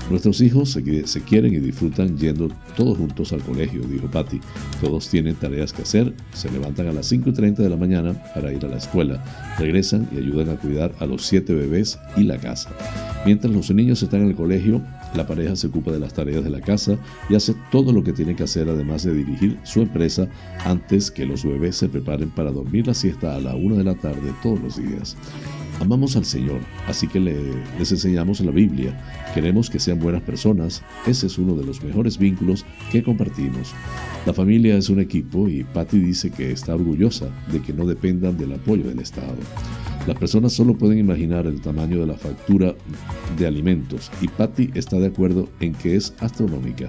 Nuestros 0.10 0.42
hijos 0.42 0.70
se, 0.70 1.22
quieren 1.22 1.54
y 1.54 1.60
disfrutan 1.60 2.18
yendo 2.18 2.50
todos 2.76 2.98
juntos 2.98 3.32
al 3.32 3.42
colegio, 3.42 3.82
dijo 3.88 4.08
Patty. 4.08 4.40
Todos 4.82 5.08
tienen 5.10 5.36
tareas 5.36 5.72
que 5.72 5.84
hacer, 5.84 6.14
se 6.34 6.52
levantan 6.52 6.88
a 6.88 6.94
las 6.94 7.08
5 7.08 7.30
y 7.30 7.34
30 7.34 7.64
de 7.64 7.70
la 7.70 7.78
mañana 7.78 8.14
para 8.34 8.52
ir 8.52 8.66
a 8.66 8.70
la 8.70 8.78
escuela, 8.78 9.24
regresan 9.58 10.08
y 10.12 10.18
ayudan 10.18 10.50
a 10.50 10.58
cuidar 10.58 10.94
a 11.00 11.06
los 11.06 11.26
siete 11.26 11.54
bebés 11.54 11.98
y 12.18 12.24
la 12.24 12.38
casa. 12.38 12.70
Mientras 13.26 13.54
los 13.54 13.72
niños 13.72 14.04
están 14.04 14.22
en 14.22 14.30
el 14.30 14.36
colegio, 14.36 14.82
la 15.16 15.26
pareja 15.26 15.56
se 15.56 15.68
ocupa 15.68 15.92
de 15.92 16.00
las 16.00 16.14
tareas 16.14 16.44
de 16.44 16.50
la 16.50 16.60
casa 16.60 16.98
y 17.30 17.36
hace 17.36 17.56
todo 17.72 17.94
lo 17.94 18.04
que 18.04 18.14
tiene 18.14 18.36
que 18.36 18.44
hacer 18.44 18.68
además 18.68 19.04
de 19.04 19.14
dirigir 19.14 19.58
su 19.64 19.82
empresa 19.82 20.28
antes 20.66 21.12
que 21.12 21.26
los 21.26 21.46
bebés 21.46 21.78
se 21.78 21.88
preparen 21.88 22.30
para 22.32 22.52
dormir 22.52 22.88
la 22.88 22.94
siesta 22.94 23.36
a 23.36 23.40
la 23.40 23.56
1 23.56 23.78
de 23.78 23.84
la 23.84 23.96
tarde 23.96 24.34
todos 24.42 24.60
los 24.60 24.78
días. 24.78 25.16
Amamos 25.84 26.16
al 26.16 26.24
Señor, 26.24 26.62
así 26.88 27.10
que 27.10 27.20
les 27.20 27.92
enseñamos 27.92 28.40
la 28.40 28.52
Biblia. 28.52 28.98
Queremos 29.34 29.70
que 29.70 29.80
sean 29.80 30.00
buenas 30.00 30.22
personas. 30.22 30.82
Ese 31.06 31.28
es 31.28 31.38
uno 31.38 31.56
de 31.56 31.66
los 31.66 31.84
mejores 31.84 32.18
vínculos 32.18 32.66
que 32.90 33.04
compartimos. 33.04 33.74
La 34.26 34.32
familia 34.32 34.78
es 34.78 34.88
un 34.88 35.02
equipo 35.02 35.50
y 35.50 35.66
Patty 35.66 36.00
dice 36.00 36.32
que 36.32 36.54
está 36.54 36.74
orgullosa 36.74 37.28
de 37.52 37.62
que 37.62 37.74
no 37.74 37.86
dependan 37.86 38.38
del 38.38 38.54
apoyo 38.54 38.86
del 38.86 39.00
Estado. 39.00 39.36
Las 40.08 40.18
personas 40.18 40.54
solo 40.54 40.74
pueden 40.74 41.00
imaginar 41.00 41.48
el 41.48 41.60
tamaño 41.60 42.00
de 42.00 42.08
la 42.08 42.16
factura 42.16 42.74
de 43.38 43.46
alimentos 43.46 44.10
y 44.22 44.30
Patty 44.30 44.72
está 44.76 45.00
de 45.00 45.08
acuerdo 45.08 45.50
en 45.60 45.74
que 45.74 45.98
es 45.98 46.14
astronómica. 46.22 46.88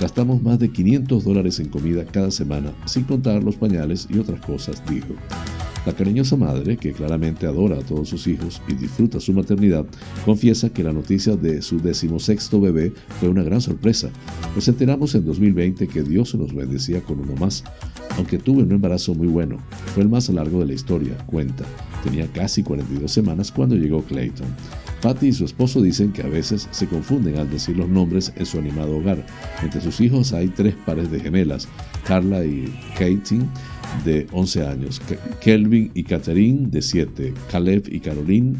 Gastamos 0.00 0.42
más 0.42 0.58
de 0.58 0.72
500 0.72 1.22
dólares 1.22 1.60
en 1.60 1.68
comida 1.68 2.04
cada 2.04 2.32
semana, 2.32 2.72
sin 2.86 3.04
contar 3.04 3.44
los 3.44 3.54
pañales 3.54 4.08
y 4.10 4.18
otras 4.18 4.40
cosas, 4.40 4.82
dijo. 4.90 5.14
La 5.86 5.92
cariñosa 5.92 6.36
madre, 6.36 6.78
que 6.78 6.92
claramente 6.92 7.46
adora 7.46 7.78
a 7.78 7.82
todos 7.82 8.08
sus 8.08 8.26
hijos 8.26 8.62
y 8.68 8.74
disfruta 8.74 9.20
su 9.20 9.34
maternidad, 9.34 9.84
confiesa 10.24 10.70
que 10.70 10.82
la 10.82 10.92
noticia 10.92 11.36
de 11.36 11.60
su 11.60 11.78
decimosexto 11.78 12.58
bebé 12.60 12.92
fue 13.20 13.28
una 13.28 13.42
gran 13.42 13.60
sorpresa. 13.60 14.08
Nos 14.54 14.66
enteramos 14.66 15.14
en 15.14 15.26
2020 15.26 15.86
que 15.88 16.02
Dios 16.02 16.34
nos 16.36 16.54
bendecía 16.54 17.02
con 17.02 17.20
uno 17.20 17.34
más, 17.34 17.64
aunque 18.16 18.38
tuve 18.38 18.62
un 18.62 18.72
embarazo 18.72 19.14
muy 19.14 19.26
bueno. 19.26 19.58
Fue 19.92 20.02
el 20.02 20.08
más 20.08 20.30
largo 20.30 20.60
de 20.60 20.66
la 20.66 20.72
historia, 20.72 21.18
cuenta. 21.26 21.64
Tenía 22.02 22.26
casi 22.28 22.62
42 22.62 23.10
semanas 23.10 23.52
cuando 23.52 23.76
llegó 23.76 24.02
Clayton. 24.02 24.46
Patty 25.02 25.26
y 25.26 25.32
su 25.34 25.44
esposo 25.44 25.82
dicen 25.82 26.12
que 26.12 26.22
a 26.22 26.28
veces 26.28 26.66
se 26.70 26.86
confunden 26.86 27.36
al 27.36 27.50
decir 27.50 27.76
los 27.76 27.90
nombres 27.90 28.32
en 28.36 28.46
su 28.46 28.58
animado 28.58 28.96
hogar. 28.96 29.26
Entre 29.62 29.82
sus 29.82 30.00
hijos 30.00 30.32
hay 30.32 30.48
tres 30.48 30.74
pares 30.86 31.10
de 31.10 31.20
gemelas, 31.20 31.68
Carla 32.06 32.42
y 32.42 32.72
Katie 32.94 33.42
de 34.04 34.26
11 34.32 34.66
años, 34.66 35.00
Kelvin 35.40 35.90
y 35.94 36.04
Catherine 36.04 36.68
de 36.68 36.82
7, 36.82 37.34
Caleb 37.50 37.84
y 37.90 38.00
Caroline 38.00 38.56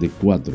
de 0.00 0.08
4. 0.08 0.54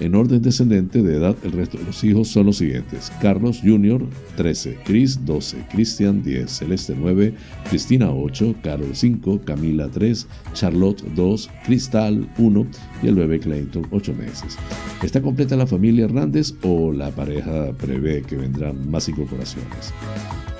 En 0.00 0.16
orden 0.16 0.42
descendente 0.42 1.02
de 1.02 1.16
edad, 1.16 1.36
el 1.44 1.52
resto 1.52 1.78
de 1.78 1.84
los 1.84 2.02
hijos 2.02 2.26
son 2.26 2.46
los 2.46 2.56
siguientes: 2.56 3.12
Carlos 3.22 3.60
Jr., 3.62 4.04
13, 4.36 4.78
Chris, 4.84 5.24
12, 5.24 5.56
Christian, 5.70 6.20
10, 6.22 6.50
Celeste, 6.50 6.96
9, 6.98 7.32
Cristina, 7.70 8.10
8, 8.10 8.56
Carol, 8.62 8.90
5, 8.92 9.42
Camila, 9.44 9.88
3, 9.88 10.26
Charlotte, 10.52 11.02
2, 11.14 11.50
Cristal, 11.64 12.28
1 12.38 12.66
y 13.04 13.06
el 13.06 13.14
bebé 13.14 13.38
Clayton, 13.38 13.86
8 13.92 14.14
meses. 14.14 14.56
¿Está 15.02 15.22
completa 15.22 15.54
la 15.54 15.66
familia 15.66 16.06
Hernández 16.06 16.54
o 16.62 16.92
la 16.92 17.10
pareja 17.12 17.72
prevé 17.78 18.22
que 18.22 18.36
vendrán 18.36 18.90
más 18.90 19.08
incorporaciones? 19.08 19.92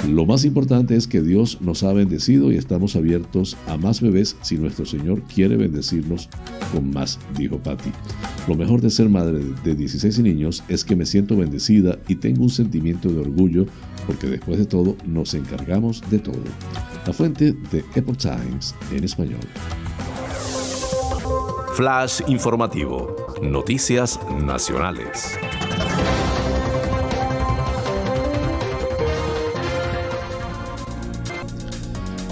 Lo 0.08 0.26
más 0.26 0.44
importante 0.44 0.96
es 0.96 1.08
que 1.08 1.22
Dios 1.22 1.58
nos 1.62 1.82
ha 1.82 1.92
bendecido 1.92 2.52
y 2.52 2.56
estamos 2.56 2.94
abiertos 2.94 3.56
a 3.66 3.76
más 3.78 4.02
bebés 4.02 4.36
si 4.42 4.58
nuestro 4.58 4.84
Señor 4.84 5.22
quiere 5.22 5.56
bendecirnos 5.56 6.28
con 6.72 6.90
más, 6.90 7.18
dijo 7.38 7.58
Patty. 7.58 7.90
Lo 8.46 8.54
mejor 8.54 8.82
de 8.82 8.90
ser 8.90 9.08
madre 9.08 9.40
de 9.64 9.74
16 9.74 10.18
niños 10.20 10.62
es 10.68 10.84
que 10.84 10.94
me 10.94 11.06
siento 11.06 11.36
bendecida 11.36 11.98
y 12.06 12.16
tengo 12.16 12.42
un 12.42 12.50
sentimiento 12.50 13.08
de 13.08 13.20
orgullo 13.20 13.66
porque 14.06 14.26
después 14.26 14.58
de 14.58 14.66
todo 14.66 14.96
nos 15.06 15.32
encargamos 15.32 16.02
de 16.10 16.18
todo. 16.18 16.42
La 17.06 17.12
fuente 17.12 17.54
de 17.72 17.84
Epoch 17.94 18.18
Times 18.18 18.74
en 18.92 19.04
español. 19.04 19.40
Flash 21.74 22.20
informativo. 22.28 23.16
Noticias 23.42 24.20
nacionales. 24.44 25.38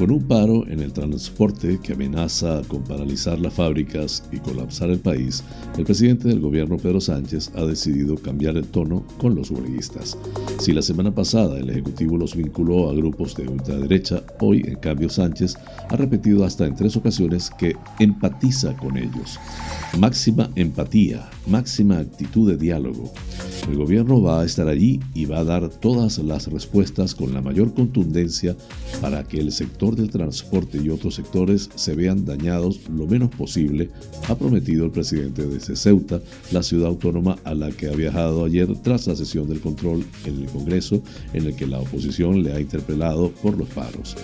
Con 0.03 0.11
un 0.11 0.24
paro 0.24 0.66
en 0.66 0.80
el 0.80 0.92
transporte 0.92 1.78
que 1.80 1.92
amenaza 1.92 2.62
con 2.66 2.82
paralizar 2.82 3.38
las 3.38 3.55
fábricas 3.55 4.24
y 4.32 4.38
colapsar 4.38 4.90
el 4.90 4.98
país, 4.98 5.44
el 5.78 5.84
presidente 5.84 6.26
del 6.26 6.40
gobierno 6.40 6.76
Pedro 6.76 7.00
Sánchez 7.00 7.53
ha 7.55 7.64
decidido 7.64 8.16
cambiar 8.16 8.57
el 8.57 8.66
tono 8.66 9.05
con 9.18 9.36
los 9.36 9.53
huelguistas. 9.53 10.18
Si 10.59 10.72
la 10.72 10.82
semana 10.82 11.14
pasada 11.14 11.57
el 11.57 11.70
Ejecutivo 11.70 12.18
los 12.18 12.34
vinculó 12.34 12.90
a 12.90 12.94
grupos 12.94 13.36
de 13.36 13.46
ultraderecha, 13.46 14.24
hoy 14.40 14.64
en 14.66 14.74
cambio 14.80 15.09
Sánchez 15.09 15.55
ha 15.88 15.94
repetido 15.94 16.44
hasta 16.44 16.66
en 16.66 16.74
tres 16.74 16.96
ocasiones 16.96 17.48
que 17.57 17.76
empatiza 18.00 18.76
con 18.76 18.96
ellos. 18.96 19.38
máxima 20.00 20.50
empatía, 20.57 21.30
máxima 21.46 21.98
actitud 21.98 22.50
de 22.50 22.57
diálogo. 22.57 23.12
El 23.68 23.76
gobierno 23.76 24.20
va 24.20 24.40
a 24.40 24.44
estar 24.44 24.66
allí 24.66 24.98
y 25.14 25.26
va 25.26 25.38
a 25.38 25.44
dar 25.44 25.68
todas 25.68 26.18
las 26.18 26.48
respuestas 26.48 27.14
con 27.14 27.32
la 27.32 27.40
mayor 27.40 27.72
contundencia 27.72 28.57
para 29.00 29.22
que 29.22 29.38
el 29.38 29.53
sector 29.53 29.91
del 29.97 30.11
transporte 30.11 30.78
y 30.78 30.88
otros 30.88 31.14
sectores 31.14 31.70
se 31.74 31.95
vean 31.95 32.24
dañados 32.24 32.80
lo 32.88 33.07
menos 33.07 33.30
posible, 33.30 33.90
ha 34.28 34.34
prometido 34.34 34.84
el 34.84 34.90
presidente 34.90 35.47
desde 35.47 35.76
Ceuta, 35.76 36.20
la 36.51 36.62
ciudad 36.62 36.88
autónoma 36.88 37.38
a 37.45 37.55
la 37.55 37.70
que 37.70 37.88
ha 37.88 37.93
viajado 37.93 38.45
ayer 38.45 38.74
tras 38.82 39.07
la 39.07 39.16
sesión 39.16 39.49
del 39.49 39.61
control 39.61 40.05
en 40.24 40.43
el 40.43 40.47
Congreso 40.47 41.03
en 41.32 41.47
el 41.47 41.57
que 41.57 41.66
la 41.66 41.80
oposición 41.80 42.43
le 42.43 42.53
ha 42.53 42.61
interpelado 42.61 43.30
por 43.43 43.57
los 43.57 43.68
paros. 43.68 44.16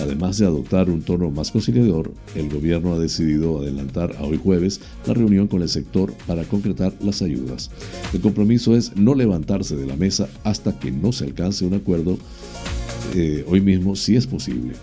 Además 0.00 0.38
de 0.38 0.46
adoptar 0.46 0.90
un 0.90 1.02
tono 1.02 1.30
más 1.30 1.50
conciliador, 1.50 2.12
el 2.34 2.50
gobierno 2.50 2.94
ha 2.94 2.98
decidido 2.98 3.60
adelantar 3.60 4.14
a 4.18 4.24
hoy 4.24 4.38
jueves 4.42 4.80
la 5.06 5.14
reunión 5.14 5.48
con 5.48 5.62
el 5.62 5.68
sector 5.68 6.12
para 6.26 6.44
concretar 6.44 6.92
las 7.00 7.22
ayudas. 7.22 7.70
El 8.12 8.20
compromiso 8.20 8.76
es 8.76 8.94
no 8.96 9.14
levantarse 9.14 9.76
de 9.76 9.86
la 9.86 9.96
mesa 9.96 10.28
hasta 10.44 10.78
que 10.78 10.90
no 10.90 11.12
se 11.12 11.24
alcance 11.24 11.64
un 11.64 11.74
acuerdo 11.74 12.18
eh, 13.14 13.44
hoy 13.48 13.60
mismo 13.60 13.96
si 13.96 14.16
es 14.16 14.26
posible. 14.26 14.74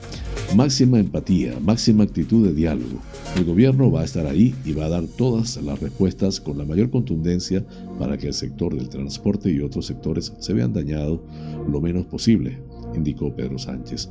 Máxima 0.55 0.99
empatía, 0.99 1.57
máxima 1.59 2.03
actitud 2.03 2.45
de 2.45 2.53
diálogo. 2.53 2.99
El 3.35 3.43
gobierno 3.43 3.91
va 3.91 4.01
a 4.01 4.03
estar 4.03 4.27
ahí 4.27 4.53
y 4.63 4.73
va 4.73 4.85
a 4.85 4.89
dar 4.89 5.07
todas 5.07 5.57
las 5.57 5.79
respuestas 5.79 6.39
con 6.39 6.59
la 6.59 6.65
mayor 6.65 6.91
contundencia 6.91 7.65
para 7.97 8.19
que 8.19 8.27
el 8.27 8.33
sector 8.35 8.75
del 8.75 8.87
transporte 8.87 9.49
y 9.49 9.61
otros 9.61 9.87
sectores 9.87 10.31
se 10.37 10.53
vean 10.53 10.71
dañados 10.71 11.21
lo 11.67 11.81
menos 11.81 12.05
posible, 12.05 12.59
indicó 12.95 13.35
Pedro 13.35 13.57
Sánchez. 13.57 14.09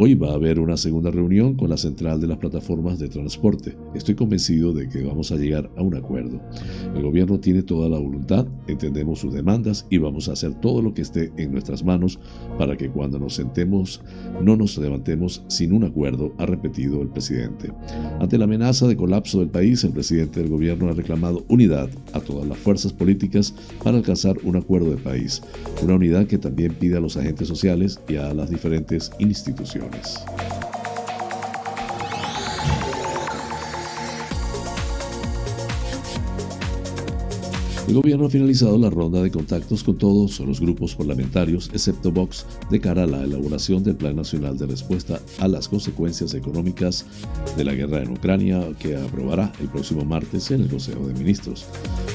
Hoy 0.00 0.14
va 0.14 0.30
a 0.30 0.34
haber 0.34 0.60
una 0.60 0.76
segunda 0.76 1.10
reunión 1.10 1.54
con 1.54 1.70
la 1.70 1.76
central 1.76 2.20
de 2.20 2.28
las 2.28 2.38
plataformas 2.38 3.00
de 3.00 3.08
transporte. 3.08 3.76
Estoy 3.96 4.14
convencido 4.14 4.72
de 4.72 4.88
que 4.88 5.02
vamos 5.02 5.32
a 5.32 5.36
llegar 5.36 5.68
a 5.76 5.82
un 5.82 5.96
acuerdo. 5.96 6.40
El 6.94 7.02
gobierno 7.02 7.40
tiene 7.40 7.64
toda 7.64 7.88
la 7.88 7.98
voluntad, 7.98 8.46
entendemos 8.68 9.18
sus 9.18 9.34
demandas 9.34 9.88
y 9.90 9.98
vamos 9.98 10.28
a 10.28 10.34
hacer 10.34 10.54
todo 10.54 10.82
lo 10.82 10.94
que 10.94 11.02
esté 11.02 11.32
en 11.36 11.50
nuestras 11.50 11.82
manos 11.82 12.20
para 12.58 12.76
que 12.76 12.88
cuando 12.88 13.18
nos 13.18 13.34
sentemos 13.34 14.00
no 14.40 14.56
nos 14.56 14.78
levantemos 14.78 15.42
sin 15.48 15.72
un 15.72 15.82
acuerdo, 15.82 16.32
ha 16.38 16.46
repetido 16.46 17.02
el 17.02 17.08
presidente. 17.08 17.72
Ante 18.20 18.38
la 18.38 18.44
amenaza 18.44 18.86
de 18.86 18.96
colapso 18.96 19.40
del 19.40 19.48
país, 19.48 19.82
el 19.82 19.90
presidente 19.90 20.38
del 20.38 20.48
gobierno 20.48 20.88
ha 20.88 20.92
reclamado 20.92 21.44
unidad 21.48 21.90
a 22.12 22.20
todas 22.20 22.46
las 22.46 22.58
fuerzas 22.58 22.92
políticas 22.92 23.52
para 23.82 23.96
alcanzar 23.96 24.36
un 24.44 24.54
acuerdo 24.54 24.90
de 24.90 24.96
país. 24.98 25.42
Una 25.82 25.96
unidad 25.96 26.28
que 26.28 26.38
también 26.38 26.72
pide 26.74 26.98
a 26.98 27.00
los 27.00 27.16
agentes 27.16 27.48
sociales 27.48 27.98
y 28.08 28.14
a 28.14 28.32
las 28.32 28.48
diferentes 28.48 29.10
instituciones. 29.18 29.87
Jonas. 29.90 30.77
El 37.88 37.94
gobierno 37.94 38.26
ha 38.26 38.30
finalizado 38.30 38.76
la 38.76 38.90
ronda 38.90 39.22
de 39.22 39.30
contactos 39.30 39.82
con 39.82 39.96
todos 39.96 40.40
los 40.40 40.60
grupos 40.60 40.94
parlamentarios, 40.94 41.70
excepto 41.72 42.12
Vox, 42.12 42.44
de 42.70 42.80
cara 42.80 43.04
a 43.04 43.06
la 43.06 43.24
elaboración 43.24 43.82
del 43.82 43.96
Plan 43.96 44.14
Nacional 44.14 44.58
de 44.58 44.66
Respuesta 44.66 45.22
a 45.38 45.48
las 45.48 45.68
consecuencias 45.68 46.34
económicas 46.34 47.06
de 47.56 47.64
la 47.64 47.72
guerra 47.72 48.02
en 48.02 48.10
Ucrania, 48.10 48.62
que 48.78 48.94
aprobará 48.94 49.50
el 49.58 49.68
próximo 49.68 50.04
martes 50.04 50.50
en 50.50 50.60
el 50.60 50.68
Consejo 50.68 51.08
de 51.08 51.14
Ministros. 51.14 51.64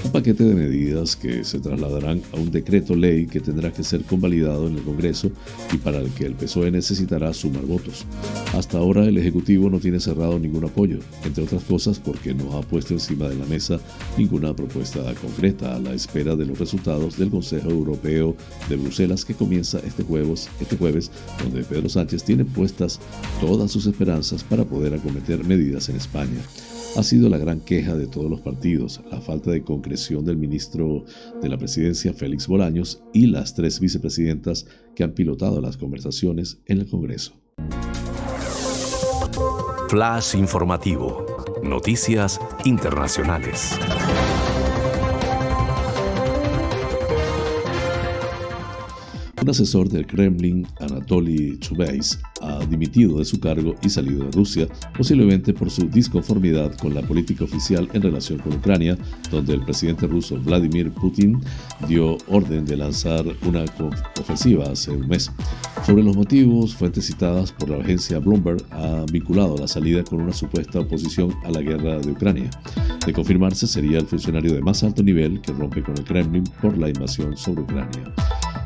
Un 0.06 0.12
paquete 0.12 0.44
de 0.44 0.54
medidas 0.54 1.16
que 1.16 1.44
se 1.44 1.60
trasladarán 1.60 2.22
a 2.34 2.36
un 2.38 2.52
decreto 2.52 2.96
ley 2.96 3.26
que 3.26 3.40
tendrá 3.40 3.74
que 3.74 3.84
ser 3.84 4.04
convalidado 4.04 4.68
en 4.68 4.78
el 4.78 4.84
Congreso 4.84 5.32
y 5.74 5.78
para 5.78 5.98
el 5.98 6.12
que 6.12 6.28
el 6.28 6.36
PSOE 6.36 6.70
necesitará 6.70 7.34
sumar 7.34 7.66
votos. 7.66 8.06
Hasta 8.54 8.78
ahora 8.78 9.06
el 9.06 9.18
Ejecutivo 9.18 9.72
no 9.72 9.80
tiene 9.80 10.00
cerrado 10.00 10.38
ningún 10.38 10.66
apoyo, 10.66 11.00
entre 11.26 11.46
otras 11.46 11.64
cosas 11.64 11.98
porque 11.98 12.36
no 12.36 12.60
ha 12.60 12.62
puesto 12.62 12.94
encima 12.94 13.28
de 13.28 13.38
la 13.38 13.46
mesa 13.46 13.80
ninguna 14.20 14.56
propuesta 14.56 15.02
concreta 15.16 15.63
a 15.64 15.80
la 15.80 15.94
espera 15.94 16.36
de 16.36 16.46
los 16.46 16.60
resultados 16.60 17.18
del 17.18 17.30
Consejo 17.30 17.70
Europeo 17.70 18.36
de 18.70 18.76
Bruselas 18.76 19.26
que 19.26 19.34
comienza 19.34 19.80
este 19.80 20.04
jueves, 20.04 20.50
este 20.60 20.78
jueves, 20.78 21.12
donde 21.44 21.64
Pedro 21.64 21.90
Sánchez 21.90 22.24
tiene 22.24 22.46
puestas 22.46 23.00
todas 23.42 23.72
sus 23.72 23.86
esperanzas 23.86 24.44
para 24.44 24.66
poder 24.66 24.94
acometer 24.94 25.44
medidas 25.44 25.90
en 25.90 25.96
España. 25.96 26.42
Ha 26.96 27.02
sido 27.02 27.28
la 27.28 27.40
gran 27.40 27.60
queja 27.60 27.96
de 27.96 28.06
todos 28.06 28.30
los 28.30 28.42
partidos, 28.42 29.02
la 29.10 29.20
falta 29.20 29.50
de 29.50 29.64
concreción 29.64 30.26
del 30.26 30.38
ministro 30.38 31.06
de 31.42 31.50
la 31.50 31.58
Presidencia, 31.58 32.14
Félix 32.14 32.48
Bolaños, 32.48 33.02
y 33.14 33.26
las 33.28 33.56
tres 33.56 33.80
vicepresidentas 33.80 34.68
que 34.96 35.04
han 35.04 35.14
pilotado 35.14 35.60
las 35.60 35.78
conversaciones 35.78 36.60
en 36.68 36.82
el 36.82 36.88
Congreso. 36.88 37.34
Flash 39.90 40.36
informativo. 40.36 41.26
Noticias 41.64 42.40
internacionales. 42.66 43.78
Un 49.44 49.50
asesor 49.50 49.90
del 49.90 50.08
Kremlin, 50.08 50.66
Anatoly 50.80 51.60
Chubais, 51.60 52.18
ha 52.42 52.66
dimitido 52.66 53.20
de 53.20 53.26
su 53.26 53.42
cargo 53.42 53.76
y 53.84 53.90
salido 53.90 54.24
de 54.24 54.32
Rusia, 54.32 54.70
posiblemente 54.96 55.54
por 55.54 55.70
su 55.70 55.90
disconformidad 55.90 56.78
con 56.78 56.96
la 56.96 57.02
política 57.02 57.44
oficial 57.44 57.90
en 57.92 58.04
relación 58.04 58.40
con 58.40 58.54
Ucrania, 58.54 58.98
donde 59.30 59.56
el 59.56 59.66
presidente 59.66 60.08
ruso 60.08 60.38
Vladimir 60.38 60.92
Putin 60.92 61.42
dio 61.90 62.18
orden 62.30 62.64
de 62.64 62.78
lanzar 62.78 63.26
una 63.46 63.66
ofensiva 64.18 64.72
hace 64.72 64.92
un 64.92 65.10
mes. 65.10 65.30
Sobre 65.86 66.04
los 66.04 66.16
motivos, 66.16 66.74
fuentes 66.74 67.08
citadas 67.08 67.52
por 67.52 67.68
la 67.68 67.84
agencia 67.84 68.20
Bloomberg 68.20 68.64
han 68.72 69.08
vinculado 69.08 69.58
la 69.58 69.68
salida 69.68 70.06
con 70.06 70.22
una 70.22 70.32
supuesta 70.32 70.80
oposición 70.80 71.34
a 71.44 71.52
la 71.52 71.60
guerra 71.60 72.00
de 72.00 72.12
Ucrania. 72.12 72.50
De 73.06 73.12
confirmarse, 73.12 73.68
sería 73.68 73.98
el 73.98 74.08
funcionario 74.08 74.54
de 74.54 74.62
más 74.62 74.86
alto 74.86 75.04
nivel 75.04 75.42
que 75.42 75.52
rompe 75.52 75.84
con 75.84 75.98
el 75.98 76.06
Kremlin 76.06 76.46
por 76.62 76.78
la 76.78 76.88
invasión 76.88 77.36
sobre 77.36 77.64
Ucrania. 77.64 78.14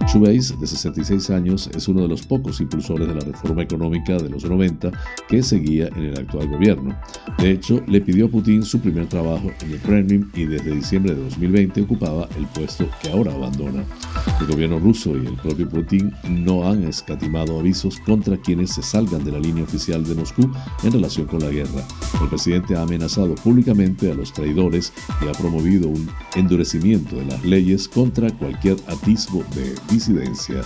Chubais, 0.06 0.58
de 0.60 0.68
66 0.68 1.30
años, 1.32 1.70
es 1.76 1.88
uno 1.88 2.02
de 2.02 2.08
los 2.08 2.22
pocos 2.22 2.62
impulsores 2.62 3.08
de 3.08 3.16
la 3.16 3.22
reforma 3.22 3.64
económica 3.64 4.18
de 4.18 4.30
los 4.30 4.46
90 4.46 4.92
que 5.28 5.44
seguía 5.44 5.88
en 5.88 6.04
el 6.04 6.18
actual 6.18 6.48
gobierno. 6.48 6.96
De 7.40 7.52
hecho, 7.52 7.82
le 7.88 8.00
pidió 8.02 8.28
a 8.28 8.30
Putin 8.30 8.64
su 8.64 8.80
primer 8.80 9.08
trabajo 9.08 9.52
en 9.62 9.72
el 9.72 9.80
Kremlin 9.80 10.30
y 10.34 10.46
desde 10.46 10.76
diciembre 10.76 11.14
de 11.14 11.24
2020 11.24 11.82
ocupaba 11.82 12.30
el 12.38 12.46
puesto 12.48 12.88
que 13.02 13.10
ahora 13.10 13.34
abandona. 13.34 13.84
El 14.40 14.48
gobierno 14.48 14.80
ruso 14.80 15.16
y 15.18 15.26
el 15.26 15.36
propio 15.36 15.68
Putin 15.68 16.14
no 16.30 16.70
han 16.70 16.84
escatimado 16.84 17.60
avisos 17.60 18.00
contra 18.00 18.38
quienes 18.38 18.72
se 18.72 18.84
salgan 18.84 19.24
de 19.24 19.32
la 19.32 19.40
línea 19.40 19.64
oficial 19.64 20.04
de 20.06 20.16
Moscú 20.16 20.50
en 20.84 20.92
relación 20.92 21.28
con 21.28 21.40
la 21.40 21.50
guerra. 21.50 21.86
El 22.22 22.30
presidente 22.30 22.76
ha 22.76 22.84
amenazado 22.84 23.36
públicamente 23.36 24.12
a 24.12 24.16
los 24.16 24.32
traidores 24.32 24.94
y 25.22 25.28
ha 25.28 25.32
promovido 25.34 25.90
un 25.90 26.08
endurecimiento 26.36 27.16
de 27.16 27.26
las 27.26 27.44
leyes 27.44 27.88
contra 27.88 28.30
cualquier 28.32 28.78
atisbo 28.88 29.44
de 29.56 29.76
disidencia. 29.88 30.64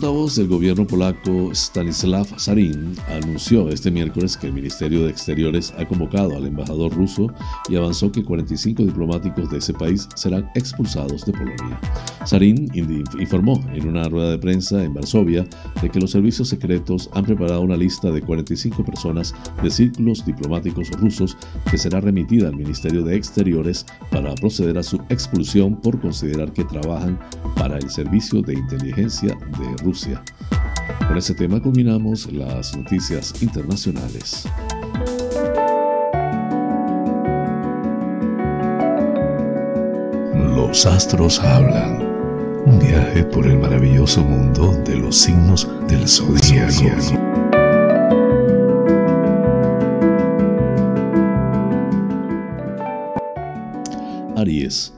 Portavoz 0.00 0.36
del 0.36 0.48
gobierno 0.48 0.86
polaco 0.86 1.50
Stanislav 1.52 2.26
Sarin 2.38 2.96
anunció 3.08 3.68
este 3.68 3.90
miércoles 3.90 4.34
que 4.34 4.46
el 4.46 4.54
Ministerio 4.54 5.04
de 5.04 5.10
Exteriores 5.10 5.74
ha 5.76 5.86
convocado 5.86 6.38
al 6.38 6.46
embajador 6.46 6.90
ruso 6.94 7.26
y 7.68 7.76
avanzó 7.76 8.10
que 8.10 8.24
45 8.24 8.82
diplomáticos 8.84 9.50
de 9.50 9.58
ese 9.58 9.74
país 9.74 10.08
serán 10.14 10.48
expulsados 10.54 11.26
de 11.26 11.32
Polonia. 11.32 11.78
Sarin 12.24 12.70
informó 13.18 13.62
en 13.74 13.88
una 13.88 14.08
rueda 14.08 14.30
de 14.30 14.38
prensa 14.38 14.82
en 14.82 14.94
Varsovia 14.94 15.46
de 15.82 15.90
que 15.90 16.00
los 16.00 16.12
servicios 16.12 16.48
secretos 16.48 17.10
han 17.12 17.26
preparado 17.26 17.60
una 17.60 17.76
lista 17.76 18.10
de 18.10 18.22
45 18.22 18.82
personas 18.82 19.34
de 19.62 19.70
círculos 19.70 20.24
diplomáticos 20.24 20.88
rusos 20.92 21.36
que 21.70 21.76
será 21.76 22.00
remitida 22.00 22.48
al 22.48 22.56
Ministerio 22.56 23.02
de 23.02 23.16
Exteriores 23.16 23.84
para 24.10 24.34
proceder 24.36 24.78
a 24.78 24.82
su 24.82 24.96
expulsión 25.10 25.78
por 25.78 26.00
considerar 26.00 26.54
que 26.54 26.64
trabajan 26.64 27.18
para 27.56 27.76
el 27.76 27.90
Servicio 27.90 28.40
de 28.40 28.54
Inteligencia 28.54 29.36
de 29.58 29.82
Rusia. 29.82 29.89
Con 29.90 31.18
ese 31.18 31.34
tema 31.34 31.60
combinamos 31.60 32.32
las 32.32 32.76
noticias 32.76 33.42
internacionales. 33.42 34.46
Los 40.54 40.86
astros 40.86 41.40
hablan. 41.40 42.08
Un 42.66 42.78
viaje 42.78 43.24
por 43.24 43.48
el 43.48 43.58
maravilloso 43.58 44.22
mundo 44.22 44.72
de 44.84 44.96
los 44.96 45.16
signos 45.16 45.66
del 45.88 46.06
zodiaco. 46.06 47.18
Aries 54.36 54.92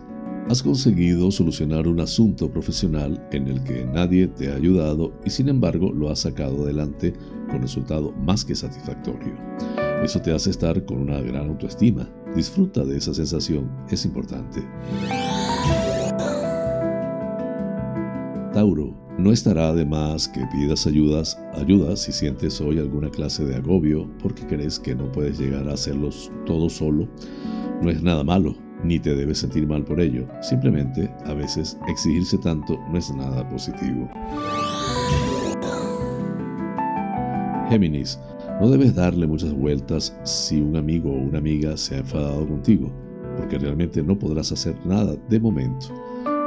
Has 0.49 0.63
conseguido 0.63 1.31
solucionar 1.31 1.87
un 1.87 2.01
asunto 2.01 2.51
profesional 2.51 3.27
en 3.31 3.49
el 3.49 3.63
que 3.63 3.85
nadie 3.87 4.27
te 4.27 4.51
ha 4.51 4.57
ayudado 4.57 5.13
y 5.25 5.31
sin 5.31 5.49
embargo 5.49 5.93
lo 5.93 6.11
has 6.11 6.21
sacado 6.21 6.65
adelante 6.65 7.15
con 7.49 7.63
resultado 7.63 8.13
más 8.13 8.45
que 8.45 8.55
satisfactorio. 8.55 9.35
Eso 10.03 10.21
te 10.21 10.33
hace 10.33 10.51
estar 10.51 10.85
con 10.85 10.99
una 10.99 11.21
gran 11.21 11.49
autoestima. 11.49 12.11
Disfruta 12.35 12.85
de 12.85 12.99
esa 12.99 13.15
sensación, 13.15 13.71
es 13.89 14.05
importante. 14.05 14.63
Tauro, 18.53 18.95
no 19.19 19.33
estará 19.33 19.73
de 19.75 19.87
más 19.87 20.29
que 20.29 20.45
pidas 20.53 20.87
ayudas, 20.87 21.39
ayuda 21.55 21.97
si 21.97 22.13
sientes 22.13 22.61
hoy 22.61 22.79
alguna 22.79 23.11
clase 23.11 23.45
de 23.45 23.55
agobio 23.55 24.11
porque 24.21 24.47
crees 24.47 24.79
que 24.79 24.95
no 24.95 25.11
puedes 25.13 25.39
llegar 25.39 25.69
a 25.69 25.75
hacerlo 25.75 26.11
todo 26.45 26.69
solo. 26.69 27.09
No 27.81 27.91
es 27.91 28.03
nada 28.03 28.25
malo, 28.25 28.55
ni 28.85 28.99
te 28.99 29.15
debes 29.15 29.39
sentir 29.39 29.67
mal 29.67 29.85
por 29.85 30.01
ello. 30.01 30.27
Simplemente, 30.41 31.11
a 31.27 31.35
veces, 31.35 31.79
exigirse 31.89 32.39
tanto 32.39 32.79
no 32.91 32.99
es 32.99 33.15
nada 33.15 33.49
positivo. 33.49 34.09
Géminis, 37.69 38.19
no 38.61 38.69
debes 38.69 38.95
darle 38.95 39.27
muchas 39.27 39.53
vueltas 39.53 40.15
si 40.25 40.61
un 40.61 40.77
amigo 40.77 41.11
o 41.11 41.17
una 41.17 41.39
amiga 41.39 41.77
se 41.77 41.95
ha 41.95 41.99
enfadado 41.99 42.47
contigo, 42.47 42.93
porque 43.37 43.59
realmente 43.59 44.03
no 44.03 44.19
podrás 44.19 44.53
hacer 44.53 44.77
nada 44.85 45.15
de 45.29 45.41
momento. 45.41 45.87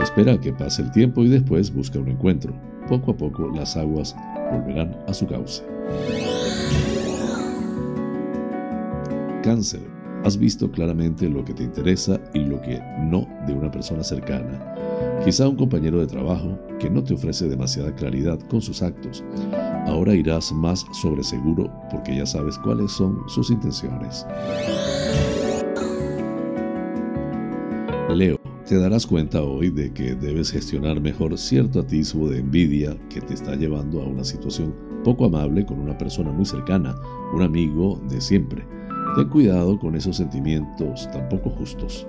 Espera 0.01 0.33
a 0.33 0.39
que 0.39 0.53
pase 0.53 0.81
el 0.81 0.91
tiempo 0.91 1.23
y 1.23 1.29
después 1.29 1.73
busca 1.73 1.99
un 1.99 2.09
encuentro. 2.09 2.53
Poco 2.87 3.11
a 3.11 3.17
poco 3.17 3.49
las 3.55 3.75
aguas 3.75 4.15
volverán 4.51 4.95
a 5.07 5.13
su 5.13 5.25
cauce. 5.25 5.63
Cáncer. 9.41 9.94
Has 10.25 10.39
visto 10.39 10.71
claramente 10.71 11.29
lo 11.29 11.45
que 11.45 11.53
te 11.53 11.61
interesa 11.61 12.19
y 12.33 12.39
lo 12.39 12.59
que 12.59 12.81
no 12.99 13.27
de 13.45 13.53
una 13.53 13.69
persona 13.69 14.03
cercana. 14.03 14.59
Quizá 15.23 15.47
un 15.47 15.55
compañero 15.55 15.99
de 15.99 16.07
trabajo 16.07 16.57
que 16.79 16.89
no 16.89 17.03
te 17.03 17.13
ofrece 17.13 17.47
demasiada 17.47 17.93
claridad 17.93 18.39
con 18.49 18.59
sus 18.59 18.81
actos. 18.81 19.23
Ahora 19.85 20.15
irás 20.15 20.51
más 20.51 20.83
sobre 20.99 21.23
seguro 21.23 21.71
porque 21.91 22.17
ya 22.17 22.25
sabes 22.25 22.57
cuáles 22.57 22.91
son 22.91 23.19
sus 23.27 23.51
intenciones. 23.51 24.25
Leo. 28.09 28.39
Te 28.67 28.79
darás 28.79 29.05
cuenta 29.05 29.43
hoy 29.43 29.69
de 29.69 29.93
que 29.93 30.15
debes 30.15 30.49
gestionar 30.49 30.99
mejor 30.99 31.37
cierto 31.37 31.81
atisbo 31.81 32.29
de 32.29 32.39
envidia 32.39 32.97
que 33.11 33.21
te 33.21 33.35
está 33.35 33.53
llevando 33.53 34.01
a 34.01 34.07
una 34.07 34.23
situación 34.23 34.73
poco 35.03 35.25
amable 35.25 35.67
con 35.67 35.79
una 35.79 35.95
persona 35.95 36.31
muy 36.31 36.45
cercana, 36.45 36.95
un 37.31 37.43
amigo 37.43 38.01
de 38.09 38.19
siempre. 38.19 38.65
Ten 39.15 39.29
cuidado 39.29 39.79
con 39.79 39.95
esos 39.95 40.17
sentimientos 40.17 41.09
tan 41.11 41.29
poco 41.29 41.49
justos. 41.49 42.05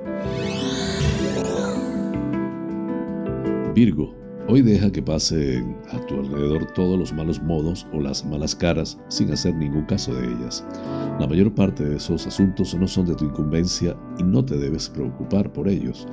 Virgo, 3.77 4.13
hoy 4.49 4.61
deja 4.63 4.91
que 4.91 5.01
pasen 5.01 5.77
a 5.93 6.05
tu 6.07 6.19
alrededor 6.19 6.67
todos 6.75 6.99
los 6.99 7.13
malos 7.13 7.41
modos 7.41 7.87
o 7.93 8.01
las 8.01 8.25
malas 8.25 8.57
caras 8.57 8.99
sin 9.07 9.31
hacer 9.31 9.55
ningún 9.55 9.85
caso 9.85 10.13
de 10.15 10.27
ellas. 10.27 10.67
La 11.21 11.29
mayor 11.29 11.55
parte 11.55 11.85
de 11.85 11.97
esos 11.97 12.27
asuntos 12.27 12.75
no 12.75 12.89
son 12.89 13.07
de 13.07 13.15
tu 13.15 13.27
incumbencia 13.27 13.97
y 14.19 14.25
no 14.25 14.45
te 14.45 14.57
debes 14.57 14.89
preocupar 14.89 15.53
por 15.53 15.69
ellos. 15.69 16.09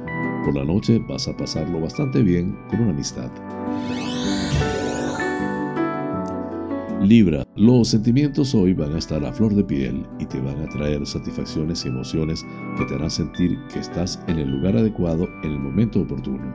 Por 0.45 0.55
la 0.55 0.63
noche 0.63 0.99
vas 1.09 1.27
a 1.27 1.35
pasarlo 1.35 1.81
bastante 1.81 2.21
bien 2.21 2.55
con 2.69 2.81
una 2.81 2.91
amistad. 2.91 3.31
Libra, 7.03 7.45
los 7.57 7.89
sentimientos 7.89 8.55
hoy 8.55 8.73
van 8.73 8.93
a 8.95 8.97
estar 8.97 9.25
a 9.25 9.33
flor 9.33 9.53
de 9.53 9.63
piel 9.63 10.05
y 10.19 10.25
te 10.25 10.39
van 10.39 10.57
a 10.61 10.69
traer 10.69 11.05
satisfacciones 11.05 11.83
y 11.83 11.89
emociones 11.89 12.45
que 12.77 12.85
te 12.85 12.95
harán 12.95 13.11
sentir 13.11 13.57
que 13.73 13.79
estás 13.79 14.23
en 14.27 14.39
el 14.39 14.49
lugar 14.49 14.77
adecuado 14.77 15.27
en 15.43 15.51
el 15.51 15.59
momento 15.59 15.99
oportuno. 15.99 16.53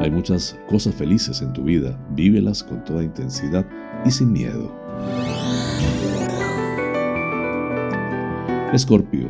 Hay 0.00 0.08
muchas 0.08 0.56
cosas 0.68 0.94
felices 0.94 1.42
en 1.42 1.52
tu 1.52 1.64
vida, 1.64 1.98
vívelas 2.14 2.62
con 2.62 2.84
toda 2.84 3.02
intensidad 3.02 3.66
y 4.04 4.10
sin 4.12 4.32
miedo. 4.32 4.72
Escorpio, 8.72 9.28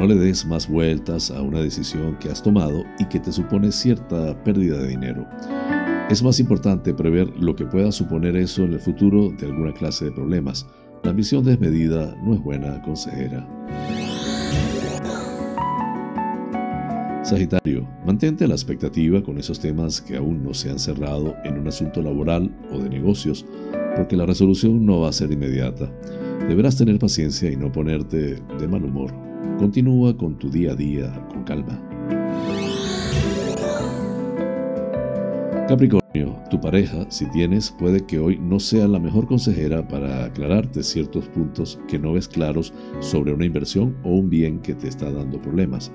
no 0.00 0.06
le 0.06 0.16
des 0.16 0.44
más 0.44 0.68
vueltas 0.68 1.30
a 1.30 1.40
una 1.42 1.60
decisión 1.60 2.18
que 2.18 2.28
has 2.28 2.42
tomado 2.42 2.84
y 2.98 3.04
que 3.04 3.20
te 3.20 3.30
supone 3.30 3.70
cierta 3.70 4.42
pérdida 4.42 4.78
de 4.78 4.88
dinero. 4.88 5.28
Es 6.12 6.22
más 6.22 6.38
importante 6.40 6.92
prever 6.92 7.26
lo 7.38 7.56
que 7.56 7.64
pueda 7.64 7.90
suponer 7.90 8.36
eso 8.36 8.64
en 8.64 8.74
el 8.74 8.80
futuro 8.80 9.30
de 9.30 9.46
alguna 9.46 9.72
clase 9.72 10.04
de 10.04 10.12
problemas. 10.12 10.66
La 11.04 11.08
ambición 11.12 11.42
desmedida 11.42 12.14
no 12.22 12.34
es 12.34 12.42
buena 12.42 12.82
consejera. 12.82 13.48
Sagitario, 17.24 17.88
mantente 18.04 18.46
la 18.46 18.52
expectativa 18.52 19.22
con 19.22 19.38
esos 19.38 19.58
temas 19.58 20.02
que 20.02 20.18
aún 20.18 20.44
no 20.44 20.52
se 20.52 20.68
han 20.68 20.78
cerrado 20.78 21.34
en 21.44 21.58
un 21.58 21.68
asunto 21.68 22.02
laboral 22.02 22.54
o 22.70 22.78
de 22.78 22.90
negocios, 22.90 23.46
porque 23.96 24.14
la 24.14 24.26
resolución 24.26 24.84
no 24.84 25.00
va 25.00 25.08
a 25.08 25.12
ser 25.12 25.32
inmediata. 25.32 25.90
Deberás 26.46 26.76
tener 26.76 26.98
paciencia 26.98 27.50
y 27.50 27.56
no 27.56 27.72
ponerte 27.72 28.34
de 28.34 28.68
mal 28.68 28.84
humor. 28.84 29.14
Continúa 29.58 30.14
con 30.14 30.38
tu 30.38 30.50
día 30.50 30.72
a 30.72 30.76
día 30.76 31.26
con 31.30 31.42
calma. 31.44 31.82
Capricornio, 35.72 36.36
tu 36.50 36.60
pareja, 36.60 37.06
si 37.08 37.24
tienes, 37.30 37.70
puede 37.70 38.04
que 38.04 38.18
hoy 38.18 38.38
no 38.38 38.60
sea 38.60 38.86
la 38.86 38.98
mejor 38.98 39.26
consejera 39.26 39.88
para 39.88 40.26
aclararte 40.26 40.82
ciertos 40.82 41.26
puntos 41.28 41.80
que 41.88 41.98
no 41.98 42.12
ves 42.12 42.28
claros 42.28 42.74
sobre 43.00 43.32
una 43.32 43.46
inversión 43.46 43.96
o 44.04 44.10
un 44.10 44.28
bien 44.28 44.58
que 44.58 44.74
te 44.74 44.86
está 44.86 45.10
dando 45.10 45.40
problemas. 45.40 45.90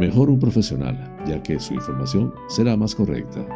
Mejor 0.00 0.28
un 0.28 0.40
profesional, 0.40 1.16
ya 1.24 1.40
que 1.40 1.60
su 1.60 1.74
información 1.74 2.34
será 2.48 2.76
más 2.76 2.96
correcta. 2.96 3.46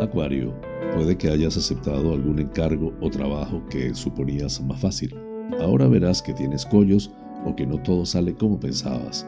Acuario, 0.00 0.54
Puede 0.94 1.18
que 1.18 1.28
hayas 1.28 1.58
aceptado 1.58 2.14
algún 2.14 2.38
encargo 2.38 2.94
o 3.02 3.10
trabajo 3.10 3.62
que 3.68 3.94
suponías 3.94 4.62
más 4.62 4.80
fácil. 4.80 5.14
Ahora 5.60 5.86
verás 5.88 6.22
que 6.22 6.32
tienes 6.32 6.64
collos 6.64 7.12
o 7.44 7.54
que 7.54 7.66
no 7.66 7.82
todo 7.82 8.06
sale 8.06 8.34
como 8.34 8.58
pensabas. 8.58 9.26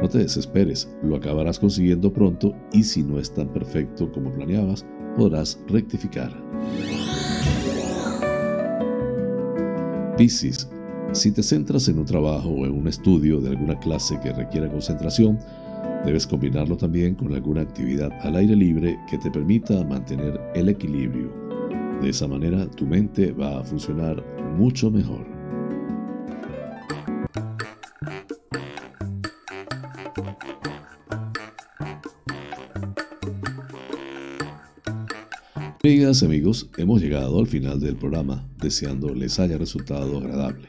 No 0.00 0.08
te 0.08 0.18
desesperes, 0.18 0.88
lo 1.02 1.16
acabarás 1.16 1.58
consiguiendo 1.58 2.12
pronto 2.12 2.54
y 2.72 2.84
si 2.84 3.02
no 3.02 3.18
es 3.18 3.32
tan 3.32 3.48
perfecto 3.48 4.10
como 4.12 4.32
planeabas, 4.32 4.86
podrás 5.16 5.60
rectificar. 5.68 6.32
Piscis, 10.16 10.68
si 11.12 11.32
te 11.32 11.42
centras 11.42 11.88
en 11.88 11.98
un 11.98 12.04
trabajo 12.04 12.48
o 12.48 12.66
en 12.66 12.72
un 12.72 12.88
estudio 12.88 13.40
de 13.40 13.50
alguna 13.50 13.78
clase 13.78 14.18
que 14.20 14.32
requiera 14.32 14.70
concentración, 14.70 15.38
Debes 16.04 16.26
combinarlo 16.26 16.76
también 16.76 17.14
con 17.14 17.34
alguna 17.34 17.62
actividad 17.62 18.10
al 18.22 18.36
aire 18.36 18.54
libre 18.54 18.98
que 19.10 19.18
te 19.18 19.30
permita 19.30 19.84
mantener 19.84 20.40
el 20.54 20.68
equilibrio. 20.68 21.30
De 22.00 22.10
esa 22.10 22.28
manera 22.28 22.66
tu 22.70 22.86
mente 22.86 23.32
va 23.32 23.58
a 23.58 23.64
funcionar 23.64 24.24
mucho 24.56 24.90
mejor. 24.90 25.37
Amigas, 35.88 36.22
amigos, 36.22 36.68
hemos 36.76 37.00
llegado 37.00 37.38
al 37.40 37.46
final 37.46 37.80
del 37.80 37.96
programa, 37.96 38.46
deseando 38.60 39.14
les 39.14 39.40
haya 39.40 39.56
resultado 39.56 40.18
agradable. 40.18 40.68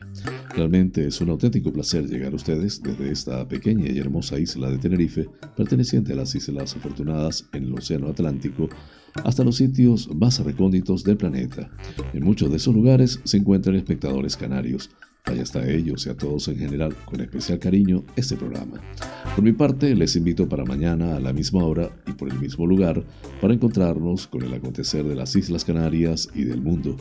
Realmente 0.56 1.06
es 1.06 1.20
un 1.20 1.30
auténtico 1.30 1.74
placer 1.74 2.08
llegar 2.08 2.32
a 2.32 2.38
ustedes 2.38 2.82
desde 2.82 3.12
esta 3.12 3.46
pequeña 3.46 3.92
y 3.92 4.00
hermosa 4.00 4.40
isla 4.40 4.72
de 4.72 4.78
Tenerife, 4.78 5.28
perteneciente 5.58 6.14
a 6.14 6.16
las 6.16 6.34
Islas 6.36 6.74
Afortunadas 6.74 7.50
en 7.52 7.66
el 7.66 7.74
Océano 7.74 8.08
Atlántico, 8.08 8.70
hasta 9.26 9.44
los 9.44 9.58
sitios 9.58 10.10
más 10.16 10.40
recónditos 10.40 11.04
del 11.04 11.18
planeta. 11.18 11.70
En 12.14 12.24
muchos 12.24 12.50
de 12.50 12.56
esos 12.56 12.74
lugares 12.74 13.20
se 13.26 13.36
encuentran 13.36 13.76
espectadores 13.76 14.38
canarios, 14.38 14.90
Vaya 15.26 15.44
hasta 15.44 15.70
ellos 15.70 16.06
y 16.06 16.10
a 16.10 16.16
todos 16.16 16.48
en 16.48 16.58
general 16.58 16.96
con 17.06 17.22
especial 17.22 17.60
cariño 17.60 18.04
este 18.16 18.36
programa. 18.36 18.82
Por 19.36 19.44
mi 19.44 19.54
parte, 19.54 19.94
les 19.96 20.16
invito 20.16 20.50
para 20.50 20.66
mañana 20.66 21.16
a 21.16 21.20
la 21.20 21.34
misma 21.34 21.64
hora 21.64 21.90
y 22.08 22.14
por 22.14 22.30
el 22.30 22.40
mismo 22.40 22.66
lugar 22.66 23.04
para 23.40 23.54
encontrarnos 23.54 24.28
con 24.28 24.42
el 24.44 24.54
acontecer 24.54 25.06
de 25.06 25.16
las 25.16 25.36
Islas 25.36 25.66
Canarias 25.66 26.30
y 26.34 26.44
del 26.46 26.62
mundo. 26.62 26.98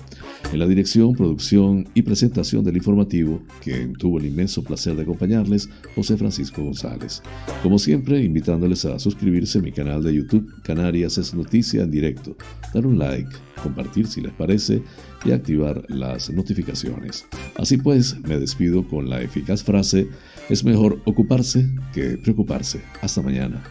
En 0.52 0.58
la 0.58 0.66
dirección, 0.66 1.14
producción 1.14 1.88
y 1.94 2.02
presentación 2.02 2.64
del 2.64 2.76
informativo, 2.76 3.42
quien 3.62 3.94
tuvo 3.94 4.18
el 4.18 4.26
inmenso 4.26 4.62
placer 4.62 4.94
de 4.94 5.02
acompañarles, 5.02 5.68
José 5.94 6.16
Francisco 6.16 6.62
González. 6.62 7.22
Como 7.62 7.78
siempre, 7.78 8.22
invitándoles 8.22 8.84
a 8.84 8.98
suscribirse 8.98 9.58
a 9.58 9.62
mi 9.62 9.72
canal 9.72 10.02
de 10.02 10.14
YouTube 10.14 10.52
Canarias 10.62 11.18
es 11.18 11.34
Noticia 11.34 11.82
en 11.82 11.90
directo, 11.90 12.36
dar 12.74 12.86
un 12.86 12.98
like, 12.98 13.30
compartir 13.62 14.06
si 14.06 14.20
les 14.20 14.32
parece 14.32 14.82
y 15.24 15.32
activar 15.32 15.84
las 15.88 16.30
notificaciones. 16.30 17.26
Así 17.56 17.76
pues, 17.76 18.18
me 18.20 18.38
despido 18.38 18.86
con 18.86 19.08
la 19.08 19.20
eficaz 19.20 19.62
frase, 19.62 20.08
es 20.48 20.64
mejor 20.64 21.00
ocuparse 21.04 21.68
que 21.92 22.16
preocuparse. 22.18 22.80
Hasta 23.02 23.22
mañana. 23.22 23.62